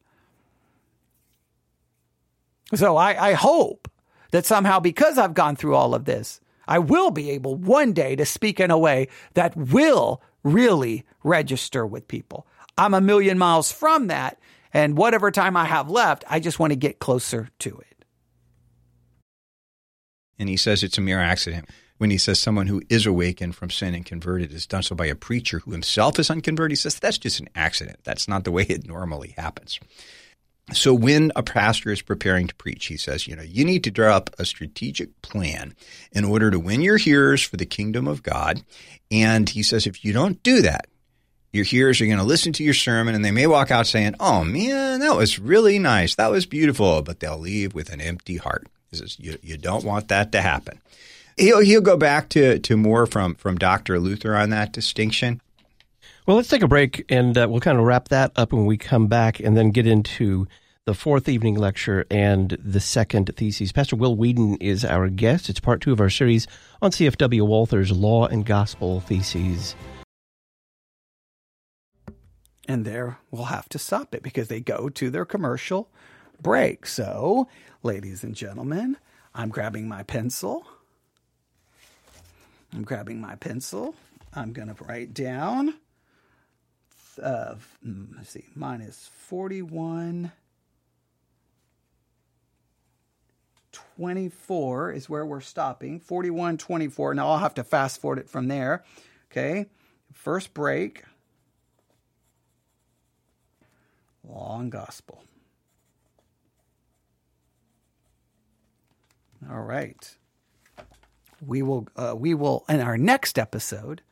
So 2.74 2.96
I, 2.96 3.30
I 3.30 3.32
hope 3.34 3.88
that 4.30 4.46
somehow 4.46 4.80
because 4.80 5.18
I've 5.18 5.34
gone 5.34 5.56
through 5.56 5.74
all 5.74 5.94
of 5.94 6.04
this, 6.04 6.40
I 6.68 6.78
will 6.78 7.10
be 7.10 7.30
able 7.30 7.56
one 7.56 7.92
day 7.92 8.16
to 8.16 8.24
speak 8.24 8.60
in 8.60 8.70
a 8.70 8.78
way 8.78 9.08
that 9.34 9.56
will 9.56 10.22
really 10.42 11.04
register 11.22 11.86
with 11.86 12.08
people. 12.08 12.46
I'm 12.78 12.94
a 12.94 13.00
million 13.00 13.38
miles 13.38 13.72
from 13.72 14.06
that. 14.06 14.38
And 14.72 14.96
whatever 14.96 15.30
time 15.30 15.56
I 15.56 15.64
have 15.64 15.90
left, 15.90 16.24
I 16.28 16.38
just 16.38 16.58
want 16.58 16.70
to 16.72 16.76
get 16.76 17.00
closer 17.00 17.48
to 17.60 17.78
it. 17.78 18.04
And 20.38 20.48
he 20.48 20.56
says 20.56 20.82
it's 20.82 20.96
a 20.96 21.02
mere 21.02 21.20
accident. 21.20 21.68
When 21.98 22.10
he 22.10 22.16
says 22.16 22.40
someone 22.40 22.68
who 22.68 22.80
is 22.88 23.04
awakened 23.04 23.56
from 23.56 23.68
sin 23.68 23.94
and 23.94 24.06
converted 24.06 24.54
is 24.54 24.66
done 24.66 24.82
so 24.82 24.94
by 24.94 25.06
a 25.06 25.14
preacher 25.14 25.58
who 25.58 25.72
himself 25.72 26.18
is 26.18 26.30
unconverted, 26.30 26.72
he 26.72 26.76
says 26.76 26.98
that's 26.98 27.18
just 27.18 27.40
an 27.40 27.50
accident. 27.54 27.98
That's 28.04 28.26
not 28.26 28.44
the 28.44 28.50
way 28.50 28.62
it 28.62 28.86
normally 28.86 29.34
happens. 29.36 29.78
So 30.72 30.94
when 30.94 31.32
a 31.34 31.42
pastor 31.42 31.90
is 31.90 32.00
preparing 32.00 32.46
to 32.46 32.54
preach, 32.54 32.86
he 32.86 32.96
says, 32.96 33.26
you 33.26 33.34
know, 33.34 33.42
you 33.42 33.64
need 33.64 33.82
to 33.84 33.90
draw 33.90 34.16
up 34.16 34.30
a 34.38 34.44
strategic 34.44 35.20
plan 35.20 35.74
in 36.12 36.24
order 36.24 36.50
to 36.50 36.60
win 36.60 36.80
your 36.80 36.96
hearers 36.96 37.42
for 37.42 37.56
the 37.56 37.66
kingdom 37.66 38.06
of 38.06 38.22
God. 38.22 38.62
And 39.10 39.48
he 39.48 39.62
says, 39.64 39.86
if 39.86 40.04
you 40.04 40.12
don't 40.12 40.40
do 40.42 40.62
that, 40.62 40.86
your 41.52 41.64
hearers 41.64 42.00
are 42.00 42.06
going 42.06 42.18
to 42.18 42.24
listen 42.24 42.52
to 42.54 42.64
your 42.64 42.74
sermon 42.74 43.14
and 43.14 43.24
they 43.24 43.32
may 43.32 43.48
walk 43.48 43.72
out 43.72 43.86
saying, 43.86 44.14
oh 44.20 44.44
man, 44.44 45.00
that 45.00 45.16
was 45.16 45.40
really 45.40 45.78
nice. 45.78 46.14
That 46.14 46.30
was 46.30 46.46
beautiful. 46.46 47.02
But 47.02 47.18
they'll 47.18 47.38
leave 47.38 47.74
with 47.74 47.90
an 47.90 48.00
empty 48.00 48.36
heart. 48.36 48.68
He 48.90 48.96
says, 48.96 49.18
you, 49.18 49.38
you 49.42 49.56
don't 49.56 49.84
want 49.84 50.08
that 50.08 50.30
to 50.32 50.42
happen. 50.42 50.80
He'll, 51.36 51.60
he'll 51.60 51.80
go 51.80 51.96
back 51.96 52.28
to, 52.30 52.58
to 52.60 52.76
more 52.76 53.06
from, 53.06 53.34
from 53.34 53.56
Dr. 53.56 53.98
Luther 53.98 54.36
on 54.36 54.50
that 54.50 54.72
distinction. 54.72 55.40
Well, 56.26 56.36
let's 56.36 56.48
take 56.48 56.62
a 56.62 56.68
break 56.68 57.06
and 57.08 57.36
uh, 57.36 57.46
we'll 57.48 57.60
kind 57.60 57.78
of 57.78 57.84
wrap 57.84 58.08
that 58.08 58.32
up 58.36 58.52
when 58.52 58.66
we 58.66 58.76
come 58.76 59.06
back 59.06 59.40
and 59.40 59.56
then 59.56 59.70
get 59.70 59.86
into 59.86 60.46
the 60.84 60.92
fourth 60.92 61.28
evening 61.28 61.54
lecture 61.54 62.04
and 62.10 62.58
the 62.62 62.80
second 62.80 63.30
thesis. 63.36 63.72
Pastor 63.72 63.96
Will 63.96 64.14
Weedon 64.14 64.56
is 64.56 64.84
our 64.84 65.08
guest. 65.08 65.48
It's 65.48 65.60
part 65.60 65.80
two 65.80 65.92
of 65.92 66.00
our 66.00 66.10
series 66.10 66.46
on 66.82 66.90
CFW 66.90 67.46
Walther's 67.46 67.90
Law 67.90 68.26
and 68.26 68.44
Gospel 68.44 69.00
Theses. 69.00 69.74
And 72.68 72.84
there 72.84 73.18
we'll 73.30 73.44
have 73.44 73.68
to 73.70 73.78
stop 73.78 74.14
it 74.14 74.22
because 74.22 74.48
they 74.48 74.60
go 74.60 74.90
to 74.90 75.10
their 75.10 75.24
commercial 75.24 75.88
break. 76.40 76.86
So, 76.86 77.48
ladies 77.82 78.22
and 78.22 78.34
gentlemen, 78.34 78.98
I'm 79.34 79.48
grabbing 79.48 79.88
my 79.88 80.02
pencil. 80.02 80.66
I'm 82.74 82.82
grabbing 82.82 83.20
my 83.20 83.36
pencil. 83.36 83.94
I'm 84.34 84.52
going 84.52 84.72
to 84.72 84.84
write 84.84 85.14
down. 85.14 85.74
Uh, 87.20 87.56
let's 88.16 88.30
see, 88.30 88.44
mine 88.54 88.80
is 88.80 89.10
41. 89.28 90.32
24 93.72 94.92
is 94.92 95.08
where 95.08 95.26
we're 95.26 95.40
stopping. 95.40 96.00
41, 96.00 96.58
24. 96.58 97.14
Now 97.14 97.28
I'll 97.28 97.38
have 97.38 97.54
to 97.54 97.64
fast 97.64 98.00
forward 98.00 98.18
it 98.18 98.28
from 98.28 98.48
there. 98.48 98.82
Okay. 99.30 99.66
First 100.12 100.54
break. 100.54 101.04
Long 104.26 104.70
gospel. 104.70 105.22
All 109.50 109.62
right. 109.62 110.16
We 111.44 111.62
will 111.62 111.88
uh, 111.96 112.14
we 112.16 112.34
will 112.34 112.64
in 112.68 112.80
our 112.80 112.98
next 112.98 113.38
episode 113.38 114.02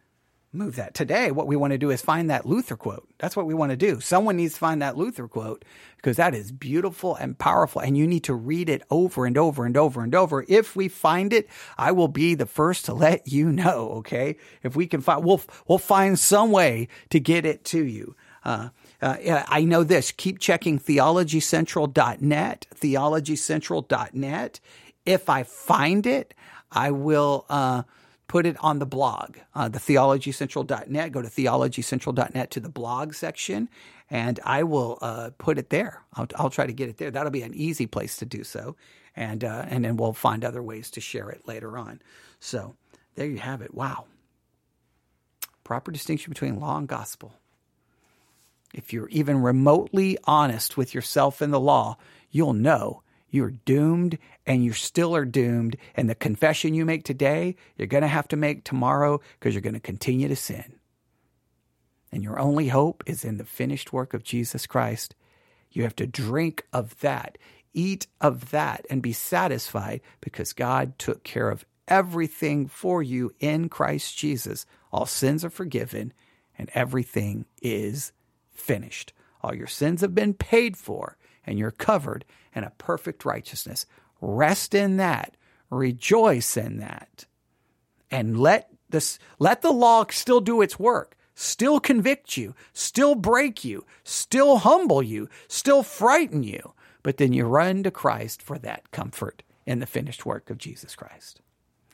move 0.53 0.77
that 0.77 0.95
today. 0.95 1.31
What 1.31 1.47
we 1.47 1.57
want 1.57 1.73
to 1.73 1.79
do 1.79 1.91
is 1.91 2.01
find 2.01 2.31
that 2.31 2.47
Luther 2.47 2.77
quote. 2.77 3.09
That's 3.19 3.37
what 3.37 3.47
we 3.47 3.55
want 3.55 3.71
to 3.71 3.77
do. 3.77 4.01
Someone 4.01 4.37
needs 4.37 4.55
to 4.55 4.61
find 4.61 4.81
that 4.81 4.97
Luther 4.97 5.29
quote 5.29 5.65
because 5.97 6.17
that 6.17 6.35
is 6.35 6.53
beautiful 6.53 7.17
and 7.17 7.39
powerful, 7.39 7.81
and 7.83 7.97
you 7.97 8.07
need 8.07 8.25
to 8.25 8.35
read 8.35 8.69
it 8.69 8.83
over 8.91 9.27
and 9.27 9.37
over 9.37 9.67
and 9.67 9.77
over 9.77 10.03
and 10.03 10.15
over. 10.15 10.45
If 10.49 10.75
we 10.75 10.89
find 10.89 11.33
it, 11.33 11.49
I 11.77 11.93
will 11.93 12.09
be 12.09 12.35
the 12.35 12.47
first 12.47 12.87
to 12.87 12.95
let 12.95 13.29
you 13.29 13.53
know. 13.53 13.91
Okay, 13.99 14.37
if 14.63 14.75
we 14.75 14.87
can 14.87 15.01
find, 15.01 15.25
we'll 15.25 15.43
we'll 15.67 15.79
find 15.79 16.19
some 16.19 16.51
way 16.51 16.89
to 17.11 17.21
get 17.21 17.45
it 17.45 17.65
to 17.67 17.85
you. 17.85 18.17
Uh, 18.45 18.71
uh, 19.03 19.17
I 19.49 19.65
know 19.65 19.85
this. 19.85 20.13
Keep 20.13 20.39
checking 20.39 20.79
theologycentral.net, 20.79 22.67
theologycentral.net. 22.75 24.61
If 25.05 25.29
I 25.29 25.43
find 25.43 26.07
it, 26.07 26.35
I 26.71 26.91
will 26.91 27.47
uh, 27.49 27.83
put 28.29 28.47
it 28.47 28.57
on 28.61 28.79
the 28.79 28.87
blog, 28.87 29.39
uh, 29.55 29.68
the 29.68 29.79
theologycentral.net. 29.79 31.12
Go 31.12 31.22
to 31.22 31.29
theologycentral.net 31.29 32.51
to 32.53 32.61
the 32.61 32.68
blog 32.68 33.14
section, 33.14 33.68
and 34.11 34.39
I 34.45 34.62
will 34.62 34.99
uh, 35.01 35.31
put 35.39 35.59
it 35.59 35.70
there. 35.70 36.03
I'll, 36.14 36.29
I'll, 36.37 36.51
try 36.51 36.66
to 36.66 36.72
get 36.72 36.89
it 36.89 36.99
there. 36.99 37.11
That'll 37.11 37.33
be 37.33 37.43
an 37.43 37.55
easy 37.55 37.87
place 37.87 38.16
to 38.18 38.26
do 38.26 38.45
so, 38.45 38.76
and 39.16 39.43
uh, 39.43 39.64
and 39.68 39.85
then 39.85 39.97
we'll 39.97 40.12
find 40.12 40.45
other 40.45 40.62
ways 40.62 40.91
to 40.93 41.01
share 41.01 41.31
it 41.31 41.49
later 41.49 41.76
on. 41.76 42.01
So 42.39 42.76
there 43.16 43.26
you 43.26 43.39
have 43.39 43.62
it. 43.62 43.74
Wow. 43.74 44.05
Proper 45.64 45.91
distinction 45.91 46.31
between 46.31 46.61
law 46.61 46.79
and 46.79 46.87
gospel. 46.87 47.35
If 48.74 48.93
you're 48.93 49.09
even 49.09 49.43
remotely 49.43 50.18
honest 50.24 50.76
with 50.76 50.95
yourself 50.95 51.41
and 51.41 51.53
the 51.53 51.61
law, 51.61 51.97
you'll 52.31 52.53
know 52.53 53.03
you're 53.31 53.51
doomed 53.51 54.18
and 54.47 54.64
you 54.64 54.72
still 54.72 55.14
are 55.14 55.24
doomed. 55.24 55.76
And 55.95 56.09
the 56.09 56.14
confession 56.14 56.74
you 56.74 56.85
make 56.85 57.05
today, 57.05 57.57
you're 57.76 57.87
going 57.87 58.03
to 58.03 58.09
have 58.09 58.29
to 58.29 58.37
make 58.37 58.64
tomorrow 58.64 59.20
because 59.39 59.55
you're 59.55 59.62
going 59.62 59.74
to 59.74 59.81
continue 59.81 60.29
to 60.29 60.37
sin. 60.37 60.74
And 62.11 62.22
your 62.22 62.39
only 62.39 62.68
hope 62.68 63.03
is 63.07 63.24
in 63.24 63.37
the 63.37 63.45
finished 63.45 63.93
work 63.93 64.14
of 64.14 64.24
Jesus 64.24 64.66
Christ. 64.66 65.14
You 65.70 65.83
have 65.83 65.97
to 65.97 66.07
drink 66.07 66.66
of 66.72 66.99
that, 67.01 67.37
eat 67.74 68.07
of 68.20 68.51
that, 68.51 68.87
and 68.89 69.03
be 69.03 69.12
satisfied 69.12 70.01
because 70.20 70.53
God 70.55 70.99
took 70.99 71.22
care 71.22 71.51
of 71.51 71.66
everything 71.87 72.66
for 72.66 73.03
you 73.03 73.35
in 73.41 73.68
Christ 73.68 74.16
Jesus. 74.16 74.64
All 74.93 75.07
sins 75.07 75.45
are 75.45 75.51
forgiven 75.51 76.12
and 76.57 76.70
everything 76.74 77.47
is 77.61 78.12
finished. 78.51 79.12
All 79.43 79.55
your 79.55 79.66
sins 79.66 80.01
have 80.01 80.14
been 80.14 80.35
paid 80.35 80.76
for, 80.76 81.16
and 81.49 81.59
you're 81.59 81.71
covered 81.71 82.27
in 82.55 82.63
a 82.63 82.73
perfect 82.77 83.25
righteousness. 83.25 83.87
Rest 84.21 84.75
in 84.75 84.99
that. 84.99 85.35
Rejoice 85.71 86.57
in 86.57 86.79
that. 86.79 87.25
And 88.11 88.39
let 88.39 88.71
this 88.91 89.19
let 89.39 89.63
the 89.63 89.73
law 89.73 90.05
still 90.11 90.41
do 90.41 90.61
its 90.61 90.79
work. 90.79 91.17
Still 91.35 91.79
convict 91.79 92.37
you, 92.37 92.55
still 92.73 93.15
break 93.15 93.65
you, 93.65 93.87
still 94.03 94.59
humble 94.59 95.03
you, 95.03 95.29
still 95.47 95.85
frighten 95.85 96.43
you. 96.43 96.75
But 97.05 97.17
then 97.17 97.33
you 97.33 97.45
run 97.45 97.85
to 97.85 97.93
Christ 97.93 98.43
for 98.43 98.59
that 98.59 98.91
comfort 98.91 99.45
in 99.65 99.79
the 99.79 99.87
finished 99.87 100.27
work 100.27 100.51
of 100.51 100.59
Jesus 100.59 100.97
Christ. 100.97 101.41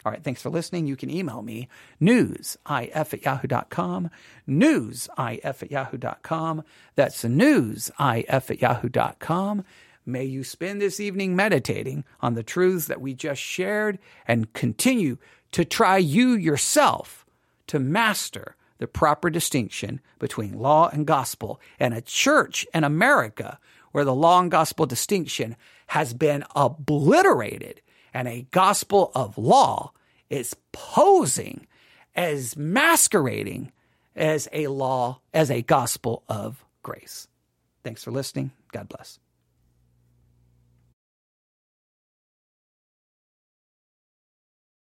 All 0.05 0.13
right, 0.13 0.23
thanks 0.23 0.43
for 0.43 0.51
listening. 0.51 0.87
You 0.87 0.97
can 0.97 1.09
email 1.09 1.41
me, 1.41 1.69
newsif 2.01 2.59
at 2.67 3.23
yahoo.com, 3.23 4.11
newsif 4.47 5.63
at 5.63 5.71
yahoo.com. 5.71 6.63
That's 6.95 7.25
newsif 7.25 8.51
at 8.51 8.61
yahoo.com. 8.61 9.65
May 10.07 10.25
you 10.25 10.45
spend 10.45 10.83
this 10.83 11.01
evening 11.01 11.35
meditating 11.35 12.05
on 12.21 12.35
the 12.35 12.43
truths 12.43 12.87
that 12.89 13.01
we 13.01 13.15
just 13.15 13.41
shared 13.41 13.99
and 14.29 14.53
continue 14.53 15.17
to 15.53 15.65
try 15.65 15.97
you 15.97 16.33
yourself 16.33 17.25
to 17.69 17.79
master 17.79 18.57
the 18.77 18.87
proper 18.87 19.31
distinction 19.31 20.01
between 20.19 20.59
law 20.59 20.91
and 20.93 21.07
gospel 21.07 21.59
and 21.81 21.95
a 21.95 22.03
church 22.03 22.67
in 22.75 22.85
America 22.85 23.59
where 23.93 24.05
the 24.05 24.15
law 24.15 24.41
and 24.41 24.51
gospel 24.51 24.85
distinction 24.85 25.57
has 25.87 26.13
been 26.13 26.45
obliterated 26.55 27.81
and 28.15 28.29
a 28.29 28.47
gospel 28.53 29.11
of 29.15 29.37
law 29.37 29.93
is 30.31 30.57
posing 30.73 31.67
as 32.15 32.57
masquerading 32.57 33.73
as 34.17 34.49
a 34.53 34.69
law, 34.69 35.21
as 35.35 35.51
a 35.51 35.63
gospel 35.63 36.23
of 36.29 36.65
grace. 36.83 37.27
Thanks 37.83 38.05
for 38.05 38.13
listening. 38.13 38.53
God 38.73 38.89
bless. 38.89 39.19